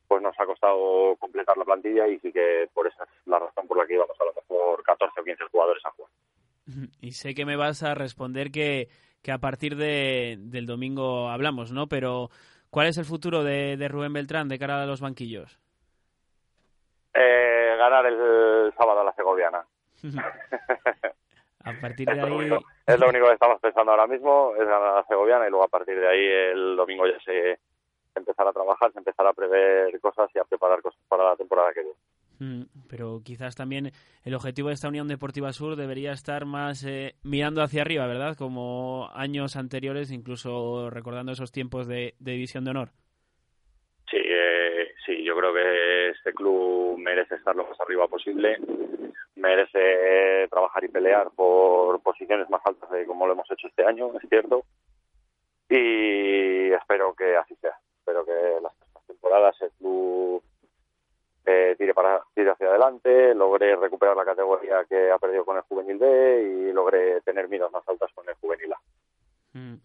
pues 0.09 0.23
nos 0.23 0.38
ha 0.38 0.47
costado 0.47 1.16
completar 1.16 1.57
la 1.57 1.64
plantilla 1.64 2.07
y 2.09 2.19
sí 2.21 2.33
que 2.33 2.69
por 2.73 2.87
esa 2.87 3.05
es 3.05 3.11
la 3.27 3.38
razón 3.38 3.66
por 3.66 3.77
la 3.79 3.87
que 3.87 3.95
íbamos 3.95 4.16
a 4.21 4.25
lo 4.25 4.33
mejor 4.35 4.83
14 4.83 5.21
o 5.21 5.25
15 5.25 5.45
jugadores 5.51 5.85
a 5.85 5.90
jugar. 5.90 6.06
Y 7.01 7.12
sé 7.12 7.35
que 7.35 7.45
me 7.45 7.57
vas 7.57 7.83
a 7.83 7.95
responder 7.95 8.51
que, 8.51 8.89
que 9.23 9.33
a 9.33 9.39
partir 9.39 9.77
de, 9.77 10.37
del 10.39 10.67
domingo 10.67 11.29
hablamos, 11.29 11.73
¿no? 11.73 11.87
Pero, 11.87 12.31
¿cuál 12.71 12.89
es 12.89 12.99
el 12.99 13.05
futuro 13.05 13.45
de, 13.45 13.77
de 13.77 13.89
Rubén 13.89 14.12
Beltrán 14.12 14.49
de 14.49 14.59
cara 14.59 14.83
a 14.83 14.87
los 14.87 15.01
banquillos? 15.01 15.59
Eh, 17.15 17.77
ganar 17.79 18.07
el, 18.07 18.73
sábado 18.77 19.01
a 19.01 19.05
la 19.05 19.12
Segoviana. 19.15 19.65
a 21.65 21.73
partir 21.81 22.07
de 22.07 22.21
ahí... 22.21 22.51
es 22.87 23.01
lo 23.01 23.09
único 23.09 23.27
que 23.27 23.33
estamos 23.33 23.61
pensando 23.61 23.93
ahora 23.93 24.07
mismo, 24.07 24.53
es 24.55 24.66
ganar 24.66 24.89
a 24.89 24.97
la 24.97 25.05
Segoviana 25.05 25.47
y 25.47 25.51
luego 25.51 25.64
a 25.64 25.68
partir 25.68 25.99
de 25.99 26.09
ahí 26.09 26.27
el 26.53 26.77
domingo 26.77 27.07
ya 27.07 27.18
se, 27.24 27.59
empezar 28.14 28.47
a 28.47 28.53
trabajar, 28.53 28.93
se 28.93 28.99
empezar 28.99 29.27
a 29.27 29.33
prever 29.33 29.99
cosas 30.01 30.31
y 30.35 30.39
a 30.39 30.45
preparar 30.45 30.83
cosas 30.83 31.01
para 31.09 31.24
la 31.24 31.37
temporada 31.37 31.72
que 31.72 31.81
viene. 31.81 31.97
Mm, 32.39 32.62
pero 32.89 33.20
quizás 33.24 33.57
también 33.57 33.93
el 34.24 34.34
objetivo 34.34 34.68
de 34.68 34.74
esta 34.74 34.89
Unión 34.89 35.09
Deportiva 35.09 35.53
Sur 35.53 35.76
debería 35.76 36.12
estar 36.12 36.45
más 36.45 36.84
eh, 36.84 37.14
mirando 37.22 37.62
hacia 37.62 37.82
arriba, 37.82 38.07
¿verdad? 38.07 38.37
Como 38.37 39.09
años 39.14 39.57
anteriores, 39.57 40.11
incluso 40.11 40.91
recordando 40.91 41.32
esos 41.32 41.53
tiempos 41.53 41.87
de, 41.87 42.14
División 42.18 42.64
de 42.64 42.70
Honor. 42.70 42.89
Sí, 44.11 44.18
eh, 44.18 44.93
sí, 45.05 45.24
yo 45.24 45.37
creo 45.37 45.55
que 45.55 46.11
este 46.11 46.32
club 46.32 46.99
merece 46.99 47.37
estar 47.37 47.57
lo 47.57 47.66
más 47.66 47.80
arriba 47.80 48.07
posible, 48.07 48.59
merece 49.37 50.47
trabajar 50.51 50.84
y 50.84 50.89
pelear 50.89 51.30
por 51.34 52.01
posiciones 52.03 52.49
más 52.51 52.61
altas 52.64 52.91
de 52.91 53.07
como 53.07 53.26
lo 53.26 53.32
hemos 53.32 53.51
hecho 53.51 53.66
este 53.66 53.84
año, 53.84 54.11
es 54.20 54.28
cierto, 54.28 54.64
y 55.68 56.70
espero 56.72 57.14
que 57.14 57.37
así 57.37 57.55
sea. 57.57 57.76
Espero 57.99 58.24
que 58.24 58.61
las 58.62 58.72
temporadas 59.07 59.61
el 59.62 59.70
club 59.78 60.43
eh, 61.47 61.76
tire, 61.78 61.94
para, 61.94 62.22
tire 62.34 62.51
hacia 62.51 62.66
adelante, 62.66 63.34
logré 63.34 63.76
recuperar 63.76 64.16
la 64.16 64.24
categoría 64.24 64.84
que 64.84 65.11
ha 65.11 65.18
perdido 65.18 65.44
con 65.44 65.57
el 65.57 65.62
Juvenil 65.62 65.97
B 65.97 66.42
y 66.42 66.72
logré 66.72 67.20
tener 67.20 67.49
miras 67.49 67.70
más 67.70 67.88
altas 67.88 68.11
con 68.14 68.28
el 68.28 68.34
Juvenil 68.34 68.72
A. 68.72 68.80
Mm. 69.53 69.76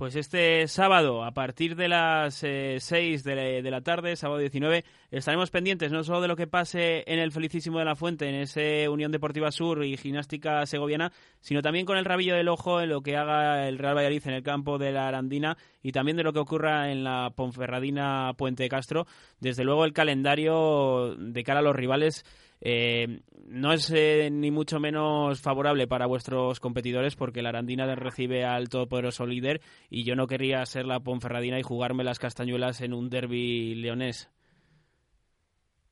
Pues 0.00 0.16
este 0.16 0.66
sábado, 0.66 1.24
a 1.24 1.32
partir 1.32 1.76
de 1.76 1.86
las 1.86 2.42
eh, 2.42 2.78
6 2.80 3.22
de, 3.22 3.60
la 3.62 3.82
tarde, 3.82 4.16
sábado 4.16 4.40
19, 4.40 4.82
estaremos 5.10 5.50
pendientes 5.50 5.92
no 5.92 6.02
solo 6.04 6.22
de 6.22 6.28
lo 6.28 6.36
que 6.36 6.46
pase 6.46 7.04
en 7.06 7.18
el 7.18 7.32
Felicísimo 7.32 7.78
de 7.78 7.84
la 7.84 7.96
Fuente, 7.96 8.26
en 8.26 8.36
ese 8.36 8.88
Unión 8.88 9.12
Deportiva 9.12 9.52
Sur 9.52 9.84
y 9.84 9.98
Gimnástica 9.98 10.64
Segoviana, 10.64 11.12
sino 11.42 11.60
también 11.60 11.84
con 11.84 11.98
el 11.98 12.06
rabillo 12.06 12.34
del 12.34 12.48
ojo 12.48 12.80
en 12.80 12.88
lo 12.88 13.02
que 13.02 13.18
haga 13.18 13.68
el 13.68 13.76
Real 13.76 13.94
Valladolid 13.94 14.22
en 14.24 14.32
el 14.32 14.42
campo 14.42 14.78
de 14.78 14.90
la 14.90 15.06
Arandina 15.06 15.58
y 15.82 15.92
también 15.92 16.16
de 16.16 16.22
lo 16.22 16.32
que 16.32 16.38
ocurra 16.38 16.90
en 16.90 17.04
la 17.04 17.34
Ponferradina 17.36 18.32
Puente 18.38 18.66
Castro. 18.70 19.06
Desde 19.38 19.64
luego, 19.64 19.84
el 19.84 19.92
calendario 19.92 21.14
de 21.18 21.44
cara 21.44 21.58
a 21.58 21.62
los 21.62 21.76
rivales 21.76 22.24
eh, 22.60 23.20
no 23.46 23.72
es 23.72 23.90
eh, 23.90 24.28
ni 24.30 24.50
mucho 24.50 24.78
menos 24.78 25.42
favorable 25.42 25.86
para 25.86 26.06
vuestros 26.06 26.60
competidores 26.60 27.16
porque 27.16 27.42
la 27.42 27.48
Arandina 27.48 27.92
recibe 27.94 28.44
al 28.44 28.68
todopoderoso 28.68 29.26
líder 29.26 29.60
y 29.88 30.04
yo 30.04 30.14
no 30.14 30.26
quería 30.26 30.64
ser 30.66 30.86
la 30.86 31.00
Ponferradina 31.00 31.58
y 31.58 31.62
jugarme 31.62 32.04
las 32.04 32.18
castañuelas 32.18 32.80
en 32.80 32.94
un 32.94 33.10
derby 33.10 33.74
leonés. 33.74 34.30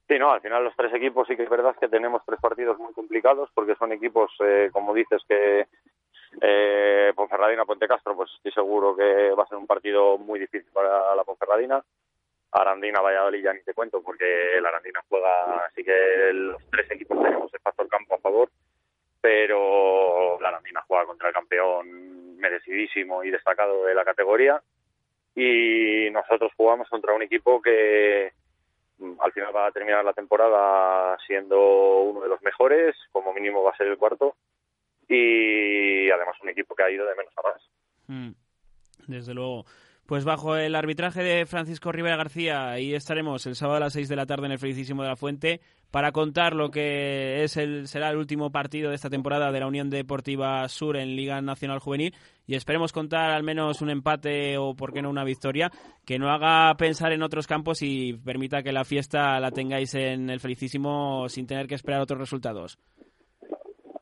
Sí, 0.09 0.19
no, 0.19 0.31
al 0.31 0.41
final 0.41 0.65
los 0.65 0.75
tres 0.75 0.93
equipos 0.95 1.27
sí 1.29 1.37
que 1.37 1.43
es 1.43 1.51
verdad 1.51 1.77
que 1.79 1.89
tenemos 1.89 2.23
tres 2.25 2.41
partidos 2.41 2.79
muy 2.79 2.95
complicados 2.95 3.51
porque 3.55 3.75
son 3.75 3.93
equipos, 3.93 4.33
eh, 4.41 4.71
como 4.73 4.95
dices, 4.95 5.21
que 5.29 5.67
eh, 6.41 7.13
Ponferradina, 7.15 7.67
Puente 7.67 7.87
Castro, 7.87 8.17
pues 8.17 8.31
estoy 8.37 8.53
seguro 8.53 8.97
que 8.97 9.31
va 9.33 9.43
a 9.43 9.47
ser 9.47 9.59
un 9.59 9.67
partido 9.67 10.17
muy 10.17 10.41
difícil 10.41 10.71
para 10.73 11.15
la 11.15 11.25
Ponferradina. 11.25 11.83
Arandina, 12.53 13.01
Valladolid 13.01 13.43
ya 13.43 13.53
ni 13.53 13.63
te 13.63 13.75
cuento 13.75 14.03
porque 14.03 14.59
la 14.61 14.69
Arandina 14.71 15.03
juega, 15.09 15.67
así 15.67 15.85
que 15.85 16.33
los 16.33 16.63
tres 16.71 16.91
equipos 16.91 17.23
tenemos 17.23 17.53
el 17.53 17.61
factor 17.61 17.89
campo 17.89 18.15
a 18.15 18.21
favor, 18.21 18.51
pero 19.21 20.41
la 20.41 20.49
Arandina 20.49 20.83
juega 20.87 21.07
contra 21.07 21.29
el 21.29 21.35
campeón 21.35 22.37
merecidísimo 22.39 23.25
y 23.25 23.31
destacado 23.31 23.85
de 23.85 23.95
la 23.95 24.05
categoría 24.05 24.63
y 25.35 26.11
nosotros 26.11 26.53
jugamos 26.57 26.89
contra 26.89 27.15
un 27.15 27.23
equipo 27.23 27.61
que 27.61 28.33
mm, 28.99 29.21
al 29.21 29.33
final 29.33 29.55
va 29.55 29.67
a 29.67 29.73
terminar 29.73 30.05
la 30.05 30.13
temporada 30.13 31.17
siendo 31.27 32.01
uno 32.01 32.21
de 32.21 32.29
los 32.29 32.43
mejores, 32.43 32.97
como 33.13 33.33
mínimo 33.35 33.63
va 33.63 33.73
a 33.73 33.77
ser 33.77 33.89
el 33.89 33.99
cuarto 33.99 34.37
y 35.09 36.11
además 36.11 36.37
un 36.43 36.49
equipo 36.49 36.75
que 36.75 36.83
ha 36.83 36.91
ido 36.91 37.07
de 37.07 37.15
menos 37.15 37.33
a 37.37 37.43
más. 37.43 37.71
Mm, 38.07 38.33
desde 39.07 39.35
luego. 39.35 39.65
Pues 40.09 40.25
bajo 40.25 40.57
el 40.57 40.75
arbitraje 40.75 41.23
de 41.23 41.45
Francisco 41.45 41.93
Rivera 41.93 42.17
García, 42.17 42.71
ahí 42.71 42.95
estaremos 42.95 43.45
el 43.45 43.57
sábado 43.57 43.77
a 43.77 43.81
las 43.81 43.93
6 43.93 44.09
de 44.09 44.17
la 44.17 44.25
tarde 44.25 44.47
en 44.47 44.53
el 44.53 44.59
Felicísimo 44.59 45.03
de 45.03 45.11
la 45.11 45.17
Fuente 45.17 45.61
para 45.91 46.13
contar 46.13 46.55
lo 46.55 46.71
que 46.71 47.45
es 47.45 47.59
el, 47.59 47.87
será 47.89 48.09
el 48.09 48.17
último 48.17 48.51
partido 48.51 48.89
de 48.89 48.95
esta 48.95 49.11
temporada 49.11 49.53
de 49.53 49.61
la 49.61 49.67
Unión 49.67 49.91
Deportiva 49.91 50.67
Sur 50.69 50.97
en 50.97 51.15
Liga 51.15 51.43
Nacional 51.43 51.81
Juvenil 51.81 52.15
y 52.47 52.55
esperemos 52.55 52.95
contar 52.95 53.33
al 53.33 53.43
menos 53.43 53.83
un 53.83 53.91
empate 53.91 54.57
o, 54.57 54.75
por 54.75 54.95
qué 54.95 55.03
no, 55.03 55.11
una 55.11 55.25
victoria 55.25 55.71
que 56.07 56.19
no 56.19 56.31
haga 56.31 56.75
pensar 56.79 57.13
en 57.13 57.23
otros 57.23 57.47
campos 57.47 57.83
y 57.83 58.15
permita 58.15 58.63
que 58.63 58.73
la 58.73 58.87
fiesta 58.87 59.39
la 59.41 59.51
tengáis 59.51 59.95
en 59.95 60.31
el 60.31 60.41
Felicísimo 60.41 61.29
sin 61.29 61.47
tener 61.47 61.67
que 61.67 61.75
esperar 61.75 62.01
otros 62.01 62.19
resultados. 62.19 62.79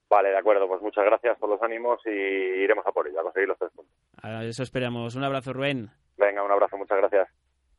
Vale, 0.09 0.29
de 0.29 0.39
acuerdo, 0.39 0.69
pues 0.69 0.81
muchas 0.83 1.05
gracias 1.05 1.37
por 1.37 1.51
los 1.51 1.61
ánimos 1.63 2.01
y 2.07 2.11
iremos 2.11 2.87
a 2.87 2.93
por 2.93 3.09
ello, 3.09 3.19
a 3.19 3.25
conseguir 3.25 3.49
los 3.49 3.59
tres 3.59 3.73
puntos. 3.75 4.06
A 4.27 4.45
eso 4.45 4.65
esperamos. 4.65 5.15
Un 5.15 5.23
abrazo, 5.23 5.53
Rubén. 5.53 5.89
Venga, 6.17 6.43
un 6.43 6.51
abrazo, 6.51 6.77
muchas 6.77 6.99
gracias. 6.99 7.29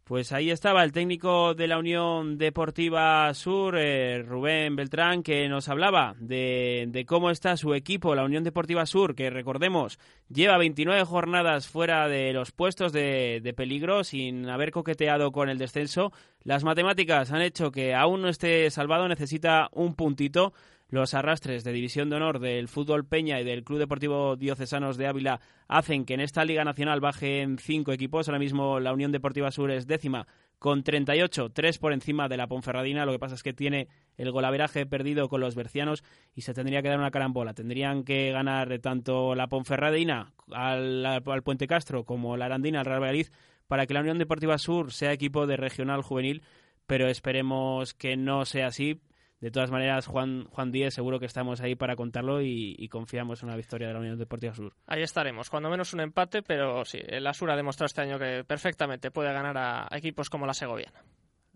Pues 0.05 0.31
ahí 0.31 0.49
estaba 0.49 0.85
el 0.85 0.93
técnico 0.93 1.53
de 1.53 1.67
la 1.67 1.77
Unión 1.77 2.37
Deportiva 2.37 3.33
Sur, 3.33 3.75
eh, 3.77 4.23
Rubén 4.25 4.77
Beltrán, 4.77 5.23
que 5.23 5.49
nos 5.49 5.67
hablaba 5.67 6.15
de, 6.19 7.03
cómo 7.05 7.31
está 7.31 7.57
su 7.57 7.73
equipo, 7.73 8.15
la 8.15 8.23
Unión 8.23 8.45
Deportiva 8.45 8.85
Sur, 8.85 9.13
que 9.13 9.29
recordemos 9.29 9.99
lleva 10.29 10.57
29 10.57 11.03
jornadas 11.03 11.67
fuera 11.67 12.07
de 12.07 12.31
los 12.31 12.53
puestos 12.53 12.93
de, 12.93 13.41
de 13.43 13.53
peligro 13.53 14.05
sin 14.05 14.47
haber 14.47 14.71
coqueteado 14.71 15.33
con 15.33 15.49
el 15.49 15.57
descenso. 15.57 16.13
Las 16.43 16.63
matemáticas 16.63 17.33
han 17.33 17.41
hecho 17.41 17.71
que 17.71 17.93
aún 17.93 18.21
no 18.21 18.29
esté 18.29 18.71
salvado, 18.71 19.09
necesita 19.09 19.67
un 19.73 19.95
puntito 19.95 20.53
los 20.89 21.13
arrastres 21.13 21.63
de 21.63 21.73
División 21.73 22.09
de 22.09 22.15
Honor 22.15 22.39
del 22.39 22.67
Fútbol 22.67 23.05
Peña 23.05 23.39
y 23.39 23.43
del 23.43 23.63
Club 23.63 23.79
Deportivo 23.79 24.35
Diocesanos 24.35 24.97
de 24.97 25.07
Ávila 25.07 25.41
hacen 25.67 26.05
que 26.05 26.13
en 26.13 26.21
esta 26.21 26.45
Liga 26.45 26.63
Nacional 26.63 27.01
bajen 27.01 27.57
cinco 27.59 27.91
equipos. 27.91 28.27
Ahora 28.27 28.39
mismo 28.39 28.79
la 28.79 28.93
Unión 28.93 29.11
Deportiva 29.11 29.51
Sur 29.51 29.71
es 29.71 29.85
décima 29.85 30.27
con 30.59 30.83
38, 30.83 31.51
tres 31.51 31.77
por 31.77 31.93
encima 31.93 32.29
de 32.29 32.38
la 32.38 32.47
Ponferradina. 32.47 33.05
Lo 33.05 33.11
que 33.11 33.19
pasa 33.19 33.35
es 33.35 33.43
que 33.43 33.53
tiene 33.53 33.89
el 34.15 34.31
golaveraje 34.31 34.85
perdido 34.85 35.27
con 35.29 35.41
los 35.41 35.55
bercianos 35.55 36.03
y 36.33 36.41
se 36.41 36.53
tendría 36.53 36.81
que 36.81 36.89
dar 36.89 36.99
una 36.99 37.11
carambola. 37.11 37.53
Tendrían 37.53 38.03
que 38.03 38.31
ganar 38.31 38.79
tanto 38.79 39.35
la 39.35 39.47
Ponferradina 39.47 40.31
al, 40.51 41.05
al 41.05 41.43
Puente 41.43 41.67
Castro 41.67 42.05
como 42.05 42.38
la 42.38 42.45
Arandina 42.45 42.79
al 42.79 42.85
Real 42.85 43.01
Valladolid 43.01 43.27
para 43.67 43.85
que 43.85 43.93
la 43.93 43.99
Unión 43.99 44.17
Deportiva 44.17 44.57
Sur 44.57 44.93
sea 44.93 45.11
equipo 45.11 45.45
de 45.45 45.57
regional 45.57 46.01
juvenil, 46.01 46.41
pero 46.85 47.09
esperemos 47.09 47.93
que 47.93 48.15
no 48.15 48.45
sea 48.45 48.67
así 48.67 49.01
de 49.39 49.51
todas 49.51 49.69
maneras, 49.69 50.07
Juan, 50.07 50.45
Juan 50.49 50.71
Díez, 50.71 50.93
seguro 50.93 51.19
que 51.19 51.27
estamos 51.27 51.61
ahí 51.61 51.75
para 51.75 51.95
contarlo 51.95 52.41
y, 52.41 52.88
confiamos 52.89 53.43
en 53.43 53.49
una 53.49 53.57
victoria 53.57 53.88
de 53.88 53.93
la 53.93 53.99
Unión 53.99 54.17
Deportiva 54.17 54.53
Sur. 54.53 54.73
Ahí 54.88 55.03
estaremos, 55.03 55.49
cuando 55.49 55.69
menos 55.69 55.93
un 55.93 55.99
empate, 55.99 56.41
pero 56.41 56.83
sí, 56.85 56.99
el 57.05 57.27
Asur 57.27 57.51
ha 57.51 57.55
demostrado 57.55 57.85
este 57.88 58.01
año 58.01 58.17
que 58.17 58.43
perfectamente 58.43 59.11
puede 59.11 59.31
ganar 59.31 59.57
a, 59.57 59.88
equipos 59.95 60.29
como 60.29 60.47
la 60.47 60.53
Segoviana. 60.53 61.03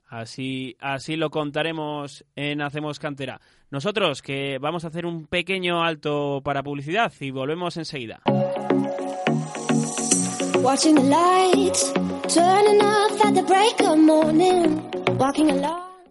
Así, 0.07 0.75
así 0.79 1.15
lo 1.15 1.29
contaremos 1.29 2.25
en 2.35 2.61
Hacemos 2.61 2.99
Cantera. 2.99 3.39
Nosotros 3.69 4.21
que 4.21 4.57
vamos 4.59 4.83
a 4.83 4.89
hacer 4.89 5.05
un 5.05 5.25
pequeño 5.25 5.83
alto 5.83 6.41
para 6.43 6.63
publicidad 6.63 7.13
y 7.21 7.31
volvemos 7.31 7.77
enseguida. 7.77 8.21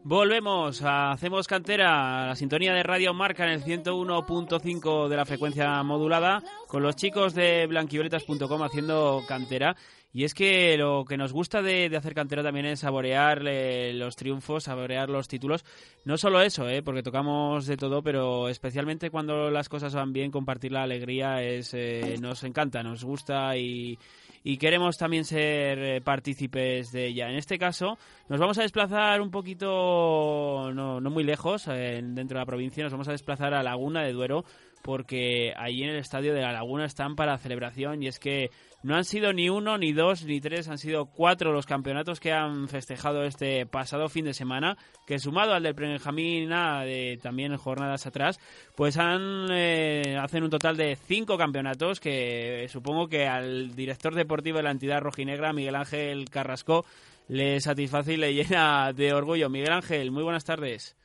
Volvemos 0.03 0.81
Hacemos 0.83 1.47
Cantera, 1.47 2.29
la 2.29 2.35
sintonía 2.35 2.73
de 2.73 2.83
Radio 2.83 3.13
Marca 3.13 3.45
en 3.45 3.51
el 3.51 3.63
101.5 3.63 5.09
de 5.09 5.17
la 5.17 5.27
frecuencia 5.27 5.83
modulada, 5.83 6.43
con 6.69 6.83
los 6.83 6.97
chicos 6.97 7.35
de 7.35 7.67
blanquivioletas.com 7.67 8.63
haciendo 8.63 9.23
cantera. 9.29 9.77
Y 10.13 10.25
es 10.25 10.33
que 10.33 10.77
lo 10.79 11.05
que 11.05 11.19
nos 11.19 11.33
gusta 11.33 11.61
de, 11.61 11.95
hacer 11.95 12.15
cantera 12.15 12.43
también 12.43 12.67
es 12.67 12.81
saborear 12.81 13.43
los 13.43 14.17
triunfos, 14.17 14.65
saborear 14.65 15.11
los 15.11 15.29
títulos. 15.29 15.65
No 16.05 16.17
solo 16.17 16.41
eso, 16.41 16.67
eh, 16.69 16.83
porque 16.83 17.03
tocamos 17.03 17.67
de 17.67 17.77
todo, 17.77 18.03
pero 18.03 18.49
especialmente 18.49 19.11
cuando 19.11 19.51
las 19.51 19.69
cosas 19.69 19.95
van 19.95 20.15
bien, 20.15 20.31
compartir 20.31 20.73
la 20.73 20.83
alegría 20.83 21.43
es 21.43 21.75
eh, 21.75 22.17
nos 22.21 22.43
encanta, 22.43 22.83
nos 22.83 23.05
gusta 23.05 23.57
y, 23.57 23.99
y 24.43 24.57
queremos 24.57 24.97
también 24.97 25.25
ser 25.25 25.79
eh, 25.79 26.01
partícipes 26.01 26.93
de 26.93 27.09
ella. 27.09 27.29
En 27.29 27.37
este 27.37 27.59
caso, 27.59 27.99
nos 28.29 28.41
vamos 28.41 28.59
a 28.59 28.63
desplazar 28.63 29.21
un 29.21 29.31
poquito, 29.31 30.71
no, 30.73 31.01
no 31.01 31.11
muy 31.11 31.25
lejos, 31.25 31.67
dentro 31.67 32.39
de 32.39 32.41
la 32.41 32.47
provincia, 32.47 32.83
nos 32.83 32.93
vamos 32.93 33.09
a 33.09 33.13
desplazar 33.13 33.55
a 33.55 33.63
Laguna 33.63 34.03
de 34.03 34.13
Duero, 34.13 34.45
porque 34.83 35.53
allí 35.57 35.83
en 35.83 35.91
el 35.91 35.97
estadio 35.97 36.33
de 36.35 36.41
la 36.41 36.53
Laguna 36.53 36.87
están 36.87 37.17
para 37.17 37.37
celebración 37.39 38.03
y 38.03 38.09
es 38.09 38.19
que 38.19 38.51
no 38.83 38.97
han 38.97 39.05
sido 39.05 39.33
ni 39.33 39.51
uno, 39.51 39.77
ni 39.77 39.93
dos, 39.93 40.25
ni 40.25 40.41
tres, 40.41 40.69
han 40.69 40.79
sido 40.79 41.07
cuatro 41.07 41.53
los 41.53 41.67
campeonatos 41.67 42.19
que 42.19 42.33
han 42.33 42.69
festejado 42.69 43.25
este 43.25 43.67
pasado 43.67 44.09
fin 44.09 44.25
de 44.25 44.33
semana, 44.33 44.77
que 45.07 45.19
sumado 45.19 45.53
al 45.53 45.63
del 45.63 45.75
Benjamín 45.75 46.49
de 46.49 47.19
también 47.23 47.57
jornadas 47.57 48.07
atrás, 48.07 48.41
pues 48.77 48.97
han 48.97 49.49
eh, 49.51 50.17
hacen 50.19 50.45
un 50.45 50.51
total 50.51 50.77
de 50.77 50.97
cinco 50.97 51.37
campeonatos 51.37 52.01
que 52.01 52.67
supongo 52.69 53.09
que 53.09 53.27
al 53.27 53.75
director 53.75 54.15
deportivo 54.15 54.57
de 54.59 54.65
la 54.65 54.71
entidad 54.71 55.01
rojinegra, 55.01 55.53
Miguel 55.53 55.77
Ángel 55.77 56.31
Carrasco, 56.31 56.87
le 57.29 57.61
satisface 57.61 58.15
y 58.15 58.17
le 58.17 58.33
llena 58.35 58.93
de 58.95 59.13
orgullo. 59.13 59.51
Miguel 59.51 59.73
Ángel, 59.73 60.11
muy 60.11 60.23
buenas 60.23 60.45
tardes. 60.45 60.97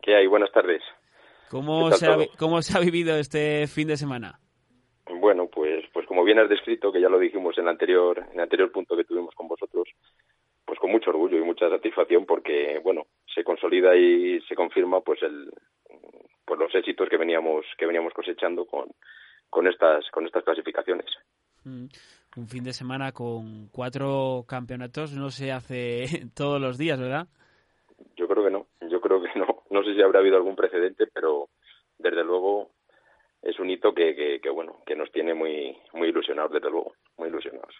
¿Qué 0.00 0.16
hay? 0.16 0.26
Buenas 0.26 0.50
tardes. 0.52 0.82
¿Cómo 1.50 1.90
se, 1.92 2.06
ha, 2.06 2.16
¿Cómo 2.38 2.62
se 2.62 2.76
ha 2.76 2.80
vivido 2.80 3.16
este 3.16 3.66
fin 3.66 3.88
de 3.88 3.96
semana? 3.96 4.38
Bueno, 5.28 5.46
pues, 5.46 5.84
pues 5.92 6.06
como 6.06 6.24
bien 6.24 6.38
has 6.38 6.48
descrito, 6.48 6.90
que 6.90 7.02
ya 7.02 7.10
lo 7.10 7.18
dijimos 7.18 7.58
en 7.58 7.64
el 7.64 7.68
anterior, 7.68 8.16
en 8.18 8.32
el 8.32 8.40
anterior 8.40 8.72
punto 8.72 8.96
que 8.96 9.04
tuvimos 9.04 9.34
con 9.34 9.46
vosotros, 9.46 9.86
pues 10.64 10.78
con 10.78 10.90
mucho 10.90 11.10
orgullo 11.10 11.36
y 11.36 11.42
mucha 11.42 11.68
satisfacción 11.68 12.24
porque, 12.24 12.80
bueno, 12.82 13.02
se 13.34 13.44
consolida 13.44 13.94
y 13.94 14.40
se 14.48 14.54
confirma 14.54 15.02
pues 15.02 15.22
el 15.22 15.52
pues 16.46 16.58
los 16.58 16.74
éxitos 16.74 17.10
que 17.10 17.18
veníamos 17.18 17.66
que 17.76 17.84
veníamos 17.84 18.14
cosechando 18.14 18.64
con 18.64 18.88
con 19.50 19.66
estas 19.66 20.10
con 20.12 20.24
estas 20.24 20.44
clasificaciones. 20.44 21.10
Mm, 21.64 21.88
un 22.38 22.48
fin 22.48 22.64
de 22.64 22.72
semana 22.72 23.12
con 23.12 23.68
cuatro 23.68 24.46
campeonatos 24.48 25.12
no 25.12 25.28
se 25.28 25.52
hace 25.52 26.06
todos 26.34 26.58
los 26.58 26.78
días, 26.78 26.98
¿verdad? 26.98 27.28
Yo 28.16 28.26
creo 28.28 28.44
que 28.44 28.50
no, 28.50 28.66
yo 28.88 28.98
creo 29.02 29.20
que 29.20 29.38
no. 29.38 29.64
No 29.68 29.84
sé 29.84 29.94
si 29.94 30.00
habrá 30.00 30.20
habido 30.20 30.36
algún 30.36 30.56
precedente, 30.56 31.06
pero 31.12 31.50
desde 31.98 32.24
luego 32.24 32.70
es 33.42 33.58
un 33.58 33.70
hito 33.70 33.92
que, 33.94 34.40
que, 34.42 34.50
bueno 34.50 34.82
que 34.86 34.96
nos 34.96 35.10
tiene 35.12 35.34
muy 35.34 35.76
muy 35.94 36.08
ilusionados 36.08 36.52
desde 36.52 36.70
luego, 36.70 36.92
muy 37.16 37.28
ilusionados. 37.28 37.74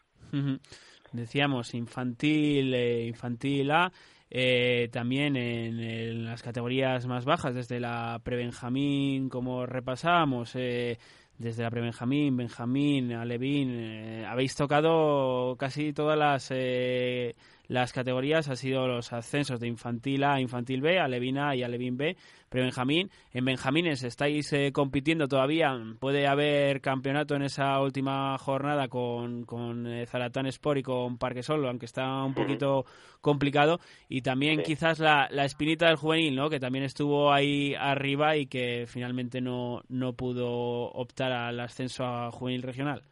Decíamos 1.12 1.74
infantil, 1.74 2.74
eh, 2.74 3.06
infantil 3.06 3.70
A. 3.70 3.90
Eh, 4.30 4.88
también 4.92 5.36
en, 5.36 6.24
las 6.24 6.42
categorías 6.42 7.06
más 7.06 7.24
bajas, 7.24 7.54
desde 7.54 7.80
la 7.80 8.20
pre-Benjamín, 8.22 9.30
como 9.30 9.64
repasábamos, 9.64 10.54
eh, 10.54 10.98
desde 11.38 11.62
la 11.62 11.70
pre-Benjamín, 11.70 12.36
Benjamín, 12.36 13.12
Alevín, 13.12 13.70
eh, 13.70 14.26
habéis 14.26 14.54
tocado 14.54 15.56
casi 15.56 15.92
todas 15.92 16.18
las, 16.18 16.50
eh, 16.50 17.36
las 17.68 17.92
categorías, 17.92 18.48
ha 18.48 18.56
sido 18.56 18.88
los 18.88 19.12
ascensos 19.12 19.60
de 19.60 19.68
infantil 19.68 20.24
A, 20.24 20.40
infantil 20.40 20.80
B, 20.80 20.98
Alevín 20.98 21.38
A 21.38 21.54
y 21.54 21.62
Alevín 21.62 21.96
B, 21.96 22.16
pre-Benjamín. 22.48 23.10
En 23.32 23.44
Benjamines 23.44 24.02
estáis 24.02 24.52
eh, 24.52 24.72
compitiendo 24.72 25.28
todavía, 25.28 25.78
puede 26.00 26.26
haber 26.26 26.80
campeonato 26.80 27.36
en 27.36 27.42
esa 27.42 27.80
última 27.80 28.36
jornada 28.38 28.88
con, 28.88 29.44
con 29.44 29.86
Zaratán 30.06 30.46
Sport 30.46 30.78
y 30.78 30.82
con 30.82 31.18
Parque 31.18 31.42
Solo, 31.42 31.68
aunque 31.68 31.86
está 31.86 32.24
un 32.24 32.34
poquito 32.34 32.84
complicado. 33.20 33.78
Y 34.08 34.22
también 34.22 34.62
quizás 34.62 34.98
la, 34.98 35.28
la 35.30 35.44
espinita 35.44 35.86
del 35.86 35.96
juvenil, 35.96 36.34
¿no? 36.34 36.48
que 36.50 36.60
también 36.60 36.84
estuvo 36.84 37.32
ahí 37.32 37.74
arriba 37.78 38.36
y 38.36 38.46
que 38.46 38.86
finalmente 38.86 39.40
no, 39.40 39.82
no 39.88 40.14
pudo 40.14 40.90
optar 40.92 41.32
al 41.32 41.60
ascenso 41.60 42.04
a 42.04 42.30
juvenil 42.30 42.62
regional? 42.62 43.02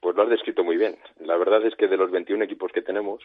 Pues 0.00 0.16
lo 0.16 0.24
has 0.24 0.30
descrito 0.30 0.64
muy 0.64 0.76
bien. 0.76 0.96
La 1.20 1.36
verdad 1.36 1.64
es 1.64 1.76
que 1.76 1.86
de 1.86 1.96
los 1.96 2.10
21 2.10 2.44
equipos 2.44 2.72
que 2.72 2.82
tenemos, 2.82 3.22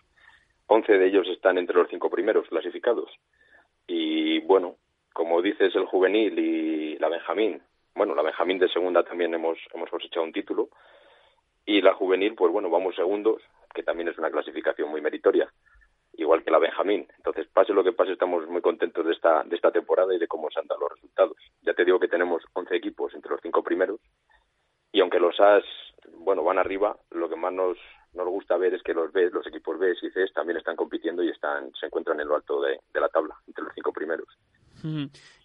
11 0.67 0.97
de 0.97 1.07
ellos 1.07 1.27
están 1.27 1.57
entre 1.57 1.75
los 1.75 1.89
cinco 1.89 2.09
primeros 2.09 2.47
clasificados. 2.47 3.09
Y 3.87 4.39
bueno, 4.41 4.75
como 5.13 5.41
dices, 5.41 5.75
el 5.75 5.85
juvenil 5.85 6.37
y 6.37 6.97
la 6.97 7.09
Benjamín, 7.09 7.61
bueno, 7.95 8.13
la 8.13 8.21
Benjamín 8.21 8.59
de 8.59 8.69
segunda 8.69 9.03
también 9.03 9.33
hemos, 9.33 9.57
hemos 9.73 9.89
cosechado 9.89 10.25
un 10.25 10.33
título. 10.33 10.69
Y 11.65 11.81
la 11.81 11.93
juvenil, 11.93 12.35
pues 12.35 12.51
bueno, 12.51 12.69
vamos 12.69 12.95
segundos, 12.95 13.41
que 13.73 13.83
también 13.83 14.07
es 14.09 14.17
una 14.17 14.31
clasificación 14.31 14.89
muy 14.89 15.01
meritoria, 15.01 15.51
igual 16.13 16.43
que 16.43 16.51
la 16.51 16.59
Benjamín. 16.59 17.07
Entonces, 17.17 17.47
pase 17.47 17.73
lo 17.73 17.83
que 17.83 17.91
pase, 17.91 18.13
estamos 18.13 18.47
muy 18.47 18.61
contentos 18.61 19.05
de 19.05 19.13
esta, 19.13 19.43
de 19.43 19.55
esta 19.55 19.71
temporada 19.71 20.13
y 20.13 20.19
de 20.19 20.27
cómo 20.27 20.49
se 20.49 20.59
han 20.59 20.67
dado 20.67 20.81
los 20.81 20.91
resultados. 20.93 21.37
Ya 21.61 21.73
te 21.73 21.83
digo 21.83 21.99
que 21.99 22.07
tenemos 22.07 22.43
11 22.53 22.75
equipos 22.75 23.13
entre 23.13 23.31
los 23.31 23.41
cinco 23.41 23.63
primeros 23.63 23.99
y 24.91 25.01
aunque 25.01 25.19
los 25.19 25.39
As, 25.39 25.63
bueno, 26.17 26.43
van 26.43 26.57
arriba, 26.57 26.97
lo 27.11 27.29
que 27.29 27.35
más 27.35 27.53
nos, 27.53 27.77
ver 28.57 28.73
es 28.73 28.83
que 28.83 28.93
los 28.93 29.11
B, 29.11 29.29
los 29.31 29.45
equipos 29.47 29.77
B 29.79 29.93
y 30.01 30.09
C 30.09 30.25
también 30.33 30.57
están 30.57 30.75
compitiendo 30.75 31.23
y 31.23 31.29
están 31.29 31.71
se 31.79 31.87
encuentran 31.87 32.19
en 32.19 32.27
lo 32.27 32.35
alto 32.35 32.61
de, 32.61 32.79
la 32.99 33.09
tabla, 33.09 33.35
entre 33.47 33.63
los 33.63 33.73
cinco 33.73 33.91
primeros. 33.91 34.27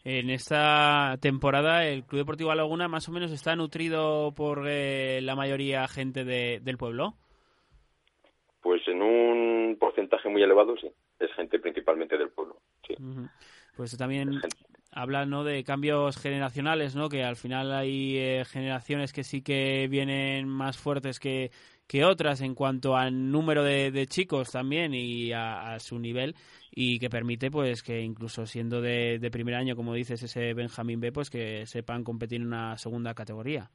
En 0.05 0.31
esta 0.31 1.17
temporada 1.21 1.87
el 1.87 2.05
Club 2.05 2.21
Deportivo 2.21 2.55
Laguna 2.55 2.89
más 2.89 3.09
o 3.09 3.13
menos 3.13 3.33
está 3.33 3.57
nutrido 3.57 4.33
por 4.35 4.67
eh, 4.69 5.21
la 5.23 5.35
mayoría 5.35 5.89
gente 5.89 6.25
de, 6.25 6.61
del 6.63 6.77
pueblo. 6.77 7.15
Pues 8.61 8.87
en 8.87 9.03
un 9.03 9.77
porcentaje 9.79 10.29
muy 10.29 10.43
elevado, 10.43 10.77
sí. 10.77 10.91
Es 11.19 11.33
gente 11.35 11.59
principalmente 11.59 12.19
del 12.19 12.31
pueblo, 12.31 12.59
sí. 12.87 12.95
Pues 13.77 13.97
también 13.97 14.41
habla 14.93 15.25
¿no? 15.25 15.43
de 15.43 15.65
cambios 15.65 16.17
generacionales, 16.19 16.95
¿no? 16.95 17.09
Que 17.09 17.25
al 17.25 17.37
final 17.37 17.73
hay 17.73 18.19
eh, 18.19 18.45
generaciones 18.45 19.13
que 19.13 19.25
sí 19.25 19.43
que 19.43 19.89
vienen 19.89 20.49
más 20.49 20.79
fuertes 20.79 21.19
que, 21.19 21.51
que 21.93 22.07
otras 22.07 22.41
en 22.41 22.55
cuanto 22.55 22.97
al 22.97 23.31
número 23.31 23.63
de, 23.63 24.07
chicos 24.07 24.51
también 24.51 24.95
y 24.95 25.31
a, 25.35 25.79
su 25.79 25.99
nivel 25.99 26.35
y 26.71 26.99
que 26.99 27.11
permite 27.11 27.51
pues 27.51 27.83
que 27.83 28.01
incluso 28.01 28.47
siendo 28.47 28.81
de, 28.81 29.19
de 29.19 29.31
primer 29.31 29.57
año, 29.57 29.77
como 29.77 29.93
dices, 29.93 30.23
ese 30.23 30.55
Benjamín 30.55 31.01
B, 31.01 31.13
pues 31.13 31.29
que 31.29 31.67
sepan 31.67 32.03
competir 32.03 32.41
en 32.41 32.47
una 32.47 32.79
segunda 32.79 33.13
categoría. 33.13 33.69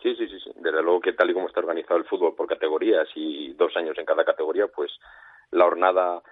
Sí, 0.00 0.14
sí, 0.14 0.28
sí. 0.28 0.50
Desde 0.54 0.80
luego 0.84 1.00
que 1.00 1.14
tal 1.14 1.28
y 1.28 1.34
como 1.34 1.48
está 1.48 1.58
organizado 1.58 1.98
el 1.98 2.04
fútbol 2.04 2.36
por 2.36 2.46
categorías 2.46 3.08
y 3.16 3.54
dos 3.54 3.76
años 3.76 3.98
en 3.98 4.04
cada 4.04 4.24
categoría, 4.24 4.68
pues 4.68 4.92
la 5.50 5.64
jornada 5.64 6.22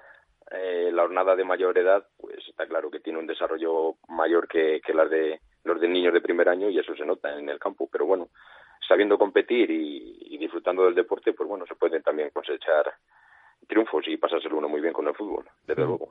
eh, 0.53 0.93
la 0.93 1.03
jornada 1.03 1.35
de 1.35 1.43
mayor 1.43 1.77
edad, 1.77 2.07
pues 2.19 2.39
está 2.49 2.69
claro 2.69 2.89
que 2.89 3.01
tiene 3.01 3.19
un 3.19 3.27
desarrollo 3.27 3.97
mayor 4.07 4.47
que, 4.47 4.81
que 4.81 4.95
las 4.95 5.11
de 5.11 5.41
los 5.65 5.81
de 5.81 5.89
niños 5.89 6.15
de 6.15 6.21
primer 6.21 6.49
año 6.49 6.71
y 6.71 6.79
eso 6.79 6.95
se 6.95 7.05
nota 7.05 7.37
en 7.37 7.49
el 7.49 7.59
campo. 7.59 7.89
Pero 7.91 8.07
bueno, 8.07 8.29
sabiendo 8.87 9.19
competir 9.19 9.71
y, 9.71 10.19
y 10.31 10.39
disfrutando 10.39 10.85
del 10.85 10.95
deporte, 10.95 11.33
pues 11.33 11.49
bueno, 11.49 11.67
se 11.67 11.75
pueden 11.75 12.03
también 12.03 12.31
cosechar 12.31 12.93
triunfos 13.67 14.07
y 14.09 14.17
pasárselo 14.17 14.59
uno 14.59 14.69
muy 14.69 14.81
bien 14.81 14.93
con 14.93 15.07
el 15.09 15.15
fútbol, 15.15 15.47
desde 15.67 15.85
luego 15.85 16.11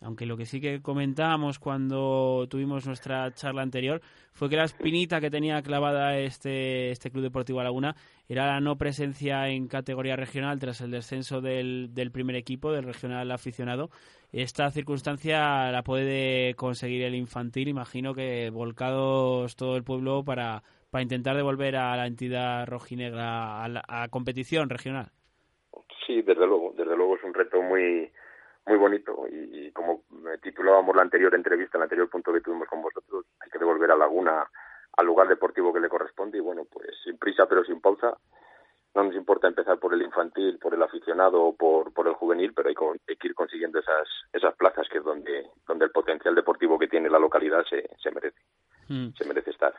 aunque 0.00 0.26
lo 0.26 0.36
que 0.36 0.46
sí 0.46 0.60
que 0.60 0.82
comentábamos 0.82 1.58
cuando 1.58 2.46
tuvimos 2.48 2.86
nuestra 2.86 3.32
charla 3.34 3.62
anterior 3.62 4.00
fue 4.32 4.48
que 4.48 4.56
la 4.56 4.64
espinita 4.64 5.20
que 5.20 5.30
tenía 5.30 5.62
clavada 5.62 6.18
este, 6.18 6.90
este 6.90 7.10
Club 7.10 7.22
Deportivo 7.22 7.62
Laguna 7.62 7.94
era 8.28 8.46
la 8.46 8.60
no 8.60 8.76
presencia 8.76 9.48
en 9.48 9.68
categoría 9.68 10.16
regional 10.16 10.58
tras 10.58 10.80
el 10.80 10.90
descenso 10.90 11.40
del, 11.40 11.90
del 11.94 12.10
primer 12.10 12.36
equipo, 12.36 12.72
del 12.72 12.84
regional 12.84 13.30
aficionado. 13.30 13.90
Esta 14.32 14.70
circunstancia 14.70 15.70
la 15.70 15.82
puede 15.82 16.54
conseguir 16.54 17.02
el 17.02 17.14
infantil, 17.14 17.68
imagino 17.68 18.14
que 18.14 18.50
volcados 18.50 19.54
todo 19.56 19.76
el 19.76 19.84
pueblo 19.84 20.24
para, 20.24 20.62
para 20.92 21.02
intentar 21.02 21.34
devolver 21.34 21.74
a 21.76 21.96
la 21.96 22.06
entidad 22.06 22.66
rojinegra 22.66 23.64
a 23.64 23.68
la 23.68 24.08
competición 24.10 24.68
regional. 24.68 25.10
Sí, 26.06 26.20
desde 26.20 26.46
luego, 26.46 26.74
desde 26.76 26.94
luego 26.94 27.16
es 27.16 27.24
un 27.24 27.32
reto 27.32 27.62
muy 27.62 28.12
muy 28.66 28.76
bonito 28.76 29.24
y, 29.26 29.72
como 29.72 30.02
titulábamos 30.42 30.94
la 30.94 31.00
anterior 31.00 31.34
entrevista, 31.34 31.78
el 31.78 31.84
anterior 31.84 32.10
punto 32.10 32.30
que 32.30 32.42
tuvimos 32.42 32.68
con 32.68 32.82
vosotros, 32.82 33.24
hay 33.40 33.50
que 33.50 33.58
devolver 33.58 33.90
a 33.90 33.96
Laguna 33.96 34.46
al 34.98 35.06
lugar 35.06 35.28
deportivo 35.28 35.72
que 35.72 35.80
le 35.80 35.88
corresponde 35.88 36.36
y 36.36 36.42
bueno, 36.42 36.66
pues 36.70 36.88
sin 37.02 37.16
prisa 37.16 37.46
pero 37.48 37.64
sin 37.64 37.80
pausa. 37.80 38.14
No 38.94 39.04
nos 39.04 39.14
importa 39.14 39.48
empezar 39.48 39.78
por 39.78 39.94
el 39.94 40.02
infantil, 40.02 40.58
por 40.58 40.74
el 40.74 40.82
aficionado 40.82 41.42
o 41.42 41.56
por, 41.56 41.94
por 41.94 42.06
el 42.06 42.12
juvenil, 42.12 42.52
pero 42.52 42.68
hay 42.68 42.74
que, 43.16 43.26
ir 43.26 43.34
consiguiendo 43.34 43.78
esas, 43.78 44.06
esas 44.30 44.54
plazas 44.56 44.86
que 44.90 44.98
es 44.98 45.04
donde, 45.04 45.46
donde 45.66 45.86
el 45.86 45.90
potencial 45.90 46.34
deportivo 46.34 46.78
que 46.78 46.88
tiene 46.88 47.08
la 47.08 47.18
localidad 47.18 47.64
se, 47.64 47.88
se 47.98 48.10
merece. 48.10 48.38
Hmm. 48.88 49.08
Se 49.16 49.24
merece 49.26 49.52
estar 49.52 49.72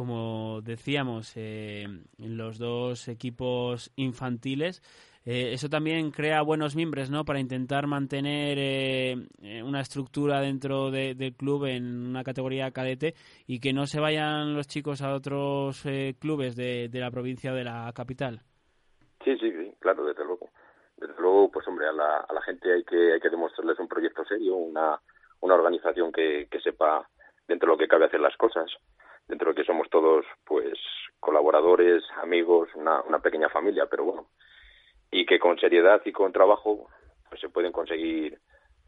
como 0.00 0.62
decíamos, 0.62 1.30
eh, 1.36 1.86
los 2.16 2.56
dos 2.56 3.06
equipos 3.08 3.92
infantiles 3.96 4.80
eh, 5.26 5.52
eso 5.52 5.68
también 5.68 6.10
crea 6.10 6.40
buenos 6.40 6.74
miembros, 6.74 7.10
¿no? 7.10 7.26
Para 7.26 7.38
intentar 7.38 7.86
mantener 7.86 8.56
eh, 8.58 9.28
eh, 9.42 9.62
una 9.62 9.82
estructura 9.82 10.40
dentro 10.40 10.90
del 10.90 11.34
club 11.36 11.66
en 11.66 12.06
una 12.08 12.24
categoría 12.24 12.70
cadete 12.70 13.12
y 13.46 13.60
que 13.60 13.74
no 13.74 13.86
se 13.86 14.00
vayan 14.00 14.54
los 14.54 14.68
chicos 14.68 15.02
a 15.02 15.12
otros 15.12 15.84
clubes 16.18 16.56
de, 16.56 16.88
la 16.94 17.10
provincia 17.10 17.52
o 17.52 17.54
de 17.54 17.64
la 17.64 17.92
capital. 17.94 18.40
Sí, 19.22 19.36
sí, 19.36 19.52
sí, 19.52 19.74
claro, 19.80 20.06
desde 20.06 20.24
luego. 20.24 20.48
Desde 20.96 21.20
luego, 21.20 21.50
pues 21.50 21.68
hombre, 21.68 21.88
a 21.88 21.92
la, 21.92 22.42
gente 22.46 22.72
hay 22.72 22.84
que, 22.84 23.12
hay 23.12 23.20
que 23.20 23.28
demostrarles 23.28 23.78
un 23.78 23.88
proyecto 23.88 24.24
serio, 24.24 24.56
una, 24.56 24.98
una 25.40 25.54
organización 25.56 26.10
que 26.10 26.48
sepa 26.64 27.06
dentro 27.46 27.66
de 27.66 27.72
lo 27.74 27.78
que 27.78 27.88
cabe 27.88 28.06
hacer 28.06 28.20
las 28.20 28.36
cosas, 28.38 28.70
dentro 29.30 29.50
de 29.50 29.54
que 29.54 29.64
somos 29.64 29.88
todos, 29.88 30.26
pues, 30.44 30.78
colaboradores, 31.18 32.02
amigos, 32.22 32.68
una, 32.74 33.00
una 33.02 33.20
pequeña 33.20 33.48
familia, 33.48 33.86
pero 33.86 34.04
bueno, 34.04 34.26
y 35.10 35.24
que 35.24 35.38
con 35.38 35.58
seriedad 35.58 36.02
y 36.04 36.12
con 36.12 36.32
trabajo 36.32 36.88
pues 37.28 37.40
se 37.40 37.48
pueden 37.48 37.72
conseguir 37.72 38.38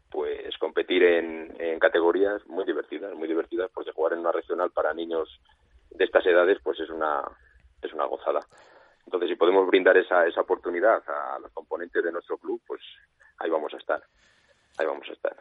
pues 0.09 0.55
competir 0.59 1.03
en, 1.03 1.55
en 1.59 1.79
categorías 1.79 2.45
muy 2.47 2.65
divertidas, 2.65 3.15
muy 3.15 3.27
divertidas, 3.27 3.71
porque 3.73 3.91
jugar 3.91 4.13
en 4.13 4.19
una 4.19 4.31
regional 4.31 4.69
para 4.71 4.93
niños 4.93 5.39
de 5.89 6.03
estas 6.05 6.25
edades 6.25 6.59
pues 6.63 6.79
es 6.79 6.89
una 6.89 7.23
es 7.81 7.93
una 7.93 8.05
gozada. 8.05 8.39
Entonces, 9.05 9.29
si 9.29 9.35
podemos 9.35 9.67
brindar 9.67 9.97
esa, 9.97 10.25
esa 10.25 10.41
oportunidad 10.41 11.03
a 11.09 11.39
los 11.39 11.51
componentes 11.51 12.03
de 12.03 12.11
nuestro 12.11 12.37
club, 12.37 12.61
pues 12.65 12.81
ahí 13.39 13.49
vamos 13.49 13.73
a 13.73 13.77
estar. 13.77 14.01
Ahí 14.77 14.85
vamos 14.85 15.07
a 15.09 15.13
estar. 15.13 15.35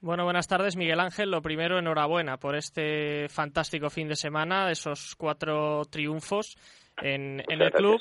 Bueno, 0.00 0.22
buenas 0.22 0.46
tardes, 0.46 0.76
Miguel 0.76 1.00
Ángel. 1.00 1.28
Lo 1.28 1.42
primero, 1.42 1.76
enhorabuena 1.76 2.38
por 2.38 2.54
este 2.54 3.28
fantástico 3.28 3.90
fin 3.90 4.06
de 4.06 4.14
semana, 4.14 4.70
esos 4.70 5.16
cuatro 5.16 5.84
triunfos 5.86 6.56
en, 7.02 7.42
en 7.48 7.60
el 7.60 7.72
club. 7.72 8.00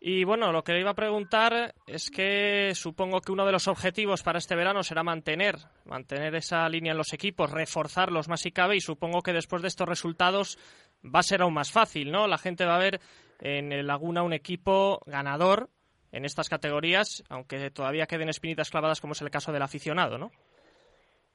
Y 0.00 0.24
bueno, 0.24 0.52
lo 0.52 0.64
que 0.64 0.72
le 0.72 0.80
iba 0.80 0.92
a 0.92 0.94
preguntar 0.94 1.74
es 1.86 2.10
que 2.10 2.72
supongo 2.74 3.20
que 3.20 3.32
uno 3.32 3.44
de 3.44 3.52
los 3.52 3.68
objetivos 3.68 4.22
para 4.22 4.38
este 4.38 4.56
verano 4.56 4.82
será 4.82 5.02
mantener, 5.02 5.56
mantener 5.84 6.34
esa 6.34 6.66
línea 6.68 6.92
en 6.92 6.98
los 6.98 7.12
equipos, 7.12 7.50
reforzarlos 7.50 8.28
más 8.28 8.40
si 8.40 8.50
cabe 8.50 8.76
y 8.76 8.80
supongo 8.80 9.22
que 9.22 9.34
después 9.34 9.60
de 9.60 9.68
estos 9.68 9.88
resultados 9.88 10.58
va 11.04 11.20
a 11.20 11.22
ser 11.22 11.42
aún 11.42 11.54
más 11.54 11.70
fácil, 11.70 12.10
¿no? 12.10 12.26
La 12.26 12.38
gente 12.38 12.64
va 12.64 12.76
a 12.76 12.80
ver 12.80 13.00
en 13.40 13.70
el 13.70 13.86
Laguna 13.86 14.22
un 14.22 14.32
equipo 14.32 15.00
ganador 15.06 15.68
en 16.10 16.24
estas 16.24 16.48
categorías, 16.48 17.22
aunque 17.28 17.70
todavía 17.70 18.06
queden 18.06 18.30
espinitas 18.30 18.70
clavadas 18.70 19.00
como 19.02 19.12
es 19.12 19.20
el 19.20 19.30
caso 19.30 19.52
del 19.52 19.62
aficionado, 19.62 20.16
¿no? 20.16 20.30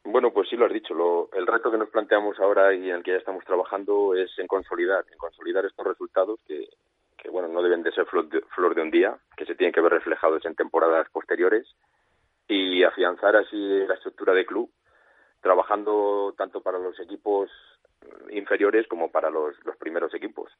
Bueno, 0.03 0.31
pues 0.31 0.49
sí 0.49 0.55
lo 0.55 0.65
has 0.65 0.73
dicho. 0.73 0.93
Lo, 0.93 1.29
el 1.33 1.45
reto 1.45 1.71
que 1.71 1.77
nos 1.77 1.89
planteamos 1.89 2.39
ahora 2.39 2.73
y 2.73 2.89
en 2.89 2.97
el 2.97 3.03
que 3.03 3.11
ya 3.11 3.17
estamos 3.17 3.43
trabajando 3.45 4.15
es 4.15 4.31
en 4.39 4.47
consolidar, 4.47 5.05
en 5.11 5.17
consolidar 5.17 5.65
estos 5.65 5.85
resultados 5.85 6.39
que, 6.47 6.67
que 7.17 7.29
bueno, 7.29 7.47
no 7.47 7.61
deben 7.61 7.83
de 7.83 7.91
ser 7.91 8.05
flor 8.05 8.29
de, 8.29 8.41
flor 8.55 8.75
de 8.75 8.81
un 8.81 8.91
día, 8.91 9.17
que 9.35 9.45
se 9.45 9.55
tienen 9.55 9.73
que 9.73 9.81
ver 9.81 9.91
reflejados 9.91 10.45
en 10.45 10.55
temporadas 10.55 11.09
posteriores 11.11 11.67
y 12.47 12.83
afianzar 12.83 13.35
así 13.35 13.57
la 13.87 13.93
estructura 13.93 14.33
de 14.33 14.45
club, 14.45 14.71
trabajando 15.41 16.33
tanto 16.37 16.61
para 16.61 16.79
los 16.79 16.99
equipos 16.99 17.51
inferiores 18.31 18.87
como 18.87 19.11
para 19.11 19.29
los, 19.29 19.53
los 19.65 19.77
primeros 19.77 20.13
equipos. 20.13 20.51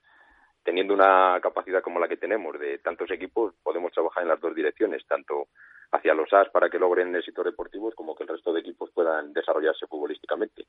Teniendo 0.63 0.93
una 0.93 1.39
capacidad 1.41 1.81
como 1.81 1.99
la 1.99 2.07
que 2.07 2.17
tenemos 2.17 2.59
de 2.59 2.77
tantos 2.79 3.09
equipos, 3.11 3.55
podemos 3.63 3.91
trabajar 3.93 4.23
en 4.23 4.29
las 4.29 4.41
dos 4.41 4.53
direcciones, 4.53 5.05
tanto 5.07 5.47
hacia 5.91 6.13
los 6.13 6.31
AS 6.33 6.49
para 6.49 6.69
que 6.69 6.79
logren 6.79 7.15
éxitos 7.15 7.45
deportivos 7.45 7.95
como 7.95 8.15
que 8.15 8.23
el 8.23 8.29
resto 8.29 8.53
de 8.53 8.61
equipos 8.61 8.91
puedan 8.91 9.33
desarrollarse 9.33 9.87
futbolísticamente. 9.87 10.65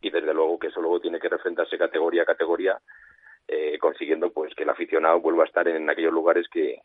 Y 0.00 0.10
desde 0.10 0.32
luego 0.32 0.58
que 0.58 0.68
eso 0.68 0.80
luego 0.80 1.00
tiene 1.00 1.20
que 1.20 1.28
refrendarse 1.28 1.78
categoría 1.78 2.22
a 2.22 2.26
categoría, 2.26 2.78
eh, 3.48 3.78
consiguiendo 3.78 4.32
pues 4.32 4.54
que 4.54 4.62
el 4.62 4.70
aficionado 4.70 5.20
vuelva 5.20 5.44
a 5.44 5.46
estar 5.46 5.68
en 5.68 5.88
aquellos 5.88 6.12
lugares 6.12 6.48
que, 6.48 6.80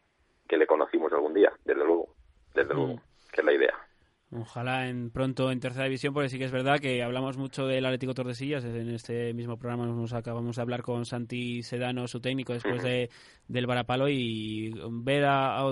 que 0.47 0.57
le 0.57 0.67
conocimos 0.67 1.11
algún 1.13 1.33
día, 1.33 1.51
desde 1.63 1.83
luego, 1.83 2.09
desde 2.53 2.73
luego, 2.73 2.95
mm. 2.95 3.01
que 3.31 3.41
es 3.41 3.45
la 3.45 3.53
idea. 3.53 3.86
Ojalá 4.29 4.89
en 4.89 5.09
pronto 5.09 5.49
en 5.51 5.61
tercera 5.61 5.85
división, 5.85 6.13
porque 6.13 6.27
sí 6.27 6.37
que 6.37 6.43
es 6.43 6.51
verdad 6.51 6.79
que 6.79 7.01
hablamos 7.01 7.37
mucho 7.37 7.65
del 7.65 7.85
Atlético 7.85 8.13
Tordesillas. 8.13 8.65
En 8.65 8.89
este 8.89 9.33
mismo 9.33 9.55
programa 9.57 9.85
nos 9.85 10.11
acabamos 10.11 10.57
de 10.57 10.61
hablar 10.61 10.81
con 10.81 11.05
Santi 11.05 11.63
Sedano, 11.63 12.09
su 12.09 12.19
técnico, 12.19 12.51
después 12.51 12.83
de, 12.83 13.09
del 13.47 13.67
Varapalo. 13.67 14.09
Y 14.09 14.73
ver 14.89 15.25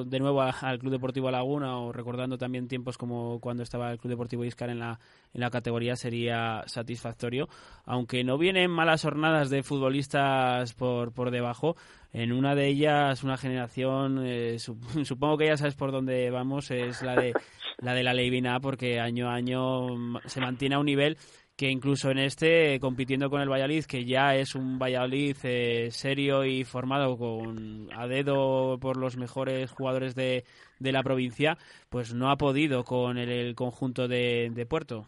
de 0.05 0.19
nuevo 0.19 0.41
al 0.41 0.79
Club 0.79 0.93
Deportivo 0.93 1.29
Laguna 1.29 1.79
o 1.79 1.91
recordando 1.91 2.37
también 2.37 2.69
tiempos 2.69 2.97
como 2.97 3.41
cuando 3.41 3.61
estaba 3.61 3.91
el 3.91 3.99
Club 3.99 4.11
Deportivo 4.11 4.45
Iscar 4.45 4.69
en 4.69 4.79
la, 4.79 5.01
en 5.33 5.41
la 5.41 5.49
categoría 5.49 5.97
sería 5.97 6.63
satisfactorio. 6.65 7.49
Aunque 7.83 8.23
no 8.23 8.37
vienen 8.37 8.71
malas 8.71 9.01
jornadas 9.01 9.49
de 9.49 9.63
futbolistas 9.63 10.73
por, 10.75 11.11
por 11.11 11.29
debajo, 11.29 11.75
en 12.15 12.31
una 12.31 12.55
de 12.55 12.67
ellas 12.67 13.23
una 13.25 13.35
generación, 13.35 14.25
eh, 14.25 14.57
supongo 15.03 15.37
que 15.37 15.47
ya 15.47 15.57
sabes 15.57 15.75
por 15.75 15.91
dónde 15.91 16.31
vamos, 16.31 16.71
es 16.71 17.03
la 17.03 17.15
de 17.15 17.33
la 17.79 17.93
de 17.93 18.03
la 18.03 18.13
Leivina, 18.13 18.61
porque 18.61 19.01
año 19.01 19.27
a 19.27 19.33
año 19.33 19.87
se 20.25 20.39
mantiene 20.39 20.75
a 20.75 20.79
un 20.79 20.85
nivel 20.85 21.17
que 21.57 21.69
incluso 21.69 22.11
en 22.11 22.19
este, 22.19 22.79
compitiendo 22.79 23.29
con 23.29 23.41
el 23.41 23.49
Valladolid, 23.49 23.83
que 23.83 24.05
ya 24.05 24.35
es 24.35 24.55
un 24.55 24.79
Valladolid 24.79 25.35
eh, 25.43 25.89
serio 25.91 26.45
y 26.45 26.63
formado 26.63 27.17
con 27.17 27.89
a 27.93 28.07
dedo 28.07 28.77
por 28.79 28.95
los 28.95 29.17
mejores 29.17 29.71
jugadores 29.71 30.15
de, 30.15 30.45
la 30.79 31.03
provincia, 31.03 31.57
pues 31.89 32.13
no 32.13 32.29
ha 32.29 32.37
podido 32.37 32.83
con 32.83 33.17
el, 33.17 33.55
conjunto 33.55 34.07
de, 34.07 34.51
de 34.53 34.65
Puerto. 34.65 35.05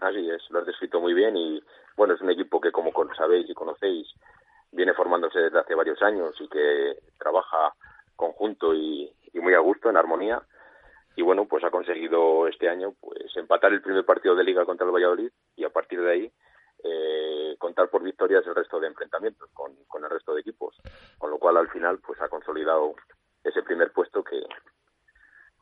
Así 0.00 0.30
es, 0.30 0.42
lo 0.50 0.60
has 0.60 0.66
descrito 0.66 1.00
muy 1.00 1.14
bien 1.14 1.36
y 1.36 1.62
bueno, 1.96 2.14
es 2.14 2.20
un 2.20 2.30
equipo 2.30 2.60
que 2.60 2.72
como 2.72 2.90
sabéis 3.16 3.48
y 3.48 3.54
conocéis, 3.54 4.08
viene 4.72 4.94
formándose 4.94 5.38
desde 5.38 5.60
hace 5.60 5.74
varios 5.74 6.02
años 6.02 6.34
y 6.40 6.48
que 6.48 6.96
trabaja 7.18 7.74
conjunto 8.16 8.74
y, 8.74 9.12
muy 9.34 9.54
a 9.54 9.58
gusto, 9.60 9.90
en 9.90 9.96
armonía 9.96 10.42
y 11.14 11.22
bueno, 11.22 11.46
pues 11.46 11.62
ha 11.64 11.70
conseguido 11.70 12.48
este 12.48 12.68
año 12.68 12.94
pues 13.00 13.36
empatar 13.36 13.72
el 13.72 13.82
primer 13.82 14.04
partido 14.04 14.34
de 14.34 14.44
liga 14.44 14.64
contra 14.64 14.86
el 14.86 14.92
Valladolid 14.92 15.30
y 15.56 15.64
a 15.64 15.70
partir 15.70 16.00
de 16.00 16.10
ahí 16.10 16.32
eh, 16.84 17.54
contar 17.58 17.88
por 17.90 18.02
victorias 18.02 18.46
el 18.46 18.54
resto 18.54 18.80
de 18.80 18.88
enfrentamientos 18.88 19.50
con, 19.52 19.74
con 19.86 20.04
el 20.04 20.10
resto 20.10 20.34
de 20.34 20.40
equipos, 20.40 20.74
con 21.18 21.30
lo 21.30 21.38
cual 21.38 21.58
al 21.58 21.68
final 21.68 21.98
pues 21.98 22.20
ha 22.20 22.28
consolidado 22.28 22.94
ese 23.44 23.62
primer 23.62 23.92
puesto 23.92 24.24
que 24.24 24.42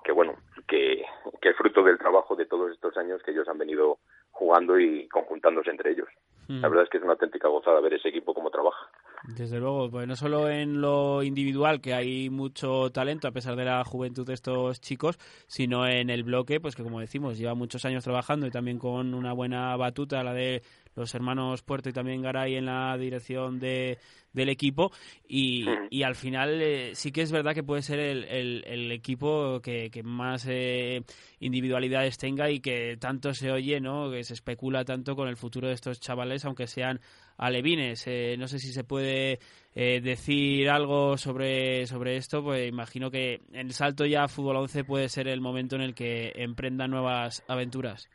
que 0.03 0.13
bueno 0.13 0.37
que, 0.67 1.05
que 1.43 1.51
es 1.51 1.57
fruto 1.57 1.83
del 1.83 1.99
trabajo 1.99 2.37
de 2.37 2.47
todos 2.47 2.71
estos 2.73 2.97
años 2.97 3.23
que 3.23 3.33
ellos 3.33 3.49
han 3.49 3.59
venido 3.59 3.99
jugando 4.31 4.79
y 4.79 5.09
conjuntándose 5.09 5.71
entre 5.71 5.91
ellos. 5.93 6.09
La 6.51 6.57
mm. 6.57 6.63
verdad 6.63 6.83
es 6.83 6.91
que 6.91 6.99
es 6.99 7.05
una 7.05 7.13
auténtica 7.13 7.47
gozada 7.47 7.81
ver 7.81 7.95
ese 7.95 8.09
equipo 8.09 8.35
cómo 8.35 8.51
trabaja. 8.51 8.91
Desde 9.23 9.61
luego, 9.61 9.89
pues 9.89 10.09
no 10.09 10.17
solo 10.17 10.49
en 10.49 10.81
lo 10.81 11.23
individual, 11.23 11.81
que 11.81 11.95
hay 11.95 12.29
mucho 12.29 12.91
talento 12.91 13.29
a 13.29 13.31
pesar 13.31 13.55
de 13.55 13.65
la 13.65 13.85
juventud 13.85 14.27
de 14.27 14.35
estos 14.35 14.81
chicos, 14.81 15.17
sino 15.47 15.87
en 15.87 16.11
el 16.11 16.25
bloque, 16.25 16.59
pues 16.59 16.75
que 16.75 16.83
como 16.83 16.99
decimos, 16.99 17.39
lleva 17.39 17.55
muchos 17.55 17.85
años 17.85 18.03
trabajando 18.03 18.49
y 18.49 18.51
también 18.51 18.81
con 18.81 19.15
una 19.15 19.33
buena 19.33 19.77
batuta, 19.77 20.25
la 20.25 20.35
de 20.35 20.63
los 20.95 21.15
hermanos 21.15 21.63
Puerto 21.63 21.89
y 21.89 21.93
también 21.93 22.23
Garay 22.23 22.57
en 22.57 22.67
la 22.67 22.97
dirección 22.97 23.59
de, 23.59 23.99
del 24.33 24.49
equipo 24.49 24.91
y, 25.27 25.67
y 25.91 26.03
al 26.03 26.15
final 26.15 26.61
eh, 26.63 26.95
sí 26.95 27.13
que 27.13 27.23
es 27.23 27.33
verdad 27.33 27.55
que 27.55 27.63
puede 27.63 27.83
ser 27.83 27.99
el, 27.99 28.25
el, 28.65 28.93
equipo 28.93 29.61
que, 29.61 29.91
que 29.91 30.03
más 30.03 30.47
eh, 30.49 31.03
individualidades 31.41 32.19
tenga 32.19 32.51
y 32.51 32.61
que 32.61 32.97
tanto 32.99 33.35
se 33.35 33.51
oye, 33.51 33.81
¿no? 33.81 34.11
que 34.11 34.25
se 34.25 34.35
especula 34.35 34.85
tanto 34.85 35.17
con 35.17 35.29
el 35.29 35.37
futuro 35.37 35.69
de 35.69 35.75
estos 35.75 36.01
chavales, 36.01 36.45
aunque 36.45 36.67
sean 36.67 37.01
alevines. 37.37 38.07
Eh, 38.07 38.37
no 38.39 38.47
sé 38.47 38.59
si 38.59 38.73
se 38.73 38.85
puede 38.85 39.39
decir 39.73 40.69
algo 40.69 41.17
sobre, 41.17 41.87
sobre 41.87 42.17
esto, 42.17 42.43
pues 42.43 42.69
imagino 42.69 43.09
que 43.09 43.41
el 43.53 43.73
salto 43.73 44.05
ya 44.05 44.25
a 44.25 44.29
Fútbol 44.29 44.57
11 44.57 44.83
puede 44.83 45.09
ser 45.09 45.29
el 45.29 45.41
momento 45.41 45.77
en 45.77 45.83
el 45.83 45.95
que 45.95 46.33
emprendan 46.35 46.91
nuevas 46.91 47.45
aventuras. 47.47 48.11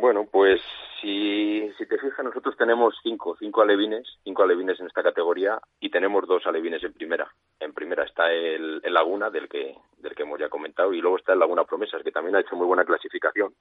Bueno, 0.00 0.26
pues 0.30 0.60
si, 1.00 1.72
si 1.78 1.86
te 1.86 1.98
fijas, 1.98 2.24
nosotros 2.24 2.56
tenemos 2.56 2.94
cinco, 3.02 3.36
cinco 3.38 3.62
alevines, 3.62 4.06
cinco 4.24 4.42
alevines 4.42 4.80
en 4.80 4.86
esta 4.86 5.02
categoría 5.02 5.60
y 5.80 5.90
tenemos 5.90 6.26
dos 6.26 6.46
alevines 6.46 6.82
en 6.82 6.92
primera. 6.92 7.32
En 7.60 7.72
primera 7.72 8.04
está 8.04 8.32
el, 8.32 8.80
Laguna, 8.82 9.30
del 9.30 9.48
que, 9.48 9.76
del 9.98 10.14
que 10.14 10.22
hemos 10.22 10.40
ya 10.40 10.48
comentado, 10.48 10.92
y 10.92 11.00
luego 11.00 11.18
está 11.18 11.32
el 11.32 11.38
Laguna 11.38 11.64
Promesas, 11.64 12.02
que 12.02 12.12
también 12.12 12.36
ha 12.36 12.40
hecho 12.40 12.56
muy 12.56 12.66
buena 12.66 12.84
clasificación 12.84 13.54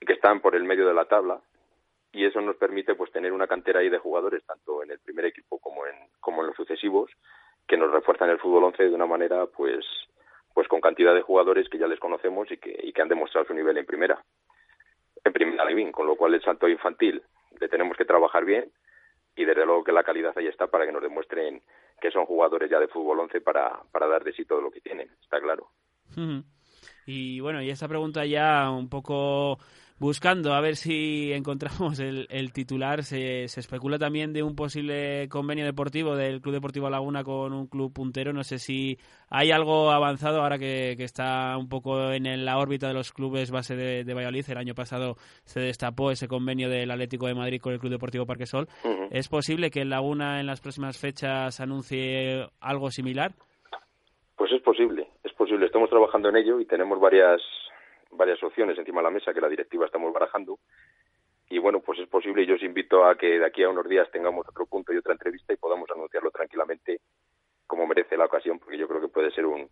y 0.00 0.06
que 0.06 0.12
están 0.14 0.40
por 0.40 0.54
el 0.54 0.64
medio 0.64 0.86
de 0.86 0.94
la 0.94 1.06
tabla. 1.06 1.40
Y 2.12 2.26
eso 2.26 2.40
nos 2.40 2.56
permite 2.56 2.94
pues 2.94 3.10
tener 3.12 3.32
una 3.32 3.46
cantera 3.46 3.80
ahí 3.80 3.88
de 3.88 3.98
jugadores, 3.98 4.44
tanto 4.44 4.82
en 4.82 4.90
el 4.90 4.98
primer 4.98 5.24
equipo 5.24 5.58
como 5.58 5.86
en, 5.86 5.94
como 6.20 6.42
en 6.42 6.48
los 6.48 6.56
sucesivos, 6.56 7.10
que 7.66 7.78
nos 7.78 7.90
refuerzan 7.90 8.28
el 8.28 8.38
fútbol 8.38 8.64
11 8.64 8.84
de 8.84 8.94
una 8.94 9.06
manera 9.06 9.46
pues 9.46 9.86
pues 10.54 10.68
con 10.68 10.82
cantidad 10.82 11.14
de 11.14 11.22
jugadores 11.22 11.66
que 11.70 11.78
ya 11.78 11.86
les 11.86 11.98
conocemos 11.98 12.50
y 12.50 12.58
que, 12.58 12.78
y 12.82 12.92
que 12.92 13.00
han 13.00 13.08
demostrado 13.08 13.46
su 13.46 13.54
nivel 13.54 13.78
en 13.78 13.86
primera 13.86 14.22
en 15.24 15.32
primera 15.32 15.64
Levín, 15.64 15.92
con 15.92 16.06
lo 16.06 16.16
cual 16.16 16.34
el 16.34 16.42
salto 16.42 16.68
infantil 16.68 17.22
le 17.60 17.68
tenemos 17.68 17.96
que 17.96 18.04
trabajar 18.04 18.44
bien 18.44 18.70
y 19.36 19.44
desde 19.44 19.64
luego 19.64 19.84
que 19.84 19.92
la 19.92 20.04
calidad 20.04 20.36
ahí 20.36 20.46
está 20.46 20.66
para 20.66 20.86
que 20.86 20.92
nos 20.92 21.02
demuestren 21.02 21.62
que 22.00 22.10
son 22.10 22.26
jugadores 22.26 22.70
ya 22.70 22.80
de 22.80 22.88
fútbol 22.88 23.20
11 23.20 23.40
para, 23.40 23.80
para 23.92 24.08
dar 24.08 24.24
de 24.24 24.32
sí 24.32 24.44
todo 24.44 24.60
lo 24.60 24.70
que 24.70 24.80
tienen, 24.80 25.08
está 25.22 25.40
claro. 25.40 25.68
Y 27.04 27.40
bueno, 27.40 27.60
y 27.62 27.70
esta 27.70 27.88
pregunta 27.88 28.24
ya 28.24 28.70
un 28.70 28.88
poco 28.88 29.58
buscando 30.02 30.52
a 30.52 30.60
ver 30.60 30.74
si 30.74 31.32
encontramos 31.38 32.00
el, 32.00 32.26
el 32.28 32.52
titular. 32.52 33.04
Se, 33.04 33.46
se, 33.46 33.60
especula 33.60 33.98
también 33.98 34.32
de 34.32 34.42
un 34.42 34.56
posible 34.56 35.28
convenio 35.28 35.64
deportivo 35.64 36.16
del 36.16 36.40
Club 36.40 36.54
Deportivo 36.54 36.90
Laguna 36.90 37.22
con 37.22 37.52
un 37.52 37.68
club 37.68 37.92
puntero. 37.92 38.32
No 38.32 38.42
sé 38.42 38.58
si 38.58 38.98
hay 39.30 39.52
algo 39.52 39.92
avanzado 39.92 40.42
ahora 40.42 40.58
que, 40.58 40.94
que 40.96 41.04
está 41.04 41.56
un 41.56 41.68
poco 41.68 42.10
en 42.10 42.44
la 42.44 42.58
órbita 42.58 42.88
de 42.88 42.94
los 42.94 43.12
clubes 43.12 43.52
base 43.52 43.76
de, 43.76 44.02
de, 44.02 44.14
Valladolid. 44.14 44.44
El 44.48 44.58
año 44.58 44.74
pasado 44.74 45.14
se 45.44 45.60
destapó 45.60 46.10
ese 46.10 46.26
convenio 46.26 46.68
del 46.68 46.90
Atlético 46.90 47.28
de 47.28 47.34
Madrid 47.34 47.60
con 47.60 47.72
el 47.72 47.78
Club 47.78 47.92
Deportivo 47.92 48.26
Parquesol. 48.26 48.66
¿Es 49.12 49.28
posible 49.28 49.70
que 49.70 49.82
el 49.82 49.90
Laguna 49.90 50.40
en 50.40 50.46
las 50.46 50.60
próximas 50.60 50.98
fechas 50.98 51.60
anuncie 51.60 52.48
algo 52.60 52.90
similar? 52.90 53.32
Pues 54.36 54.50
es 54.50 54.62
posible, 54.62 55.06
es 55.22 55.32
posible. 55.34 55.66
Estamos 55.66 55.90
trabajando 55.90 56.28
en 56.28 56.36
ello 56.36 56.58
y 56.58 56.66
tenemos 56.66 56.98
varias 56.98 57.40
varias 58.12 58.42
opciones 58.42 58.78
encima 58.78 59.00
de 59.00 59.04
la 59.04 59.10
mesa 59.10 59.32
que 59.32 59.40
la 59.40 59.48
directiva 59.48 59.86
estamos 59.86 60.12
barajando. 60.12 60.58
Y 61.48 61.58
bueno, 61.58 61.80
pues 61.80 61.98
es 61.98 62.08
posible 62.08 62.42
y 62.42 62.46
yo 62.46 62.54
os 62.54 62.62
invito 62.62 63.04
a 63.04 63.16
que 63.16 63.38
de 63.38 63.46
aquí 63.46 63.62
a 63.62 63.68
unos 63.68 63.88
días 63.88 64.10
tengamos 64.10 64.46
otro 64.48 64.66
punto 64.66 64.92
y 64.92 64.96
otra 64.96 65.12
entrevista 65.12 65.52
y 65.52 65.56
podamos 65.56 65.90
anunciarlo 65.90 66.30
tranquilamente 66.30 67.00
como 67.66 67.86
merece 67.86 68.16
la 68.16 68.26
ocasión, 68.26 68.58
porque 68.58 68.78
yo 68.78 68.86
creo 68.86 69.00
que 69.00 69.08
puede 69.08 69.30
ser 69.32 69.46
un 69.46 69.68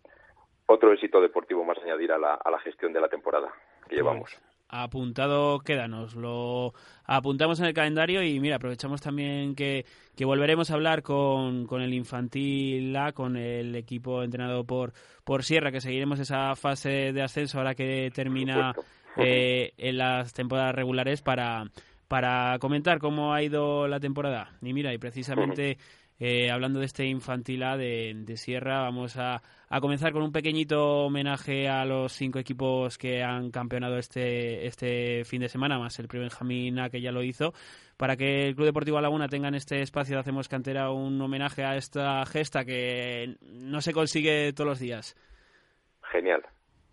otro 0.65 0.93
éxito 0.93 1.21
deportivo 1.21 1.63
más 1.63 1.77
añadir 1.79 2.11
a 2.11 2.17
la, 2.17 2.33
a 2.35 2.51
la 2.51 2.59
gestión 2.59 2.93
de 2.93 3.01
la 3.01 3.09
temporada 3.09 3.51
que 3.87 3.95
llevamos 3.95 4.39
apuntado 4.71 5.59
quédanos. 5.59 6.15
Lo 6.15 6.73
apuntamos 7.03 7.59
en 7.59 7.65
el 7.65 7.73
calendario 7.73 8.23
y 8.23 8.39
mira, 8.39 8.55
aprovechamos 8.55 9.01
también 9.01 9.53
que, 9.53 9.85
que 10.15 10.25
volveremos 10.25 10.71
a 10.71 10.75
hablar 10.75 11.03
con, 11.03 11.67
con 11.67 11.81
el 11.81 11.93
infantil 11.93 12.95
A, 12.95 13.11
con 13.11 13.35
el 13.35 13.75
equipo 13.75 14.23
entrenado 14.23 14.63
por, 14.63 14.93
por 15.23 15.43
Sierra, 15.43 15.71
que 15.71 15.81
seguiremos 15.81 16.19
esa 16.19 16.55
fase 16.55 17.11
de 17.11 17.21
ascenso 17.21 17.57
ahora 17.57 17.75
que 17.75 18.11
termina 18.15 18.73
eh, 19.17 19.73
en 19.77 19.97
las 19.97 20.33
temporadas 20.33 20.73
regulares 20.73 21.21
para, 21.21 21.65
para 22.07 22.57
comentar 22.59 22.99
cómo 22.99 23.33
ha 23.33 23.43
ido 23.43 23.87
la 23.87 23.99
temporada. 23.99 24.53
Y 24.61 24.73
mira, 24.73 24.93
y 24.93 24.97
precisamente 24.97 25.77
Eh, 26.23 26.51
hablando 26.51 26.79
de 26.79 26.85
este 26.85 27.05
infantil 27.05 27.63
A 27.63 27.77
de, 27.77 28.23
Sierra, 28.35 28.81
vamos 28.81 29.17
a, 29.17 29.41
comenzar 29.81 30.13
con 30.13 30.21
un 30.21 30.31
pequeñito 30.31 31.05
homenaje 31.05 31.67
a 31.67 31.83
los 31.83 32.13
cinco 32.13 32.37
equipos 32.37 32.99
que 32.99 33.23
han 33.23 33.49
campeonado 33.49 33.97
este, 33.97 34.67
este 34.67 35.25
fin 35.25 35.41
de 35.41 35.49
semana, 35.49 35.79
más 35.79 35.97
el 35.97 36.07
primer 36.07 36.29
Benjamín 36.29 36.79
A 36.79 36.91
que 36.91 37.01
ya 37.01 37.11
lo 37.11 37.23
hizo, 37.23 37.55
para 37.97 38.17
que 38.17 38.45
el 38.45 38.55
Club 38.55 38.67
Deportivo 38.67 39.01
Laguna 39.01 39.29
tenga 39.29 39.47
en 39.47 39.55
este 39.55 39.81
espacio 39.81 40.15
de 40.15 40.19
Hacemos 40.19 40.47
Cantera 40.47 40.91
un 40.91 41.19
homenaje 41.19 41.63
a 41.63 41.75
esta 41.75 42.23
gesta 42.27 42.65
que 42.65 43.37
no 43.41 43.81
se 43.81 43.91
consigue 43.91 44.53
todos 44.53 44.67
los 44.67 44.79
días. 44.79 45.15
Genial. 46.11 46.43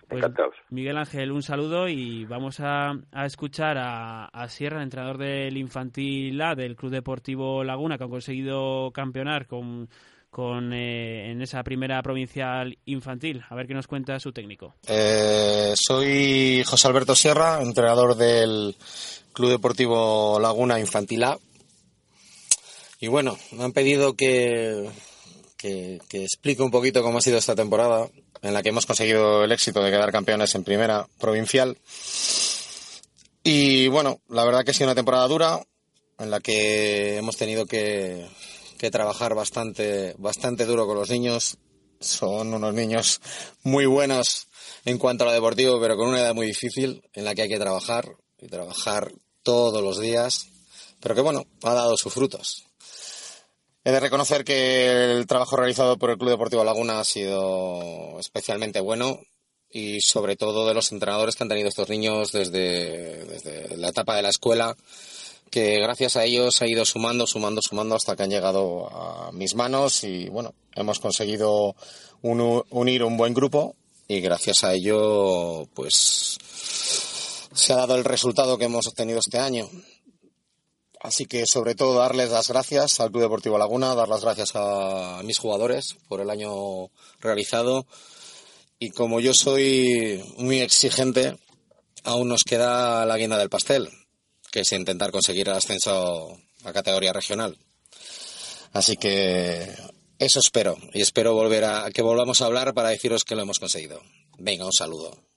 Pues, 0.08 0.24
Miguel 0.70 0.96
Ángel, 0.96 1.32
un 1.32 1.42
saludo 1.42 1.86
y 1.86 2.24
vamos 2.24 2.60
a, 2.60 2.94
escuchar 3.26 3.76
a, 3.78 4.48
Sierra, 4.48 4.82
entrenador 4.82 5.18
del 5.18 5.56
Infantil 5.58 6.40
A 6.40 6.54
del 6.54 6.76
Club 6.76 6.92
Deportivo 6.92 7.62
Laguna, 7.62 7.98
que 7.98 8.04
ha 8.04 8.08
conseguido 8.08 8.90
campeonar 8.90 9.46
con, 9.46 9.90
con 10.30 10.72
eh, 10.72 11.30
en 11.30 11.42
esa 11.42 11.62
primera 11.62 12.02
provincial 12.02 12.78
infantil. 12.86 13.44
A 13.50 13.54
ver 13.54 13.66
qué 13.66 13.74
nos 13.74 13.86
cuenta 13.86 14.18
su 14.18 14.32
técnico. 14.32 14.74
Eh, 14.86 15.74
soy 15.76 16.62
José 16.64 16.88
Alberto 16.88 17.14
Sierra, 17.14 17.60
entrenador 17.60 18.14
del 18.14 18.76
Club 19.34 19.50
Deportivo 19.50 20.40
Laguna 20.40 20.80
Infantil 20.80 21.24
A. 21.24 21.38
Y 22.98 23.08
bueno, 23.08 23.36
me 23.52 23.64
han 23.64 23.72
pedido 23.72 24.14
que, 24.14 24.88
que, 25.58 25.98
que 26.08 26.24
explique 26.24 26.62
un 26.62 26.70
poquito 26.70 27.02
cómo 27.02 27.18
ha 27.18 27.20
sido 27.20 27.36
esta 27.36 27.54
temporada 27.54 28.08
en 28.42 28.54
la 28.54 28.62
que 28.62 28.70
hemos 28.70 28.86
conseguido 28.86 29.44
el 29.44 29.52
éxito 29.52 29.82
de 29.82 29.90
quedar 29.90 30.12
campeones 30.12 30.54
en 30.54 30.64
primera 30.64 31.06
provincial. 31.18 31.76
Y 33.42 33.88
bueno, 33.88 34.20
la 34.28 34.44
verdad 34.44 34.64
que 34.64 34.72
ha 34.72 34.74
sido 34.74 34.88
una 34.88 34.94
temporada 34.94 35.26
dura, 35.26 35.60
en 36.18 36.30
la 36.30 36.40
que 36.40 37.16
hemos 37.16 37.36
tenido 37.36 37.66
que, 37.66 38.26
trabajar 38.92 39.34
bastante, 39.34 40.14
bastante 40.18 40.66
duro 40.66 40.86
con 40.86 40.96
los 40.96 41.10
niños. 41.10 41.56
Son 42.00 42.54
unos 42.54 42.74
niños 42.74 43.20
muy 43.62 43.86
buenos 43.86 44.48
en 44.84 44.98
cuanto 44.98 45.24
a 45.24 45.28
lo 45.28 45.32
deportivo, 45.32 45.80
pero 45.80 45.96
con 45.96 46.08
una 46.08 46.20
edad 46.20 46.34
muy 46.34 46.46
difícil 46.46 47.02
en 47.12 47.24
la 47.24 47.34
que 47.34 47.42
hay 47.42 47.48
que 47.48 47.58
trabajar 47.58 48.16
y 48.38 48.46
trabajar 48.46 49.12
todos 49.42 49.82
los 49.82 49.98
días. 49.98 50.46
Pero 51.00 51.14
que 51.14 51.20
bueno, 51.22 51.46
ha 51.62 51.74
dado 51.74 51.96
sus 51.96 52.12
frutos. 52.12 52.67
He 53.88 53.90
de 53.90 54.00
reconocer 54.00 54.44
que 54.44 55.12
el 55.12 55.26
trabajo 55.26 55.56
realizado 55.56 55.96
por 55.96 56.10
el 56.10 56.18
Club 56.18 56.28
Deportivo 56.28 56.62
Laguna 56.62 57.00
ha 57.00 57.04
sido 57.04 58.18
especialmente 58.20 58.80
bueno 58.80 59.18
y 59.70 60.02
sobre 60.02 60.36
todo 60.36 60.68
de 60.68 60.74
los 60.74 60.92
entrenadores 60.92 61.34
que 61.34 61.44
han 61.44 61.48
tenido 61.48 61.70
estos 61.70 61.88
niños 61.88 62.30
desde, 62.30 63.78
la 63.78 63.88
etapa 63.88 64.14
de 64.14 64.20
la 64.20 64.28
escuela, 64.28 64.76
que 65.50 65.80
gracias 65.80 66.16
a 66.16 66.24
ellos 66.24 66.60
ha 66.60 66.66
ido 66.66 66.84
sumando, 66.84 67.26
sumando, 67.26 67.62
sumando 67.62 67.94
hasta 67.94 68.14
que 68.14 68.24
han 68.24 68.30
llegado 68.30 68.90
a 68.94 69.32
mis 69.32 69.54
manos 69.54 70.04
y 70.04 70.28
bueno, 70.28 70.52
hemos 70.74 71.00
conseguido 71.00 71.74
unir 72.20 73.02
un 73.02 73.16
buen 73.16 73.32
grupo 73.32 73.74
y 74.06 74.20
gracias 74.20 74.64
a 74.64 74.74
ello 74.74 75.66
pues 75.72 76.36
se 77.54 77.72
ha 77.72 77.76
dado 77.76 77.94
el 77.94 78.04
resultado 78.04 78.58
que 78.58 78.66
hemos 78.66 78.86
obtenido 78.86 79.20
este 79.20 79.38
año. 79.38 79.66
Así 81.00 81.26
que 81.26 81.46
sobre 81.46 81.74
todo 81.74 81.98
darles 81.98 82.30
las 82.30 82.48
gracias 82.48 82.98
al 82.98 83.10
Club 83.10 83.22
Deportivo 83.22 83.58
Laguna, 83.58 83.94
dar 83.94 84.08
las 84.08 84.22
gracias 84.22 84.52
a 84.54 85.20
mis 85.24 85.38
jugadores 85.38 85.96
por 86.08 86.20
el 86.20 86.30
año 86.30 86.90
realizado. 87.20 87.86
Y 88.80 88.90
como 88.90 89.20
yo 89.20 89.32
soy 89.32 90.22
muy 90.38 90.60
exigente, 90.60 91.36
aún 92.04 92.28
nos 92.28 92.42
queda 92.42 93.06
la 93.06 93.16
guinda 93.16 93.38
del 93.38 93.50
pastel, 93.50 93.88
que 94.50 94.60
es 94.60 94.72
intentar 94.72 95.12
conseguir 95.12 95.48
el 95.48 95.54
ascenso 95.54 96.36
a 96.64 96.72
categoría 96.72 97.12
regional. 97.12 97.58
Así 98.72 98.96
que 98.96 99.72
eso 100.18 100.40
espero 100.40 100.76
y 100.92 101.00
espero 101.00 101.34
volver 101.34 101.64
a 101.64 101.90
que 101.92 102.02
volvamos 102.02 102.42
a 102.42 102.46
hablar 102.46 102.74
para 102.74 102.90
deciros 102.90 103.24
que 103.24 103.36
lo 103.36 103.42
hemos 103.42 103.60
conseguido. 103.60 104.02
Venga, 104.38 104.66
un 104.66 104.72
saludo. 104.72 105.27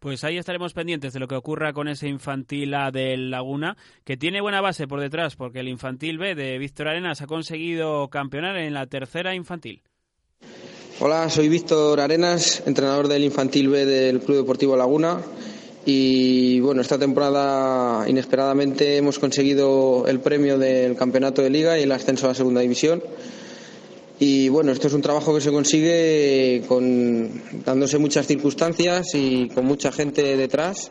Pues 0.00 0.22
ahí 0.22 0.38
estaremos 0.38 0.74
pendientes 0.74 1.12
de 1.12 1.18
lo 1.18 1.26
que 1.26 1.34
ocurra 1.34 1.72
con 1.72 1.88
ese 1.88 2.06
infantil 2.06 2.72
A 2.74 2.92
del 2.92 3.32
Laguna, 3.32 3.76
que 4.04 4.16
tiene 4.16 4.40
buena 4.40 4.60
base 4.60 4.86
por 4.86 5.00
detrás, 5.00 5.34
porque 5.34 5.58
el 5.58 5.68
infantil 5.68 6.18
B 6.18 6.36
de 6.36 6.56
Víctor 6.58 6.86
Arenas 6.86 7.20
ha 7.20 7.26
conseguido 7.26 8.08
campeonar 8.08 8.56
en 8.58 8.74
la 8.74 8.86
tercera 8.86 9.34
infantil. 9.34 9.82
Hola, 11.00 11.28
soy 11.28 11.48
Víctor 11.48 11.98
Arenas, 11.98 12.62
entrenador 12.64 13.08
del 13.08 13.24
infantil 13.24 13.68
B 13.68 13.86
del 13.86 14.20
Club 14.20 14.36
Deportivo 14.36 14.76
Laguna. 14.76 15.20
Y 15.84 16.60
bueno, 16.60 16.80
esta 16.80 16.98
temporada 16.98 18.08
inesperadamente 18.08 18.98
hemos 18.98 19.18
conseguido 19.18 20.06
el 20.06 20.20
premio 20.20 20.58
del 20.58 20.94
campeonato 20.94 21.42
de 21.42 21.50
liga 21.50 21.78
y 21.78 21.82
el 21.82 21.92
ascenso 21.92 22.26
a 22.26 22.28
la 22.28 22.34
segunda 22.34 22.60
división. 22.60 23.02
Y 24.20 24.48
bueno, 24.48 24.72
esto 24.72 24.88
es 24.88 24.94
un 24.94 25.02
trabajo 25.02 25.32
que 25.32 25.40
se 25.40 25.52
consigue 25.52 26.64
con, 26.66 27.30
dándose 27.64 27.98
muchas 27.98 28.26
circunstancias 28.26 29.14
y 29.14 29.48
con 29.48 29.64
mucha 29.64 29.92
gente 29.92 30.36
detrás, 30.36 30.90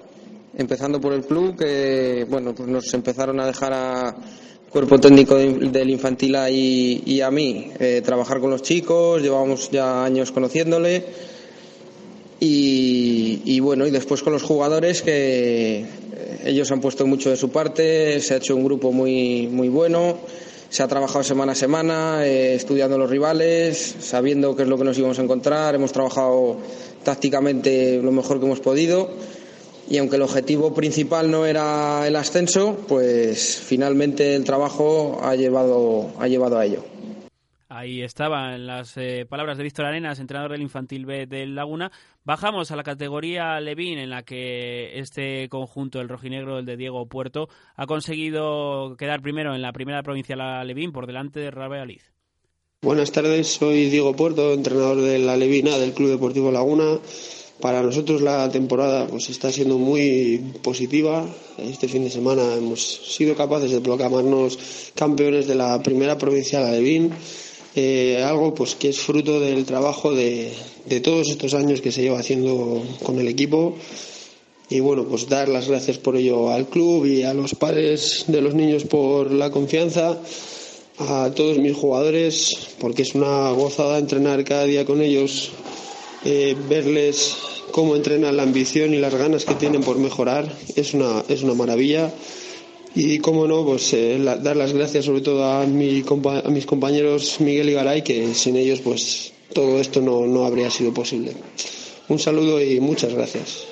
empezando 0.57 1.01
por 1.01 1.11
el 1.11 1.25
club, 1.25 1.57
que 1.57 2.25
bueno, 2.29 2.55
pues 2.55 2.69
nos 2.69 2.93
empezaron 2.93 3.41
a 3.41 3.45
dejar 3.45 3.73
a 3.73 4.15
cuerpo 4.69 4.97
técnico 4.97 5.35
del 5.35 5.89
infantil 5.89 6.37
y, 6.51 7.03
y 7.05 7.19
a 7.19 7.29
mí 7.29 7.71
eh, 7.79 8.01
trabajar 8.03 8.39
con 8.39 8.49
los 8.49 8.61
chicos, 8.61 9.21
llevábamos 9.21 9.69
ya 9.71 10.05
años 10.05 10.31
conociéndole. 10.31 11.03
Y, 12.39 13.41
y, 13.43 13.59
bueno, 13.59 13.87
y 13.87 13.91
después 13.91 14.21
con 14.21 14.31
los 14.31 14.43
jugadores 14.43 15.01
que 15.01 15.85
ellos 16.45 16.71
han 16.71 16.79
puesto 16.79 17.05
mucho 17.05 17.29
de 17.31 17.35
su 17.35 17.49
parte, 17.49 18.21
se 18.21 18.35
ha 18.35 18.37
hecho 18.37 18.55
un 18.55 18.63
grupo 18.63 18.93
muy, 18.93 19.47
muy 19.47 19.67
bueno 19.67 20.17
se 20.69 20.83
ha 20.83 20.87
trabajado 20.87 21.23
semana 21.23 21.53
a 21.53 21.55
semana, 21.55 22.25
eh, 22.25 22.55
estudiando 22.55 22.97
los 22.97 23.09
rivales, 23.09 23.95
sabiendo 23.99 24.55
qué 24.55 24.63
es 24.63 24.67
lo 24.69 24.77
que 24.77 24.83
nos 24.83 24.97
íbamos 24.97 25.19
a 25.19 25.23
encontrar, 25.23 25.75
hemos 25.75 25.91
trabajado 25.91 26.57
tácticamente 27.03 28.01
lo 28.01 28.11
mejor 28.11 28.39
que 28.39 28.45
hemos 28.45 28.59
podido 28.59 29.09
y 29.89 29.97
aunque 29.97 30.17
el 30.17 30.21
objetivo 30.21 30.73
principal 30.73 31.31
no 31.31 31.45
era 31.45 32.05
el 32.07 32.15
ascenso, 32.15 32.77
pues 32.87 33.55
finalmente 33.57 34.35
el 34.35 34.43
trabajo 34.43 35.19
ha 35.23 35.35
llevado, 35.35 36.07
ha 36.19 36.27
llevado 36.27 36.57
a 36.57 36.65
ello. 36.65 36.96
Ahí 37.77 38.01
estaban 38.01 38.65
las 38.65 38.97
eh, 38.97 39.27
palabras 39.29 39.55
de 39.55 39.63
Víctor 39.63 39.85
Arenas, 39.85 40.19
entrenador 40.19 40.51
del 40.51 40.63
Infantil 40.63 41.05
B 41.05 41.27
del 41.27 41.53
Laguna. 41.53 41.91
Bajamos 42.23 42.71
a 42.71 42.75
la 42.75 42.81
categoría 42.81 43.61
Levín, 43.61 43.99
en 43.99 44.09
la 44.09 44.23
que 44.23 44.97
este 44.97 45.47
conjunto, 45.47 46.01
el 46.01 46.09
rojinegro, 46.09 46.57
el 46.57 46.65
de 46.65 46.75
Diego 46.75 47.05
Puerto, 47.05 47.49
ha 47.75 47.85
conseguido 47.85 48.95
quedar 48.97 49.21
primero 49.21 49.53
en 49.53 49.61
la 49.61 49.73
primera 49.73 50.01
provincial 50.01 50.65
Levín 50.65 50.91
por 50.91 51.05
delante 51.05 51.39
de 51.39 51.51
Rabe 51.51 51.99
Buenas 52.81 53.11
tardes, 53.11 53.47
soy 53.47 53.91
Diego 53.91 54.15
Puerto, 54.15 54.53
entrenador 54.53 54.99
de 54.99 55.19
la 55.19 55.37
Levina 55.37 55.77
del 55.77 55.93
Club 55.93 56.09
Deportivo 56.09 56.51
Laguna. 56.51 56.97
Para 57.61 57.83
nosotros 57.83 58.21
la 58.21 58.49
temporada 58.49 59.05
pues 59.05 59.29
está 59.29 59.51
siendo 59.51 59.77
muy 59.77 60.55
positiva. 60.63 61.27
Este 61.59 61.87
fin 61.87 62.03
de 62.03 62.09
semana 62.09 62.55
hemos 62.55 62.81
sido 62.81 63.35
capaces 63.35 63.69
de 63.69 63.81
proclamarnos 63.81 64.91
campeones 64.95 65.45
de 65.45 65.53
la 65.53 65.79
primera 65.83 66.17
provincial 66.17 66.65
Alevín 66.65 67.13
eh, 67.79 68.23
algo 68.23 68.55
pues 68.55 68.73
que 68.73 68.89
es 68.89 68.99
fruto 68.99 69.39
del 69.39 69.63
trabajo 69.63 70.11
de, 70.11 70.51
todos 71.03 71.29
estos 71.29 71.53
años 71.53 71.79
que 71.79 71.91
se 71.91 72.01
lleva 72.01 72.17
haciendo 72.17 72.83
con 73.03 73.19
el 73.19 73.27
equipo. 73.27 73.75
Y 74.67 74.79
bueno 74.79 75.05
pues 75.07 75.29
dar 75.29 75.47
las 75.47 75.69
gracias 75.69 75.99
por 75.99 76.15
ello 76.15 76.49
al 76.49 76.67
club 76.67 77.05
y 77.05 77.21
a 77.21 77.35
los 77.35 77.53
padres 77.53 78.25
de 78.25 78.41
los 78.41 78.55
niños 78.55 78.83
por 78.85 79.31
la 79.31 79.51
confianza 79.51 80.17
a 80.97 81.31
todos 81.35 81.59
mis 81.59 81.77
jugadores 81.77 82.57
porque 82.79 83.03
es 83.03 83.13
una 83.13 83.51
gozada 83.51 83.99
entrenar 83.99 84.43
cada 84.43 84.65
día 84.65 84.83
con 84.83 85.03
ellos 85.03 85.51
eh, 86.25 86.57
verles 86.67 87.37
cómo 87.71 87.95
entrenan 87.95 88.35
la 88.35 88.43
ambición 88.43 88.95
y 88.95 88.97
las 88.97 89.13
ganas 89.13 89.45
que 89.45 89.53
tienen 89.53 89.81
por 89.81 89.99
mejorar. 89.99 90.51
Es 90.75 90.95
una 90.95 91.23
es 91.29 91.43
una 91.43 91.53
maravilla 91.53 92.11
y, 92.99 93.19
cómo 93.19 93.47
no, 93.47 93.63
pues 93.63 93.93
eh, 93.93 94.17
dar 94.41 94.55
las 94.55 94.73
gracias 94.73 95.05
sobre 95.05 95.21
todo 95.21 95.45
a, 95.45 95.65
mi, 95.65 96.03
a 96.43 96.49
mis 96.49 96.65
compañeros 96.65 97.39
Miguel 97.39 97.69
y 97.69 97.73
Garay, 97.73 98.03
que 98.03 98.33
sin 98.33 98.55
ellos 98.55 98.81
pues 98.81 99.33
todo 99.53 99.79
esto 99.79 100.01
no, 100.01 100.25
no 100.25 100.45
habría 100.45 100.69
sido 100.69 100.93
posible. 100.93 101.33
Un 102.09 102.19
saludo 102.19 102.61
y 102.61 102.79
muchas 102.79 103.13
gracias. 103.13 103.67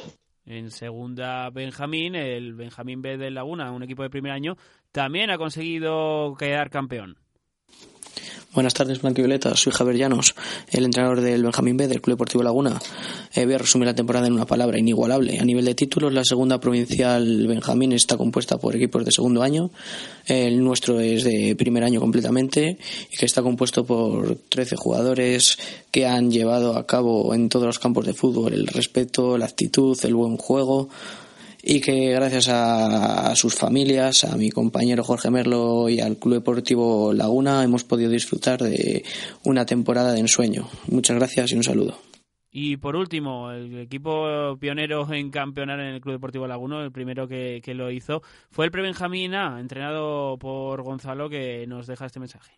En 0.46 0.70
segunda, 0.70 1.50
Benjamín, 1.50 2.14
el 2.14 2.54
Benjamín 2.54 3.02
B 3.02 3.18
de 3.18 3.32
Laguna, 3.32 3.72
un 3.72 3.82
equipo 3.82 4.04
de 4.04 4.12
primer 4.12 4.32
año, 4.32 4.58
también 4.92 5.32
ha 5.32 5.40
conseguido 5.40 6.36
quedar 6.38 6.70
campeón. 6.70 7.18
Buenas 8.56 8.74
tardes, 8.74 9.02
Violeta. 9.02 9.54
Soy 9.58 9.74
Javier 9.74 9.98
Llanos, 9.98 10.34
el 10.72 10.86
entrenador 10.86 11.20
del 11.20 11.44
Benjamín 11.44 11.76
B 11.76 11.90
del 11.90 12.00
Club 12.00 12.14
Deportivo 12.14 12.42
Laguna. 12.42 12.80
Eh, 13.34 13.44
voy 13.44 13.56
a 13.56 13.58
resumir 13.58 13.86
la 13.86 13.94
temporada 13.94 14.28
en 14.28 14.34
una 14.34 14.46
palabra, 14.46 14.80
inigualable. 14.80 15.38
A 15.40 15.44
nivel 15.44 15.66
de 15.66 15.76
títulos, 15.76 16.14
la 16.14 16.24
segunda 16.24 16.58
provincial 16.58 17.48
Benjamín 17.48 17.92
está 17.92 18.16
compuesta 18.16 18.58
por 18.58 18.74
equipos 18.74 19.04
de 19.04 19.12
segundo 19.12 19.44
año. 19.44 19.72
El 20.26 20.64
nuestro 20.64 21.02
es 21.02 21.26
de 21.26 21.54
primer 21.58 21.84
año 21.84 22.00
completamente 22.00 22.78
y 23.12 23.18
que 23.18 23.26
está 23.26 23.42
compuesto 23.44 23.86
por 23.86 24.38
13 24.48 24.78
jugadores 24.78 25.58
que 25.92 26.08
han 26.08 26.32
llevado 26.32 26.78
a 26.78 26.88
cabo 26.88 27.34
en 27.34 27.50
todos 27.50 27.66
los 27.66 27.78
campos 27.78 28.06
de 28.06 28.14
fútbol 28.14 28.54
el 28.54 28.68
respeto, 28.68 29.38
la 29.38 29.48
actitud, 29.48 30.00
el 30.06 30.16
buen 30.16 30.38
juego 30.38 30.88
y 31.68 31.82
que 31.82 32.12
gracias 32.12 32.48
a, 32.48 33.36
sus 33.36 33.56
familias, 33.56 34.24
a 34.24 34.38
mi 34.38 34.52
compañero 34.52 35.04
Jorge 35.04 35.32
Merlo 35.32 35.90
y 35.90 36.00
al 36.00 36.18
Club 36.18 36.36
Deportivo 36.36 37.12
Laguna 37.12 37.64
hemos 37.64 37.84
podido 37.84 38.12
disfrutar 38.12 38.62
de 38.62 39.04
una 39.44 39.66
temporada 39.66 40.14
de 40.14 40.20
ensueño. 40.20 40.70
Muchas 40.88 41.18
gracias 41.18 41.52
y 41.52 41.56
un 41.56 41.64
saludo. 41.64 41.98
Y 42.52 42.78
por 42.78 42.96
último, 42.96 43.52
el 43.52 43.80
equipo 43.80 44.56
pionero 44.60 45.12
en 45.12 45.32
campeonar 45.32 45.80
en 45.80 45.88
el 45.88 46.02
Club 46.02 46.14
Deportivo 46.14 46.48
Laguna, 46.48 46.84
el 46.84 46.92
primero 46.92 47.28
que, 47.28 47.62
lo 47.74 47.90
hizo, 47.90 48.22
fue 48.52 48.66
el 48.66 48.72
Prebenjamín 48.72 49.34
A, 49.34 49.60
entrenado 49.60 50.38
por 50.38 50.84
Gonzalo, 50.84 51.30
que 51.30 51.66
nos 51.68 51.88
deja 51.88 52.06
este 52.06 52.20
mensaje. 52.20 52.54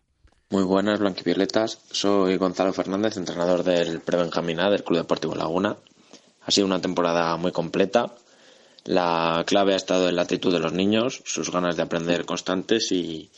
Muy 0.50 0.64
buenas, 0.64 1.00
blanquivioletas. 1.00 1.82
Soy 1.90 2.36
Gonzalo 2.36 2.74
Fernández, 2.74 3.16
entrenador 3.16 3.64
del 3.64 4.00
Prebenjamín 4.00 4.60
A 4.60 4.70
del 4.70 4.84
Club 4.84 4.98
Deportivo 4.98 5.34
Laguna. 5.34 5.76
Ha 6.42 6.50
sido 6.50 6.66
una 6.66 6.80
temporada 6.80 7.36
muy 7.38 7.52
completa 7.52 8.12
la 8.88 9.44
clave 9.46 9.74
ha 9.74 9.76
estado 9.76 10.08
en 10.08 10.16
la 10.16 10.22
actitud 10.22 10.50
de 10.50 10.60
los 10.60 10.72
niños, 10.72 11.20
sus 11.26 11.52
ganas 11.52 11.76
de 11.76 11.82
aprender 11.82 12.24
constantes 12.24 12.90
y, 12.90 13.30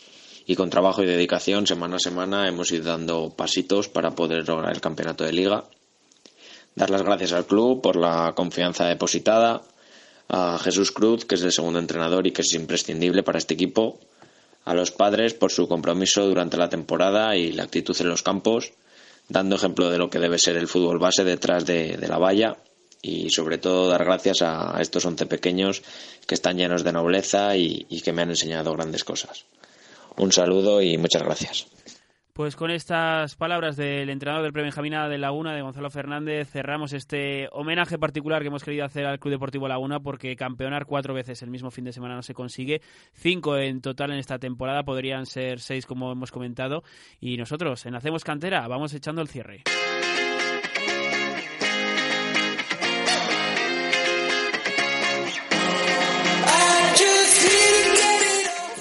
con 0.57 0.71
trabajo 0.71 1.03
y 1.03 1.07
dedicación 1.07 1.67
semana 1.67 1.97
a 1.97 1.99
semana 1.99 2.47
hemos 2.47 2.71
ido 2.71 2.85
dando 2.85 3.31
pasitos 3.31 3.89
para 3.89 4.13
poder 4.13 4.47
lograr 4.47 4.73
el 4.73 4.81
campeonato 4.81 5.25
de 5.25 5.33
liga. 5.33 5.65
Dar 6.77 6.91
las 6.91 7.03
gracias 7.03 7.33
al 7.33 7.47
club 7.47 7.83
por 7.83 7.97
la 7.97 8.33
confianza 8.37 8.87
depositada, 8.87 9.63
a 10.29 10.57
Jesús 10.63 10.93
Cruz, 10.93 11.25
que 11.25 11.35
es 11.35 11.43
el 11.43 11.51
segundo 11.51 11.81
entrenador 11.81 12.29
y 12.29 12.31
que 12.31 12.43
es 12.43 12.55
imprescindible 12.55 13.25
para 13.25 13.39
este 13.39 13.55
equipo, 13.55 13.99
a 14.65 14.75
los 14.75 14.93
padres 14.93 15.35
por 15.35 15.51
su 15.51 15.67
compromiso 15.67 16.29
durante 16.29 16.59
la 16.59 16.69
temporada 16.69 17.35
y 17.35 17.51
la 17.51 17.65
actitud 17.65 17.97
en 18.01 18.09
los 18.09 18.23
campos, 18.23 18.73
dando 19.29 19.57
ejemplo 19.57 19.91
de 19.91 19.99
lo 19.99 20.11
que 20.11 20.21
debe 20.21 20.39
ser 20.39 20.57
el 20.57 20.69
fútbol 20.69 21.01
base 21.01 21.25
detrás 21.25 21.67
de 21.67 21.99
la 22.07 22.19
valla 22.19 22.57
y 23.03 23.31
sobre 23.31 23.59
todo 23.59 23.89
dar 23.89 24.05
gracias 24.05 24.43
a 24.43 24.77
estos 24.81 25.05
once 25.05 25.27
pequeños 25.27 25.83
que 26.27 26.35
están 26.35 26.57
llenos 26.57 26.85
de 26.85 26.93
nobleza 26.93 27.57
y, 27.57 27.85
que 28.03 28.13
me 28.13 28.23
han 28.23 28.31
enseñado 28.31 28.73
grandes 28.75 29.05
cosas. 29.05 29.47
Un 30.17 30.33
saludo 30.33 30.83
y 30.83 30.97
muchas 30.99 31.23
gracias. 31.23 31.67
Pues 32.33 32.57
con 32.57 32.71
estas 32.71 33.35
palabras 33.35 33.77
del 33.77 34.09
entrenador 34.09 34.45
del 34.45 34.53
Premio 34.53 34.73
Jamina 34.73 35.09
de 35.09 35.19
Laguna, 35.19 35.53
de 35.53 35.63
Gonzalo 35.63 35.91
Fernández, 35.91 36.49
cerramos 36.49 36.93
este 36.93 37.49
homenaje 37.53 37.99
particular 37.99 38.41
que 38.41 38.49
hemos 38.49 38.65
querido 38.65 38.85
hacer 38.85 39.05
al 39.05 39.19
Club 39.19 39.33
Deportivo 39.33 39.69
Laguna 39.69 40.01
porque 40.01 40.37
campeonar 40.37 40.87
cuatro 40.87 41.13
veces 41.13 41.43
el 41.43 41.51
mismo 41.51 41.71
fin 41.71 41.85
de 41.85 41.93
semana 41.93 42.15
no 42.15 42.23
se 42.23 42.33
consigue. 42.33 42.81
Cinco 43.13 43.59
en 43.59 43.81
total 43.81 44.13
en 44.13 44.19
esta 44.19 44.39
temporada, 44.39 44.85
podrían 44.85 45.27
ser 45.27 45.61
seis 45.61 45.85
como 45.85 46.13
hemos 46.13 46.31
comentado. 46.31 46.83
Y 47.21 47.37
nosotros 47.37 47.85
en 47.85 47.97
Hacemos 47.97 48.25
Cantera 48.25 48.67
vamos 48.69 48.95
echando 48.95 49.21
el 49.21 49.29
cierre. 49.29 49.65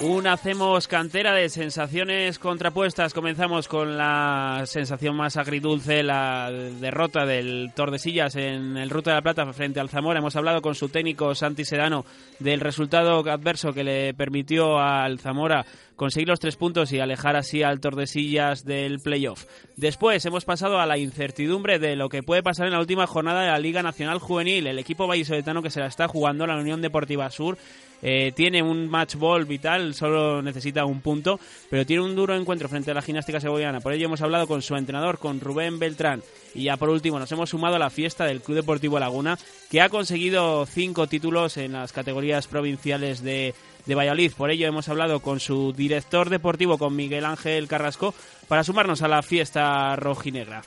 Un 0.02 0.26
hacemos 0.26 0.88
cantera 0.88 1.34
de 1.34 1.50
sensaciones 1.50 2.38
contrapuestas. 2.38 3.12
Comenzamos 3.12 3.68
con 3.68 3.98
la 3.98 4.62
sensación 4.64 5.14
más 5.14 5.36
agridulce, 5.36 6.02
la 6.02 6.50
derrota 6.50 7.26
del 7.26 7.72
Tordesillas 7.74 8.34
en 8.36 8.78
el 8.78 8.88
Ruta 8.88 9.10
de 9.10 9.16
la 9.16 9.22
Plata 9.22 9.52
frente 9.52 9.78
al 9.78 9.90
Zamora. 9.90 10.20
Hemos 10.20 10.36
hablado 10.36 10.62
con 10.62 10.74
su 10.74 10.88
técnico 10.88 11.34
Santi 11.34 11.66
Sedano 11.66 12.06
del 12.38 12.60
resultado 12.60 13.18
adverso 13.30 13.74
que 13.74 13.84
le 13.84 14.14
permitió 14.14 14.78
al 14.78 15.18
Zamora 15.18 15.66
conseguir 16.00 16.28
los 16.28 16.40
tres 16.40 16.56
puntos 16.56 16.90
y 16.92 16.98
alejar 16.98 17.36
así 17.36 17.62
al 17.62 17.78
Tordesillas 17.78 18.64
del 18.64 19.00
playoff. 19.00 19.44
Después 19.76 20.24
hemos 20.24 20.46
pasado 20.46 20.80
a 20.80 20.86
la 20.86 20.96
incertidumbre 20.96 21.78
de 21.78 21.94
lo 21.94 22.08
que 22.08 22.22
puede 22.22 22.42
pasar 22.42 22.66
en 22.66 22.72
la 22.72 22.80
última 22.80 23.06
jornada 23.06 23.42
de 23.42 23.48
la 23.48 23.58
Liga 23.58 23.82
Nacional 23.82 24.18
Juvenil. 24.18 24.66
El 24.66 24.78
equipo 24.78 25.06
vallisoletano 25.06 25.60
que 25.60 25.68
se 25.68 25.78
la 25.78 25.88
está 25.88 26.08
jugando, 26.08 26.46
la 26.46 26.56
Unión 26.56 26.80
Deportiva 26.80 27.30
Sur, 27.30 27.58
eh, 28.00 28.32
tiene 28.34 28.62
un 28.62 28.88
match 28.88 29.16
ball 29.16 29.44
vital, 29.44 29.92
solo 29.92 30.40
necesita 30.40 30.86
un 30.86 31.02
punto, 31.02 31.38
pero 31.68 31.84
tiene 31.84 32.02
un 32.02 32.16
duro 32.16 32.34
encuentro 32.34 32.70
frente 32.70 32.92
a 32.92 32.94
la 32.94 33.02
gimnástica 33.02 33.38
segoviana. 33.38 33.80
Por 33.80 33.92
ello 33.92 34.06
hemos 34.06 34.22
hablado 34.22 34.46
con 34.46 34.62
su 34.62 34.76
entrenador, 34.76 35.18
con 35.18 35.38
Rubén 35.38 35.78
Beltrán. 35.78 36.22
Y 36.54 36.64
ya 36.64 36.78
por 36.78 36.88
último 36.88 37.18
nos 37.18 37.30
hemos 37.30 37.50
sumado 37.50 37.76
a 37.76 37.78
la 37.78 37.90
fiesta 37.90 38.24
del 38.24 38.40
Club 38.40 38.56
Deportivo 38.56 38.98
Laguna, 38.98 39.38
que 39.70 39.82
ha 39.82 39.90
conseguido 39.90 40.64
cinco 40.64 41.08
títulos 41.08 41.58
en 41.58 41.72
las 41.72 41.92
categorías 41.92 42.46
provinciales 42.46 43.22
de, 43.22 43.54
de 43.90 43.96
Valladolid. 43.96 44.32
Por 44.36 44.52
ello 44.52 44.68
hemos 44.68 44.88
hablado 44.88 45.18
con 45.18 45.40
su 45.40 45.72
director 45.72 46.30
deportivo, 46.30 46.78
con 46.78 46.94
Miguel 46.94 47.24
Ángel 47.24 47.66
Carrasco, 47.66 48.14
para 48.46 48.62
sumarnos 48.62 49.02
a 49.02 49.08
la 49.08 49.20
fiesta 49.20 49.96
rojinegra. 49.96 50.62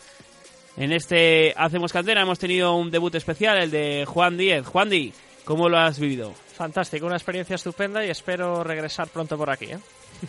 En 0.76 0.91
este 0.91 1.53
Hacemos 1.55 1.93
Cantera 1.93 2.21
hemos 2.21 2.38
tenido 2.38 2.76
un 2.76 2.91
debut 2.91 3.15
especial, 3.15 3.57
el 3.57 3.71
de 3.71 4.03
Juan 4.05 4.38
Díez. 4.38 4.65
Juan 4.65 4.89
Díez, 4.89 5.15
¿cómo 5.45 5.69
lo 5.69 5.78
has 5.78 5.99
vivido? 5.99 6.34
Fantástico, 6.34 7.05
una 7.05 7.15
experiencia 7.15 7.55
estupenda 7.55 8.05
y 8.05 8.09
espero 8.09 8.61
regresar 8.61 9.07
pronto 9.07 9.38
por 9.38 9.49
aquí. 9.49 9.65
¿eh? 9.65 9.78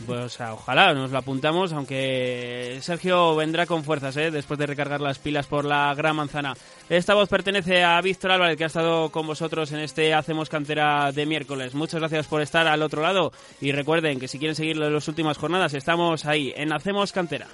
Pues 0.07 0.41
ojalá 0.41 0.93
nos 0.95 1.11
lo 1.11 1.19
apuntamos, 1.19 1.73
aunque 1.73 2.79
Sergio 2.81 3.37
vendrá 3.37 3.67
con 3.67 3.85
fuerzas 3.85 4.17
¿eh? 4.17 4.31
después 4.31 4.59
de 4.59 4.67
recargar 4.67 5.01
las 5.01 5.19
pilas 5.19 5.47
por 5.47 5.65
la 5.65 5.95
Gran 5.95 6.17
Manzana. 6.17 6.55
Esta 6.89 7.15
voz 7.15 7.29
pertenece 7.29 7.85
a 7.85 8.01
Víctor 8.01 8.33
Álvarez, 8.33 8.57
que 8.57 8.65
ha 8.65 8.69
estado 8.69 9.11
con 9.11 9.27
vosotros 9.27 9.73
en 9.73 9.81
este 9.81 10.13
Hacemos 10.13 10.49
Cantera 10.49 11.13
de 11.13 11.27
miércoles. 11.27 11.75
Muchas 11.75 12.01
gracias 12.01 12.27
por 12.27 12.43
estar 12.43 12.67
al 12.67 12.83
otro 12.83 13.03
lado 13.03 13.33
y 13.61 13.73
recuerden 13.73 14.19
que 14.19 14.29
si 14.29 14.39
quieren 14.39 14.57
seguir 14.57 14.77
las 14.77 15.09
últimas 15.09 15.39
jornadas, 15.39 15.75
estamos 15.75 16.27
ahí 16.27 16.53
en 16.57 16.73
Hacemos 16.73 17.13
Cantera. 17.13 17.47